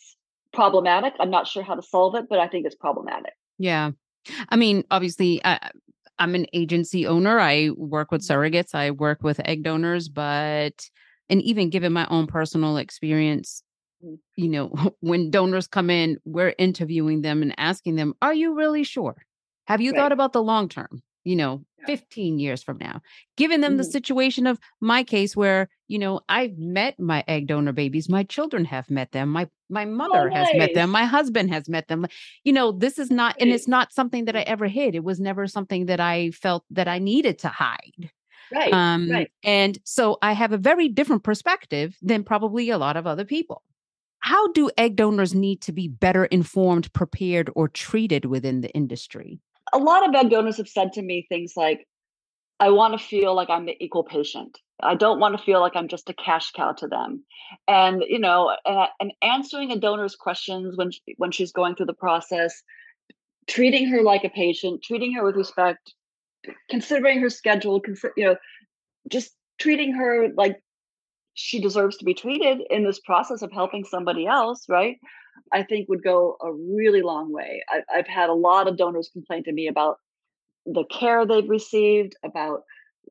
problematic. 0.53 1.15
I'm 1.21 1.31
not 1.31 1.47
sure 1.47 1.63
how 1.63 1.75
to 1.75 1.83
solve 1.83 2.15
it, 2.17 2.27
but 2.29 2.41
I 2.41 2.49
think 2.49 2.67
it's 2.67 2.77
problematic. 2.77 3.35
Yeah, 3.59 3.93
I 4.49 4.57
mean, 4.57 4.85
obviously, 4.91 5.41
I'm 6.19 6.35
an 6.35 6.47
agency 6.53 7.07
owner. 7.07 7.39
I 7.41 7.71
work 7.77 8.11
with 8.11 8.23
mm-hmm. 8.23 8.41
surrogates. 8.41 8.75
I 8.75 8.91
work 8.91 9.23
with 9.23 9.41
egg 9.45 9.63
donors, 9.63 10.09
but 10.09 10.89
and 11.29 11.43
even 11.43 11.71
given 11.71 11.93
my 11.93 12.07
own 12.11 12.27
personal 12.27 12.77
experience 12.77 13.63
you 14.37 14.49
know 14.49 14.71
when 15.01 15.31
donors 15.31 15.67
come 15.67 15.89
in 15.89 16.19
we're 16.27 16.55
interviewing 16.59 17.23
them 17.23 17.41
and 17.41 17.55
asking 17.57 17.97
them 17.97 18.13
are 18.21 18.35
you 18.35 18.55
really 18.55 18.85
sure 18.85 19.17
have 19.65 19.81
you 19.81 19.93
right. 19.93 19.99
thought 19.99 20.13
about 20.13 20.35
the 20.35 20.43
long 20.43 20.69
term 20.69 21.03
you 21.25 21.37
know. 21.37 21.65
15 21.87 22.39
years 22.39 22.63
from 22.63 22.79
now 22.79 23.01
giving 23.37 23.61
them 23.61 23.73
mm-hmm. 23.73 23.79
the 23.79 23.85
situation 23.85 24.47
of 24.47 24.59
my 24.81 25.03
case 25.03 25.37
where 25.37 25.69
you 25.89 25.99
know 25.99 26.21
i've 26.29 26.59
met 26.59 26.99
my 26.99 27.25
egg 27.29 27.47
donor 27.47 27.73
babies 27.73 28.09
my 28.09 28.23
children 28.23 28.65
have 28.65 28.91
met 28.91 29.13
them 29.13 29.29
my 29.29 29.49
my 29.69 29.85
oh, 29.85 29.91
mother 29.91 30.21
oh, 30.21 30.29
nice. 30.29 30.49
has 30.49 30.57
met 30.57 30.75
them 30.75 30.91
my 30.91 31.05
husband 31.05 31.51
has 31.51 31.69
met 31.69 31.89
them 31.89 32.07
you 32.45 32.53
know 32.53 32.73
this 32.73 32.99
is 32.99 33.11
not 33.11 33.37
and 33.41 33.51
it's 33.51 33.69
not 33.69 33.93
something 33.93 34.25
that 34.25 34.37
i 34.37 34.43
ever 34.43 34.67
hid 34.67 34.95
it 34.95 35.05
was 35.05 35.21
never 35.21 35.47
something 35.47 35.87
that 35.87 36.01
i 36.01 36.31
felt 36.31 36.65
that 36.71 36.89
i 36.89 36.99
needed 36.99 37.39
to 37.39 37.49
hide 37.49 38.11
Right. 38.53 38.73
Um, 38.73 39.11
right. 39.11 39.31
And 39.43 39.79
so 39.85 40.19
I 40.23 40.33
have 40.33 40.53
a 40.53 40.59
very 40.59 40.89
different 40.89 41.23
perspective 41.23 41.97
than 42.03 42.25
probably 42.25 42.71
a 42.71 42.79
lot 42.79 42.97
of 42.97 43.07
other 43.07 43.25
people. 43.25 43.63
How 44.21 44.53
do 44.53 44.71
egg 44.79 44.97
donors 44.97 45.35
need 45.35 45.61
to 45.63 45.73
be 45.73 45.89
better 45.89 46.25
informed, 46.25 46.93
prepared, 46.93 47.51
or 47.55 47.69
treated 47.69 48.25
within 48.25 48.63
the 48.63 48.71
industry? 48.71 49.41
A 49.73 49.79
lot 49.79 50.09
of 50.09 50.15
egg 50.15 50.31
donors 50.31 50.59
have 50.59 50.69
said 50.69 50.93
to 50.95 51.03
me 51.03 51.27
things 51.29 51.55
like, 51.57 51.87
I 52.61 52.71
want 52.71 52.99
to 52.99 53.05
feel 53.05 53.35
like 53.35 53.51
I'm 53.51 53.67
the 53.67 53.77
equal 53.83 54.05
patient. 54.05 54.59
I 54.83 54.95
don't 54.95 55.21
want 55.21 55.37
to 55.37 55.43
feel 55.43 55.61
like 55.61 55.77
I'm 55.77 55.89
just 55.89 56.11
a 56.11 56.15
cash 56.15 56.53
cow 56.53 56.73
to 56.73 56.87
them. 56.87 57.25
And 57.67 58.05
you 58.09 58.19
know, 58.19 58.57
and 59.01 59.13
answering 59.23 59.71
a 59.71 59.79
donor's 59.79 60.17
questions 60.17 60.77
when 60.77 60.91
she, 60.91 61.01
when 61.17 61.33
she's 61.33 61.53
going 61.53 61.75
through 61.75 61.87
the 61.87 61.95
process, 61.95 62.63
treating 63.47 63.89
her 63.89 64.03
like 64.03 64.25
a 64.25 64.29
patient, 64.29 64.83
treating 64.83 65.13
her 65.15 65.25
with 65.25 65.37
respect, 65.37 65.95
considering 66.71 67.21
her 67.21 67.31
schedule, 67.31 67.81
you 68.17 68.25
know, 68.25 68.37
just 69.11 69.33
treating 69.59 69.93
her 69.93 70.29
like 70.37 70.61
she 71.35 71.61
deserves 71.61 71.97
to 71.99 72.05
be 72.05 72.15
treated 72.15 72.63
in 72.71 72.85
this 72.85 73.01
process 73.01 73.43
of 73.43 73.53
helping 73.53 73.85
somebody 73.85 74.27
else, 74.27 74.67
right? 74.69 74.99
I 75.53 75.63
think 75.63 75.89
would 75.89 76.03
go 76.03 76.37
a 76.43 76.53
really 76.53 77.03
long 77.03 77.33
way. 77.33 77.63
I, 77.69 77.83
I've 77.93 78.07
had 78.07 78.29
a 78.29 78.35
lot 78.35 78.69
of 78.69 78.77
donors 78.77 79.11
complain 79.13 79.45
to 79.45 79.53
me 79.53 79.69
about 79.69 79.99
the 80.67 80.85
care 80.85 81.27
they've 81.27 81.49
received, 81.49 82.17
about 82.25 82.63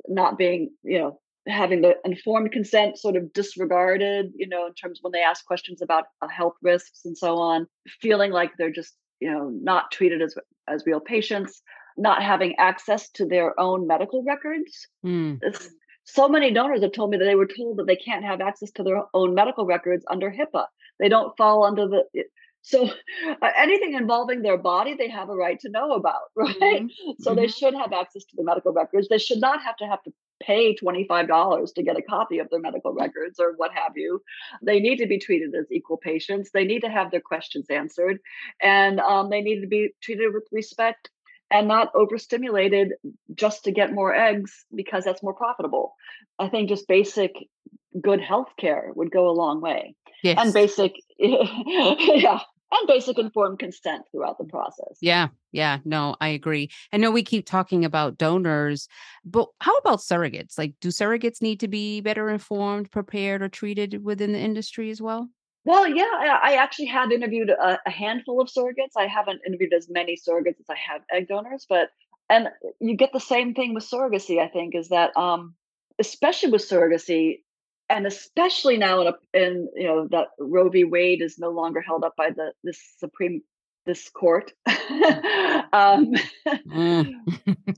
not 0.08 0.38
being, 0.38 0.72
you 0.84 1.00
know, 1.00 1.20
having 1.48 1.82
the 1.82 1.96
informed 2.06 2.52
consent 2.52 2.98
sort 2.98 3.16
of 3.16 3.34
disregarded, 3.34 4.32
you 4.36 4.48
know, 4.48 4.68
in 4.68 4.74
terms 4.74 5.00
when 5.02 5.12
they 5.12 5.22
ask 5.22 5.46
questions 5.46 5.82
about 5.82 6.06
uh, 6.22 6.28
health 6.28 6.56
risks 6.62 7.02
and 7.06 7.18
so 7.18 7.38
on, 7.38 7.68
feeling 8.02 8.32
like 8.32 8.52
they're 8.58 8.72
just, 8.72 8.96
you 9.20 9.32
know, 9.32 9.50
not 9.50 9.92
treated 9.92 10.22
as 10.22 10.36
as 10.68 10.84
real 10.86 11.00
patients 11.00 11.62
not 11.98 12.24
having 12.24 12.56
access 12.58 13.10
to 13.12 13.26
their 13.26 13.60
own 13.60 13.88
medical 13.88 14.24
records. 14.24 14.88
Mm. 15.06 15.40
So 16.06 16.28
many 16.28 16.52
donors 16.52 16.82
have 16.82 16.92
told 16.92 17.12
me 17.12 17.18
that 17.18 17.26
they 17.26 17.36
were 17.36 17.48
told 17.48 17.78
that 17.78 17.88
they 17.88 17.96
can't 17.96 18.26
have 18.26 18.42
access 18.42 18.72
to 18.72 18.84
their 18.84 19.04
own 19.14 19.34
medical 19.34 19.66
records 19.66 20.04
under 20.10 20.30
HIPAA. 20.30 20.66
They 21.00 21.10
don't 21.10 21.36
fall 21.38 21.64
under 21.66 21.88
the 21.88 22.06
so 22.64 22.86
uh, 22.88 23.50
anything 23.58 23.94
involving 23.94 24.42
their 24.42 24.58
body 24.58 24.96
they 24.96 25.10
have 25.10 25.30
a 25.30 25.36
right 25.36 25.60
to 25.60 25.70
know 25.70 25.92
about, 25.92 26.22
right? 26.36 26.58
Mm-hmm. 26.60 27.12
So 27.20 27.32
mm-hmm. 27.32 27.42
they 27.42 27.48
should 27.48 27.74
have 27.76 27.92
access 27.92 28.24
to 28.24 28.36
the 28.38 28.44
medical 28.44 28.72
records. 28.72 29.10
They 29.10 29.18
should 29.18 29.42
not 29.42 29.62
have 29.62 29.76
to 29.78 29.86
have 29.86 30.02
to 30.04 30.14
pay 30.42 30.76
$25 30.76 31.74
to 31.74 31.84
get 31.84 31.98
a 31.98 32.02
copy 32.02 32.40
of 32.40 32.50
their 32.50 32.60
medical 32.60 32.94
records 32.94 33.40
or 33.40 33.54
what 33.58 33.72
have 33.74 33.94
you. 33.96 34.22
They 34.62 34.80
need 34.80 34.98
to 34.98 35.08
be 35.08 35.20
treated 35.20 35.54
as 35.56 35.72
equal 35.72 35.98
patients. 35.98 36.52
They 36.52 36.64
need 36.64 36.82
to 36.82 36.90
have 36.90 37.12
their 37.12 37.22
questions 37.22 37.68
answered 37.70 38.20
and 38.62 39.00
um, 39.00 39.30
they 39.30 39.42
need 39.42 39.62
to 39.62 39.68
be 39.68 39.90
treated 40.02 40.34
with 40.34 40.48
respect 40.52 41.10
and 41.52 41.68
not 41.68 41.92
overstimulated 41.94 42.94
just 43.36 43.66
to 43.66 43.72
get 43.72 43.94
more 43.94 44.16
eggs 44.16 44.66
because 44.74 45.04
that's 45.04 45.22
more 45.22 45.36
profitable. 45.36 45.96
I 46.40 46.48
think 46.48 46.70
just 46.70 46.88
basic 46.88 47.32
good 48.02 48.22
health 48.22 48.50
care 48.58 48.92
would 48.96 49.12
go 49.12 49.30
a 49.30 49.32
long 49.32 49.62
way. 49.62 49.96
Yes. 50.24 50.40
And 50.40 50.54
basic 50.54 50.96
yeah, 51.20 52.40
and 52.72 52.88
basic 52.88 53.20
informed 53.20 53.60
consent 53.60 54.06
throughout 54.12 54.38
the 54.38 54.46
process. 54.46 54.98
Yeah, 55.02 55.28
yeah, 55.52 55.80
no, 55.86 56.16
I 56.22 56.30
agree. 56.30 56.72
I 56.92 56.98
know 56.98 57.12
we 57.12 57.24
keep 57.24 57.46
talking 57.46 57.86
about 57.86 58.18
donors, 58.18 58.88
but 59.26 59.50
how 59.60 59.76
about 59.78 60.00
surrogates? 60.00 60.58
Like, 60.58 60.74
do 60.82 60.88
surrogates 60.88 61.42
need 61.42 61.60
to 61.60 61.68
be 61.68 62.02
better 62.02 62.30
informed, 62.30 62.90
prepared, 62.90 63.42
or 63.42 63.50
treated 63.50 64.04
within 64.04 64.32
the 64.32 64.40
industry 64.40 64.90
as 64.90 65.02
well? 65.02 65.30
Well, 65.66 65.88
yeah, 65.88 66.40
I 66.44 66.56
actually 66.56 66.88
have 66.88 67.12
interviewed 67.12 67.50
a, 67.50 67.80
a, 67.86 67.90
handful 67.90 68.42
of 68.42 68.50
surrogates. 68.50 68.98
I 68.98 69.08
haven't 69.08 69.42
interviewed 69.48 69.74
as 69.74 69.88
many 69.90 70.18
surrogates 70.18 70.60
as 70.60 70.70
I 70.70 70.76
have 70.76 71.02
egg 71.12 71.30
donors, 71.30 71.66
but 71.70 71.90
and 72.30 72.50
you 72.80 72.98
get 72.98 73.14
the 73.14 73.20
same 73.20 73.54
thing 73.54 73.74
with 73.74 73.90
surrogacy. 73.90 74.40
I 74.40 74.50
think 74.50 74.76
is 74.76 74.90
that, 74.90 75.16
um, 75.16 75.56
especially 76.00 76.52
with 76.52 76.68
surrogacy, 76.68 77.44
and 77.90 78.08
especially 78.08 78.78
now 78.78 79.02
in, 79.02 79.08
a, 79.08 79.14
in 79.34 79.70
you 79.76 79.88
know 79.88 80.08
that 80.12 80.28
Roe 80.40 80.70
v. 80.70 80.84
Wade 80.84 81.22
is 81.22 81.38
no 81.38 81.50
longer 81.50 81.82
held 81.82 82.04
up 82.04 82.16
by 82.16 82.30
the 82.32 82.54
this 82.64 82.80
Supreme 82.98 83.42
this 83.86 84.10
court. 84.10 84.54
um, 84.68 86.14
mm. 86.48 87.14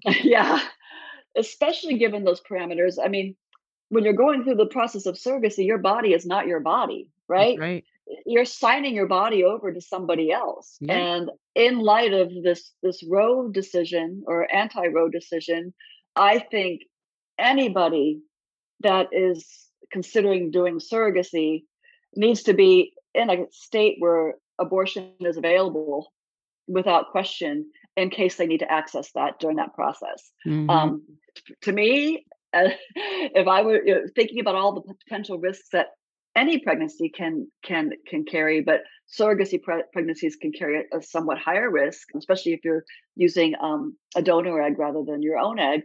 yeah, 0.24 0.62
especially 1.38 1.98
given 1.98 2.24
those 2.24 2.42
parameters. 2.42 2.96
I 3.04 3.08
mean, 3.08 3.36
when 3.90 4.04
you're 4.04 4.14
going 4.14 4.44
through 4.44 4.56
the 4.56 4.68
process 4.68 5.06
of 5.06 5.16
surrogacy, 5.16 5.66
your 5.66 5.80
body 5.80 6.14
is 6.14 6.26
not 6.26 6.48
your 6.48 6.60
body 6.60 7.10
right? 7.28 7.58
right. 7.60 7.86
You're 8.26 8.46
signing 8.46 8.96
your 8.96 9.08
body 9.08 9.44
over 9.44 9.74
to 9.74 9.82
somebody 9.82 10.32
else. 10.32 10.78
Yeah. 10.80 10.96
And 10.96 11.32
in 11.56 11.80
light 11.80 12.14
of 12.14 12.32
this 12.44 12.72
this 12.84 13.04
Roe 13.04 13.50
decision 13.50 14.24
or 14.28 14.54
anti-Roe 14.54 15.10
decision, 15.10 15.74
I 16.16 16.40
think 16.40 16.82
anybody 17.40 18.22
that 18.82 19.08
is 19.12 19.65
considering 19.92 20.52
doing 20.52 20.80
surrogacy 20.80 21.64
needs 22.16 22.44
to 22.44 22.54
be 22.54 22.94
in 23.14 23.30
a 23.30 23.46
state 23.52 23.96
where 24.00 24.36
abortion 24.60 25.12
is 25.20 25.38
available 25.38 26.12
without 26.68 27.12
question 27.12 27.70
in 27.96 28.10
case 28.10 28.36
they 28.36 28.48
need 28.48 28.60
to 28.60 28.72
access 28.72 29.12
that 29.14 29.40
during 29.40 29.58
that 29.58 29.74
process. 29.74 30.32
Mm-hmm. 30.46 30.70
Um, 30.70 31.04
to 31.62 31.72
me, 31.72 32.26
And 32.56 32.74
if 32.96 33.48
I 33.48 33.62
were 33.62 33.86
you 33.86 33.96
know, 33.96 34.02
thinking 34.16 34.40
about 34.40 34.56
all 34.56 34.74
the 34.74 34.94
potential 35.06 35.38
risks 35.38 35.70
that 35.74 35.88
any 36.36 36.60
pregnancy 36.60 37.10
can 37.10 37.48
can 37.64 37.92
can 38.08 38.26
carry, 38.26 38.62
but 38.62 38.82
surrogacy 39.18 39.62
pre- 39.62 39.84
pregnancies 39.94 40.36
can 40.36 40.52
carry 40.52 40.84
a, 40.92 40.98
a, 40.98 41.02
somewhat 41.02 41.38
higher 41.38 41.70
risk, 41.70 42.10
especially 42.18 42.54
if 42.54 42.60
you're 42.64 42.84
using 43.16 43.54
um, 43.62 43.96
a 44.16 44.22
donor 44.22 44.62
egg 44.62 44.78
rather 44.78 45.04
than 45.06 45.22
your 45.22 45.38
own 45.38 45.60
egg. 45.60 45.84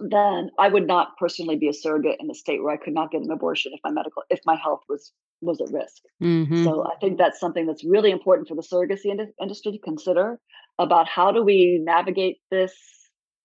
Then 0.00 0.50
I 0.58 0.68
would 0.68 0.86
not 0.86 1.16
personally 1.18 1.56
be 1.56 1.68
a 1.68 1.72
surrogate 1.72 2.16
in 2.20 2.30
a 2.30 2.34
state 2.34 2.62
where 2.62 2.72
I 2.72 2.76
could 2.76 2.94
not 2.94 3.10
get 3.10 3.22
an 3.22 3.30
abortion 3.30 3.72
if 3.74 3.80
my 3.84 3.90
medical 3.90 4.22
if 4.30 4.40
my 4.46 4.56
health 4.56 4.80
was 4.88 5.12
was 5.40 5.60
at 5.60 5.72
risk. 5.72 6.02
Mm-hmm. 6.22 6.64
So 6.64 6.84
I 6.84 6.96
think 7.00 7.18
that's 7.18 7.40
something 7.40 7.66
that's 7.66 7.84
really 7.84 8.10
important 8.10 8.48
for 8.48 8.54
the 8.54 8.62
surrogacy 8.62 9.06
ind- 9.06 9.32
industry 9.40 9.72
to 9.72 9.78
consider 9.78 10.38
about 10.78 11.08
how 11.08 11.32
do 11.32 11.42
we 11.42 11.80
navigate 11.82 12.38
this 12.50 12.74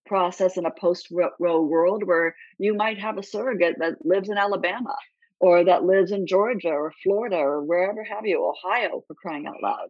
process 0.06 0.58
in 0.58 0.66
a 0.66 0.72
post 0.72 1.08
Roe 1.12 1.62
world 1.62 2.04
where 2.06 2.36
you 2.60 2.74
might 2.74 3.00
have 3.00 3.18
a 3.18 3.24
surrogate 3.24 3.76
that 3.80 4.06
lives 4.06 4.30
in 4.30 4.38
Alabama 4.38 4.96
or 5.40 5.64
that 5.66 5.84
lives 5.84 6.12
in 6.12 6.28
Georgia 6.28 6.70
or 6.70 6.94
Florida 7.04 7.38
or 7.38 7.64
wherever 7.64 8.04
have 8.04 8.26
you, 8.26 8.46
Ohio 8.46 9.04
for 9.08 9.16
crying 9.16 9.48
out 9.48 9.62
loud. 9.62 9.90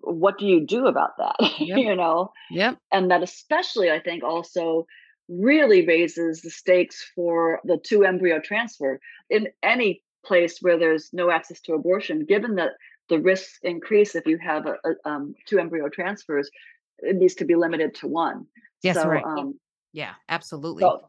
What 0.00 0.38
do 0.38 0.46
you 0.46 0.66
do 0.66 0.86
about 0.86 1.12
that? 1.18 1.36
Yep. 1.58 1.78
you 1.78 1.94
know? 1.94 2.32
Yep. 2.50 2.78
And 2.90 3.10
that 3.10 3.22
especially 3.22 3.90
I 3.90 4.00
think 4.00 4.24
also 4.24 4.86
really 5.28 5.86
raises 5.86 6.42
the 6.42 6.50
stakes 6.50 7.10
for 7.14 7.60
the 7.64 7.78
two 7.78 8.04
embryo 8.04 8.40
transfer 8.40 9.00
in 9.30 9.48
any 9.62 10.02
place 10.24 10.58
where 10.60 10.78
there's 10.78 11.10
no 11.12 11.30
access 11.30 11.60
to 11.60 11.74
abortion, 11.74 12.24
given 12.24 12.56
that 12.56 12.72
the 13.08 13.18
risks 13.18 13.58
increase 13.62 14.14
if 14.14 14.26
you 14.26 14.38
have 14.38 14.66
a, 14.66 14.76
a, 14.84 15.08
um, 15.08 15.34
two 15.46 15.58
embryo 15.58 15.88
transfers, 15.88 16.50
it 16.98 17.16
needs 17.16 17.34
to 17.34 17.44
be 17.44 17.54
limited 17.54 17.94
to 17.96 18.06
one. 18.06 18.46
Yes, 18.82 18.96
so, 18.96 19.08
right. 19.08 19.24
Um, 19.24 19.58
yeah, 19.92 20.12
absolutely. 20.28 20.82
So, 20.82 21.00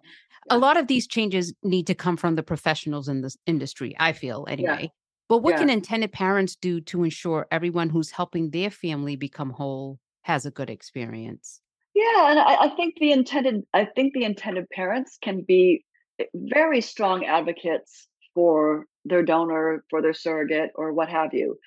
yeah. 0.47 0.55
A 0.55 0.57
lot 0.57 0.78
of 0.78 0.88
these 0.88 1.07
changes 1.07 1.53
need 1.64 1.88
to 1.88 1.95
come 1.95 2.18
from 2.18 2.36
the 2.36 2.43
professionals 2.43 3.07
in 3.07 3.22
this 3.22 3.38
industry, 3.45 3.95
I 3.99 4.11
feel 4.14 4.45
anyway. 4.49 4.78
Yeah. 4.82 4.88
But 5.30 5.38
what 5.39 5.51
yeah. 5.51 5.59
can 5.59 5.70
intended 5.70 6.11
parents 6.11 6.55
do 6.55 6.82
to 6.82 7.03
ensure 7.03 7.47
everyone 7.49 7.89
who's 7.89 8.11
helping 8.11 8.49
their 8.49 8.70
family 8.70 9.16
become 9.16 9.51
whole 9.51 9.99
has 10.24 10.45
a 10.45 10.51
good 10.51 10.70
experience? 10.70 11.61
Yeah, 11.94 12.32
and 12.32 12.39
I, 12.39 12.56
I 12.66 12.70
think 12.76 12.96
the 13.00 13.12
intended 13.12 13.64
I 13.74 13.86
think 13.86 14.14
the 14.14 14.24
intended 14.24 14.70
parents 14.70 15.18
can 15.22 15.41
be 15.41 15.86
eh, 16.20 16.26
very 16.34 16.82
strong 16.82 17.26
advocates 17.26 18.08
for 18.34 18.86
their 19.06 19.24
donor, 19.24 19.84
for 19.89 20.02
their 20.02 20.14
surrogate, 20.14 20.72
or 20.76 20.91
what 20.94 21.10
have 21.10 21.34
you. 21.34 21.58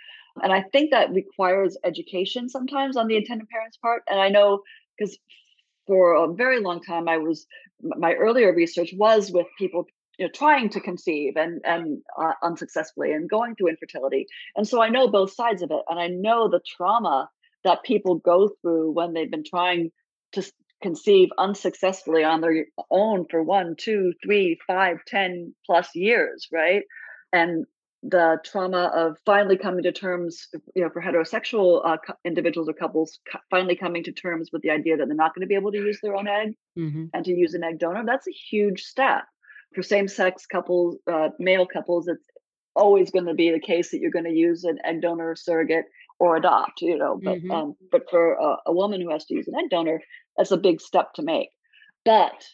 And 0.43 0.53
I 0.53 0.63
think 0.73 0.91
that 0.91 1.13
requires 1.13 1.77
education 1.85 2.49
sometimes 2.49 2.97
on 2.97 3.07
the 3.07 3.17
intended 3.17 3.49
parents' 3.49 3.79
part. 3.79 4.03
And 4.09 4.21
I 4.21 4.29
know 4.29 4.63
because 4.99 5.17
for 5.87 6.15
a 6.15 6.33
very 6.33 6.61
long 6.61 6.83
time, 6.83 7.09
I 7.09 7.19
was 7.19 7.47
my 7.83 8.15
earlier 8.15 8.53
research 8.53 8.93
was 8.97 9.31
with 9.31 9.47
people 9.59 9.87
you 10.19 10.27
know 10.27 10.33
trying 10.35 10.71
to 10.71 10.81
conceive 10.81 11.37
and 11.37 11.61
and 11.65 12.03
uh, 12.21 12.33
unsuccessfully 12.43 13.13
and 13.13 13.31
going 13.31 13.55
through 13.55 13.69
infertility. 13.69 14.27
And 14.57 14.67
so 14.67 14.83
I 14.83 14.89
know 14.89 15.07
both 15.09 15.33
sides 15.33 15.63
of 15.63 15.71
it, 15.71 15.83
and 15.89 16.01
I 16.01 16.09
know 16.09 16.49
the 16.49 16.61
trauma 16.77 17.31
that 17.65 17.85
people 17.85 18.17
go 18.17 18.51
through 18.61 18.93
when 18.93 19.13
they've 19.13 19.31
been 19.31 19.45
trying 19.45 19.91
to 20.33 20.43
conceive 20.83 21.31
unsuccessfully 21.39 22.23
on 22.25 22.41
their 22.41 22.67
own 22.91 23.27
for 23.31 23.43
one, 23.43 23.75
two, 23.79 24.13
three, 24.23 24.59
five, 24.67 24.99
ten 25.07 25.55
plus 25.65 25.89
years, 25.95 26.49
right? 26.53 26.83
And 27.33 27.65
the 28.03 28.39
trauma 28.45 28.91
of 28.95 29.17
finally 29.25 29.57
coming 29.57 29.83
to 29.83 29.93
terms, 29.93 30.49
you 30.75 30.83
know, 30.83 30.91
for 30.91 31.03
heterosexual 31.03 31.81
uh, 31.85 31.97
individuals 32.25 32.69
or 32.69 32.73
couples, 32.73 33.19
finally 33.51 33.75
coming 33.75 34.05
to 34.05 34.13
terms 34.13 34.51
with 34.53 34.63
the 34.63 34.71
idea 34.71 34.97
that 34.97 35.07
they're 35.07 35.17
not 35.17 35.35
going 35.35 35.41
to 35.41 35.49
be 35.49 35.55
able 35.55 35.73
to 35.73 35.79
use 35.79 35.99
their 36.03 36.15
own 36.15 36.29
egg 36.29 36.55
mm-hmm. 36.79 37.07
and 37.13 37.25
to 37.25 37.33
use 37.33 37.55
an 37.55 37.65
egg 37.65 37.79
donor. 37.79 38.05
That's 38.07 38.29
a 38.29 38.33
huge 38.33 38.83
step. 38.83 39.25
For 39.75 39.83
same-sex 39.83 40.47
couples, 40.47 40.99
uh, 41.11 41.31
male 41.39 41.67
couples, 41.67 42.07
it's 42.07 42.25
always 42.77 43.11
going 43.11 43.27
to 43.27 43.35
be 43.35 43.51
the 43.51 43.59
case 43.59 43.91
that 43.91 43.99
you're 43.99 44.13
going 44.13 44.27
to 44.27 44.31
use 44.31 44.65
an 44.65 44.79
egg 44.85 45.03
donor 45.03 45.31
or 45.31 45.37
surrogate 45.37 45.87
or 46.19 46.37
adopt. 46.37 46.83
You 46.83 46.99
know, 46.99 47.19
but 47.23 47.39
mm-hmm. 47.39 47.51
um, 47.51 47.77
but 47.91 48.03
for 48.11 48.35
a, 48.35 48.57
a 48.67 48.73
woman 48.73 49.01
who 49.01 49.11
has 49.11 49.25
to 49.27 49.35
use 49.35 49.49
an 49.49 49.55
egg 49.57 49.71
donor, 49.71 50.01
that's 50.37 50.51
a 50.51 50.57
big 50.57 50.81
step 50.81 51.15
to 51.15 51.23
make. 51.23 51.51
But 52.05 52.45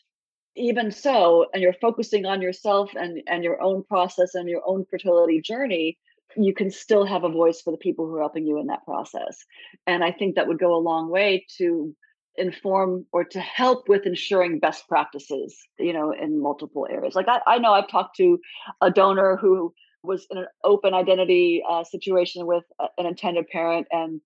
even 0.54 0.90
so 0.90 1.46
and 1.52 1.62
you're 1.62 1.72
focusing 1.74 2.26
on 2.26 2.42
yourself 2.42 2.90
and 2.94 3.22
and 3.26 3.44
your 3.44 3.62
own 3.62 3.82
process 3.84 4.34
and 4.34 4.48
your 4.48 4.62
own 4.66 4.84
fertility 4.90 5.40
journey 5.40 5.98
you 6.36 6.54
can 6.54 6.70
still 6.70 7.04
have 7.04 7.24
a 7.24 7.28
voice 7.28 7.60
for 7.60 7.70
the 7.70 7.78
people 7.78 8.06
who 8.06 8.16
are 8.16 8.20
helping 8.20 8.46
you 8.46 8.58
in 8.58 8.66
that 8.66 8.84
process 8.84 9.44
and 9.86 10.04
i 10.04 10.12
think 10.12 10.34
that 10.34 10.46
would 10.46 10.58
go 10.58 10.74
a 10.74 10.76
long 10.76 11.10
way 11.10 11.44
to 11.56 11.94
inform 12.36 13.04
or 13.12 13.24
to 13.24 13.40
help 13.40 13.88
with 13.88 14.06
ensuring 14.06 14.58
best 14.58 14.88
practices 14.88 15.56
you 15.78 15.92
know 15.92 16.12
in 16.12 16.40
multiple 16.40 16.86
areas 16.90 17.14
like 17.14 17.28
i, 17.28 17.40
I 17.46 17.58
know 17.58 17.72
i've 17.72 17.88
talked 17.88 18.16
to 18.16 18.38
a 18.80 18.90
donor 18.90 19.36
who 19.36 19.72
was 20.02 20.26
in 20.30 20.38
an 20.38 20.46
open 20.64 20.94
identity 20.94 21.62
uh, 21.68 21.84
situation 21.84 22.46
with 22.46 22.64
an 22.98 23.06
intended 23.06 23.48
parent 23.48 23.86
and 23.90 24.20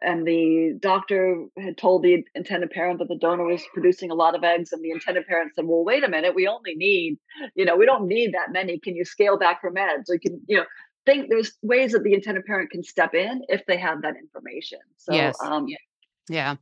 and 0.00 0.24
the 0.24 0.78
doctor 0.80 1.46
had 1.58 1.76
told 1.76 2.04
the 2.04 2.24
intended 2.36 2.70
parent 2.70 3.00
that 3.00 3.08
the 3.08 3.16
donor 3.16 3.44
was 3.44 3.62
producing 3.74 4.12
a 4.12 4.14
lot 4.14 4.36
of 4.36 4.44
eggs 4.44 4.72
and 4.72 4.82
the 4.82 4.90
intended 4.90 5.26
parent 5.26 5.52
said 5.54 5.64
well 5.66 5.84
wait 5.84 6.04
a 6.04 6.08
minute 6.08 6.34
we 6.34 6.46
only 6.46 6.74
need 6.74 7.18
you 7.54 7.64
know 7.64 7.76
we 7.76 7.86
don't 7.86 8.06
need 8.06 8.32
that 8.32 8.52
many. 8.52 8.78
Can 8.78 8.94
you 8.94 9.04
scale 9.04 9.38
back 9.38 9.60
her 9.62 9.70
meds? 9.70 10.08
Or 10.08 10.14
you 10.14 10.20
can 10.20 10.40
you 10.46 10.56
know 10.58 10.64
think 11.06 11.28
there's 11.30 11.52
ways 11.62 11.92
that 11.92 12.04
the 12.04 12.14
intended 12.14 12.44
parent 12.44 12.70
can 12.70 12.82
step 12.82 13.14
in 13.14 13.42
if 13.48 13.64
they 13.66 13.76
have 13.76 14.02
that 14.02 14.14
information. 14.16 14.78
So 14.96 15.12
yes. 15.12 15.36
um 15.42 15.66
yeah. 15.68 15.76
yeah. 16.28 16.54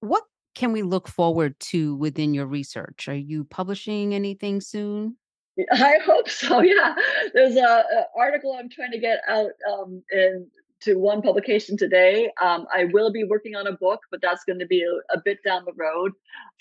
What 0.00 0.24
can 0.54 0.72
we 0.72 0.82
look 0.82 1.08
forward 1.08 1.58
to 1.58 1.96
within 1.96 2.32
your 2.32 2.46
research? 2.46 3.08
Are 3.08 3.14
you 3.14 3.44
publishing 3.44 4.14
anything 4.14 4.60
soon 4.60 5.16
I 5.72 5.98
hope 6.04 6.28
so. 6.28 6.60
Yeah, 6.64 6.94
there's 7.32 7.56
a, 7.56 7.60
a, 7.60 8.04
article 8.18 8.56
I'm 8.58 8.68
trying 8.68 8.92
to 8.92 8.98
get 8.98 9.20
out 9.28 9.50
um, 9.70 10.02
in 10.10 10.46
to 10.80 10.96
one 10.96 11.22
publication 11.22 11.76
today. 11.76 12.30
Um, 12.42 12.66
I 12.74 12.84
will 12.92 13.10
be 13.10 13.24
working 13.24 13.54
on 13.54 13.66
a 13.66 13.72
book, 13.72 14.00
but 14.10 14.20
that's 14.20 14.44
going 14.44 14.58
to 14.58 14.66
be 14.66 14.82
a, 14.82 15.16
a 15.16 15.20
bit 15.24 15.38
down 15.44 15.64
the 15.64 15.72
road. 15.76 16.12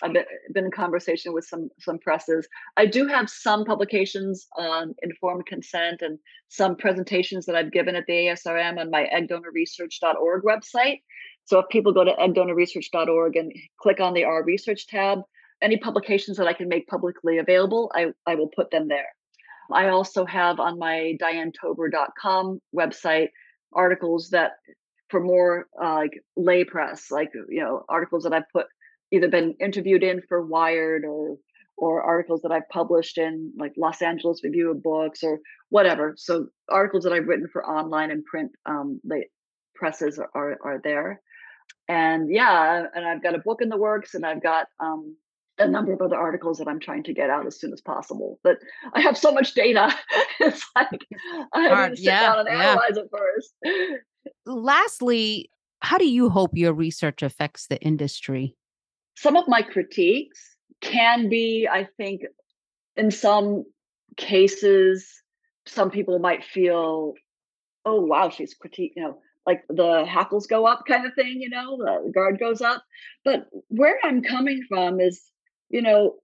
I've 0.01 0.13
been, 0.13 0.65
in 0.65 0.71
conversation 0.71 1.33
with 1.33 1.45
some 1.45 1.69
some 1.79 1.99
presses. 1.99 2.47
I 2.77 2.85
do 2.85 3.07
have 3.07 3.29
some 3.29 3.65
publications 3.65 4.47
on 4.57 4.95
informed 5.01 5.45
consent 5.45 6.01
and 6.01 6.19
some 6.49 6.75
presentations 6.75 7.45
that 7.45 7.55
I've 7.55 7.71
given 7.71 7.95
at 7.95 8.05
the 8.07 8.13
ASRM 8.13 8.79
on 8.79 8.89
my 8.91 9.09
eggdonorresearch.org 9.13 10.43
website. 10.43 11.01
So 11.45 11.59
if 11.59 11.65
people 11.69 11.91
go 11.93 12.03
to 12.03 12.13
eggdonorresearch.org 12.13 13.35
and 13.35 13.51
click 13.77 13.99
on 13.99 14.13
the 14.13 14.23
R 14.23 14.43
Research 14.43 14.87
tab, 14.87 15.19
any 15.64 15.78
publications 15.78 16.38
that 16.38 16.47
I 16.47 16.53
can 16.53 16.68
make 16.68 16.88
publicly 16.88 17.38
available, 17.39 17.91
I, 17.95 18.07
I 18.28 18.36
will 18.36 18.49
put 18.55 18.70
them 18.70 18.88
there. 18.88 19.07
I 19.72 19.88
also 19.88 20.26
have 20.26 20.59
on 20.59 20.78
my 20.78 21.18
dianetober.com 21.22 22.59
website 22.76 23.30
articles 23.72 24.30
that 24.32 24.51
for 25.09 25.22
more 25.22 25.68
uh, 25.82 25.95
like 25.95 26.11
lay 26.36 26.64
press, 26.64 27.09
like 27.09 27.32
you 27.49 27.64
know 27.64 27.86
articles 27.88 28.24
that 28.24 28.34
I've 28.34 28.49
put 28.51 28.68
either 29.11 29.30
been 29.30 29.55
interviewed 29.59 30.03
in 30.03 30.22
for 30.28 30.45
Wired 30.45 31.05
or 31.05 31.38
or 31.78 32.03
articles 32.03 32.41
that 32.41 32.51
I've 32.51 32.70
published 32.70 33.18
in 33.18 33.51
like 33.57 33.74
Los 33.78 34.01
Angeles 34.01 34.43
Review 34.43 34.72
of 34.72 34.84
Books 34.84 35.24
or 35.24 35.39
whatever. 35.70 36.14
So 36.18 36.47
articles 36.70 37.03
that 37.03 37.14
I've 37.14 37.28
written 37.28 37.47
for 37.51 37.66
online 37.66 38.11
and 38.11 38.24
print 38.26 38.51
um, 38.66 39.01
presses 39.76 40.20
are, 40.20 40.30
are, 40.36 40.57
are 40.64 40.82
there. 40.84 41.22
And 41.88 42.30
yeah, 42.32 42.86
and 42.93 43.05
I've 43.05 43.24
got 43.24 43.36
a 43.36 43.39
book 43.39 43.61
in 43.61 43.70
the 43.70 43.78
works, 43.78 44.14
and 44.14 44.26
I've 44.26 44.41
got 44.41 44.68
um, 44.80 45.16
a 45.60 45.68
number 45.68 45.93
of 45.93 46.01
other 46.01 46.18
articles 46.18 46.58
that 46.58 46.68
I'm 46.68 46.80
trying 46.80 47.04
to 47.04 47.14
get 47.14 47.30
out 47.30 47.45
as 47.45 47.60
soon 47.60 47.74
as 47.74 47.82
possible. 47.82 48.39
But 48.43 48.58
I 48.93 49.01
have 49.01 49.18
so 49.18 49.32
much 49.32 49.54
data. 49.54 49.93
it's 50.39 50.66
like 50.76 51.06
I 51.54 51.62
have 51.62 51.91
to 51.91 51.95
sit 51.95 52.06
yeah, 52.06 52.22
down 52.22 52.39
and 52.39 52.47
yeah. 52.47 52.72
analyze 52.72 52.97
it 52.97 53.10
first. 53.12 53.54
Lastly, 54.45 55.49
how 55.82 55.97
do 55.97 56.10
you 56.10 56.30
hope 56.30 56.51
your 56.54 56.74
research 56.74 57.22
affects 57.22 57.68
the 57.68 57.80
industry? 57.82 58.56
Some 59.16 59.36
of 59.36 59.47
my 59.47 59.62
critiques 59.62 60.56
can 60.82 61.30
be, 61.30 61.68
I 61.72 61.88
think, 61.97 62.22
in 62.95 63.12
some 63.12 63.64
cases, 64.18 65.08
some 65.66 65.91
people 65.91 66.20
might 66.20 66.43
feel, 66.43 67.14
oh 67.86 68.01
wow, 68.01 68.30
she's 68.30 68.54
critique, 68.54 68.93
you 68.95 69.04
know, 69.04 69.20
like 69.45 69.64
the 69.70 70.06
hackles 70.06 70.47
go 70.47 70.66
up 70.66 70.84
kind 70.88 71.06
of 71.06 71.14
thing, 71.16 71.41
you 71.41 71.49
know, 71.49 71.78
the 71.78 72.12
guard 72.12 72.39
goes 72.39 72.62
up. 72.62 72.84
But 73.26 73.47
where 73.68 73.99
I'm 74.04 74.22
coming 74.24 74.64
from 74.68 74.99
is 74.99 75.22
you 75.74 75.82
know, 75.82 76.15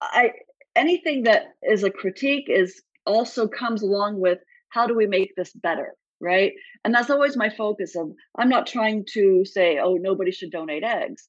I 0.00 0.32
anything 0.74 1.24
that 1.24 1.54
is 1.62 1.84
a 1.84 1.90
critique 1.90 2.46
is 2.48 2.82
also 3.06 3.46
comes 3.46 3.82
along 3.82 4.18
with 4.18 4.38
how 4.70 4.86
do 4.86 4.96
we 4.96 5.06
make 5.06 5.36
this 5.36 5.52
better, 5.52 5.94
right? 6.20 6.52
And 6.82 6.94
that's 6.94 7.10
always 7.10 7.36
my 7.36 7.50
focus 7.50 7.94
of 7.96 8.12
I'm 8.38 8.48
not 8.48 8.66
trying 8.66 9.04
to 9.12 9.44
say, 9.44 9.78
oh, 9.78 9.96
nobody 9.96 10.30
should 10.32 10.50
donate 10.50 10.82
eggs. 10.82 11.28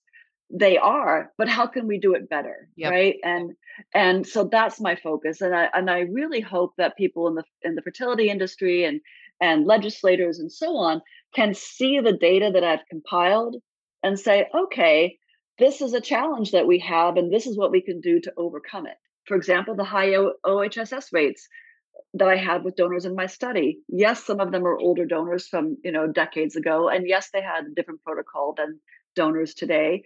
They 0.50 0.78
are, 0.78 1.32
but 1.38 1.50
how 1.50 1.68
can 1.68 1.86
we 1.86 2.00
do 2.00 2.14
it 2.14 2.30
better? 2.30 2.70
Yep. 2.78 2.92
Right. 2.92 3.16
And 3.24 3.52
and 3.94 4.26
so 4.26 4.46
that's 4.50 4.80
my 4.80 4.96
focus. 4.96 5.42
And 5.42 5.54
I 5.54 5.68
and 5.74 5.90
I 5.90 6.00
really 6.02 6.40
hope 6.40 6.72
that 6.78 6.98
people 6.98 7.28
in 7.28 7.36
the 7.36 7.44
in 7.62 7.76
the 7.76 7.82
fertility 7.82 8.30
industry 8.30 8.86
and 8.86 9.02
and 9.42 9.66
legislators 9.66 10.40
and 10.40 10.50
so 10.52 10.78
on 10.78 11.02
can 11.36 11.54
see 11.54 12.00
the 12.00 12.14
data 12.14 12.52
that 12.54 12.64
I've 12.64 12.88
compiled 12.90 13.58
and 14.02 14.18
say, 14.18 14.48
okay, 14.56 15.18
this 15.62 15.82
is 15.82 15.94
a 15.94 16.02
challenge 16.02 16.52
that 16.52 16.68
we 16.68 16.80
have 16.80 17.16
and 17.16 17.32
this 17.32 17.48
is 17.48 17.58
what 17.58 17.72
we 17.72 17.82
can 17.82 18.02
do 18.02 18.20
to 18.20 18.34
overcome 18.36 18.86
it 18.86 18.98
for 19.26 19.38
example, 19.38 19.76
the 19.76 19.84
high 19.84 20.10
OHSS 20.10 21.14
rates 21.14 21.48
that 22.16 22.28
I 22.28 22.36
had 22.36 22.64
with 22.64 22.76
donors 22.76 23.06
in 23.06 23.16
my 23.16 23.28
study. 23.28 23.80
Yes, 23.88 24.26
some 24.26 24.40
of 24.40 24.52
them 24.52 24.66
are 24.66 24.78
older 24.78 25.06
donors 25.06 25.48
from 25.48 25.78
you 25.84 25.92
know 25.92 26.08
decades 26.08 26.56
ago, 26.56 26.90
and 26.90 27.08
yes, 27.08 27.30
they 27.32 27.42
had 27.42 27.66
a 27.66 27.74
different 27.76 28.04
protocol 28.04 28.54
than 28.58 28.80
donors 29.16 29.54
today. 29.54 30.04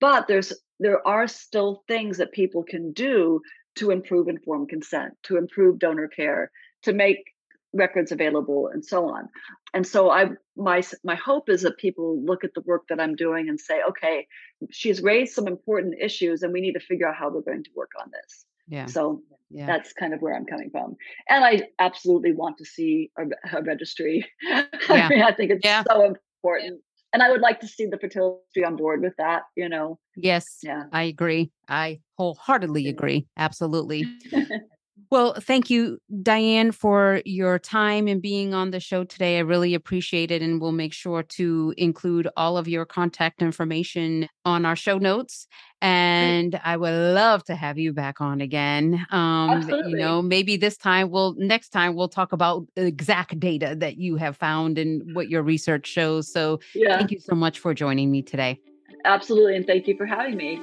But 0.00 0.28
there's 0.28 0.52
there 0.78 1.06
are 1.06 1.26
still 1.26 1.82
things 1.88 2.18
that 2.18 2.32
people 2.32 2.62
can 2.62 2.92
do 2.92 3.40
to 3.76 3.90
improve 3.90 4.28
informed 4.28 4.68
consent, 4.68 5.14
to 5.24 5.36
improve 5.36 5.78
donor 5.78 6.08
care, 6.08 6.50
to 6.82 6.92
make 6.92 7.24
records 7.72 8.12
available, 8.12 8.68
and 8.72 8.84
so 8.84 9.08
on. 9.08 9.28
And 9.74 9.86
so 9.86 10.10
I 10.10 10.30
my 10.56 10.82
my 11.04 11.14
hope 11.14 11.48
is 11.48 11.62
that 11.62 11.78
people 11.78 12.22
look 12.24 12.44
at 12.44 12.54
the 12.54 12.62
work 12.62 12.84
that 12.88 13.00
I'm 13.00 13.14
doing 13.14 13.48
and 13.48 13.60
say, 13.60 13.80
okay, 13.90 14.26
she's 14.70 15.02
raised 15.02 15.34
some 15.34 15.46
important 15.46 15.94
issues, 16.00 16.42
and 16.42 16.52
we 16.52 16.60
need 16.60 16.74
to 16.74 16.80
figure 16.80 17.08
out 17.08 17.16
how 17.16 17.30
we're 17.30 17.42
going 17.42 17.64
to 17.64 17.70
work 17.76 17.92
on 18.00 18.10
this. 18.12 18.44
Yeah. 18.68 18.86
So 18.86 19.22
yeah. 19.50 19.66
that's 19.66 19.92
kind 19.92 20.12
of 20.14 20.20
where 20.20 20.34
I'm 20.34 20.44
coming 20.44 20.70
from. 20.70 20.96
And 21.28 21.44
I 21.44 21.68
absolutely 21.78 22.32
want 22.32 22.58
to 22.58 22.64
see 22.64 23.10
a, 23.18 23.22
a 23.56 23.62
registry. 23.62 24.26
Yeah. 24.88 25.06
I 25.06 25.08
mean, 25.10 25.22
I 25.22 25.32
think 25.32 25.50
it's 25.50 25.64
yeah. 25.64 25.82
so 25.86 26.02
important. 26.02 26.80
And 27.12 27.22
I 27.22 27.30
would 27.30 27.42
like 27.42 27.60
to 27.60 27.66
see 27.66 27.84
the 27.86 27.98
fertility 27.98 28.64
on 28.64 28.76
board 28.76 29.02
with 29.02 29.14
that, 29.18 29.42
you 29.54 29.68
know. 29.68 29.98
Yes. 30.16 30.58
Yeah. 30.62 30.84
I 30.92 31.04
agree. 31.04 31.50
I 31.68 32.00
wholeheartedly 32.16 32.88
agree. 32.88 33.26
Absolutely. 33.36 34.06
Well, 35.10 35.34
thank 35.40 35.70
you, 35.70 35.98
Diane, 36.22 36.70
for 36.70 37.22
your 37.24 37.58
time 37.58 38.08
and 38.08 38.20
being 38.20 38.52
on 38.52 38.70
the 38.70 38.80
show 38.80 39.04
today. 39.04 39.38
I 39.38 39.40
really 39.40 39.74
appreciate 39.74 40.30
it. 40.30 40.42
And 40.42 40.60
we'll 40.60 40.72
make 40.72 40.92
sure 40.92 41.22
to 41.22 41.74
include 41.76 42.28
all 42.36 42.58
of 42.58 42.68
your 42.68 42.84
contact 42.84 43.40
information 43.40 44.28
on 44.44 44.66
our 44.66 44.76
show 44.76 44.98
notes. 44.98 45.46
And 45.80 46.60
I 46.62 46.76
would 46.76 46.92
love 46.92 47.44
to 47.44 47.54
have 47.54 47.78
you 47.78 47.92
back 47.92 48.20
on 48.20 48.40
again. 48.40 49.06
Um, 49.10 49.50
Absolutely. 49.50 49.92
you 49.92 49.96
know, 49.96 50.20
maybe 50.20 50.56
this 50.56 50.76
time 50.76 51.10
we'll 51.10 51.34
next 51.38 51.70
time 51.70 51.94
we'll 51.94 52.08
talk 52.08 52.32
about 52.32 52.66
the 52.74 52.84
exact 52.84 53.38
data 53.40 53.76
that 53.78 53.96
you 53.96 54.16
have 54.16 54.36
found 54.36 54.76
and 54.76 55.14
what 55.14 55.28
your 55.28 55.42
research 55.42 55.86
shows. 55.86 56.30
So 56.30 56.60
yeah. 56.74 56.98
thank 56.98 57.12
you 57.12 57.20
so 57.20 57.34
much 57.34 57.60
for 57.60 57.72
joining 57.72 58.10
me 58.10 58.22
today. 58.22 58.60
Absolutely. 59.04 59.56
And 59.56 59.66
thank 59.66 59.86
you 59.86 59.96
for 59.96 60.06
having 60.06 60.36
me. 60.36 60.60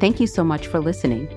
Thank 0.00 0.20
you 0.20 0.26
so 0.26 0.44
much 0.44 0.66
for 0.66 0.80
listening. 0.80 1.28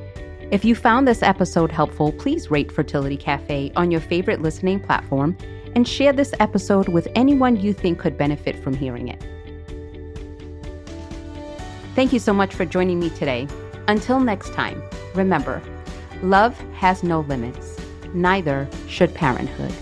If 0.52 0.66
you 0.66 0.76
found 0.76 1.08
this 1.08 1.24
episode 1.24 1.72
helpful, 1.72 2.12
please 2.12 2.52
rate 2.52 2.74
Fertility 2.74 3.16
Cafe 3.16 3.72
on 3.78 3.90
your 3.90 4.02
favorite 4.02 4.42
listening 4.42 4.82
platform 4.82 5.38
and 5.76 5.88
share 5.88 6.12
this 6.12 6.34
episode 6.42 6.90
with 6.90 7.08
anyone 7.16 7.56
you 7.56 7.72
think 7.72 8.00
could 8.00 8.18
benefit 8.18 8.62
from 8.62 8.74
hearing 8.74 9.08
it. 9.08 9.26
Thank 11.96 12.12
you 12.12 12.20
so 12.20 12.34
much 12.34 12.54
for 12.54 12.66
joining 12.66 13.00
me 13.00 13.12
today. 13.12 13.48
Until 13.88 14.20
next 14.20 14.52
time, 14.52 14.84
remember 15.16 15.62
love 16.22 16.60
has 16.74 17.02
no 17.02 17.22
limits, 17.22 17.78
neither 18.14 18.68
should 18.90 19.14
parenthood. 19.16 19.74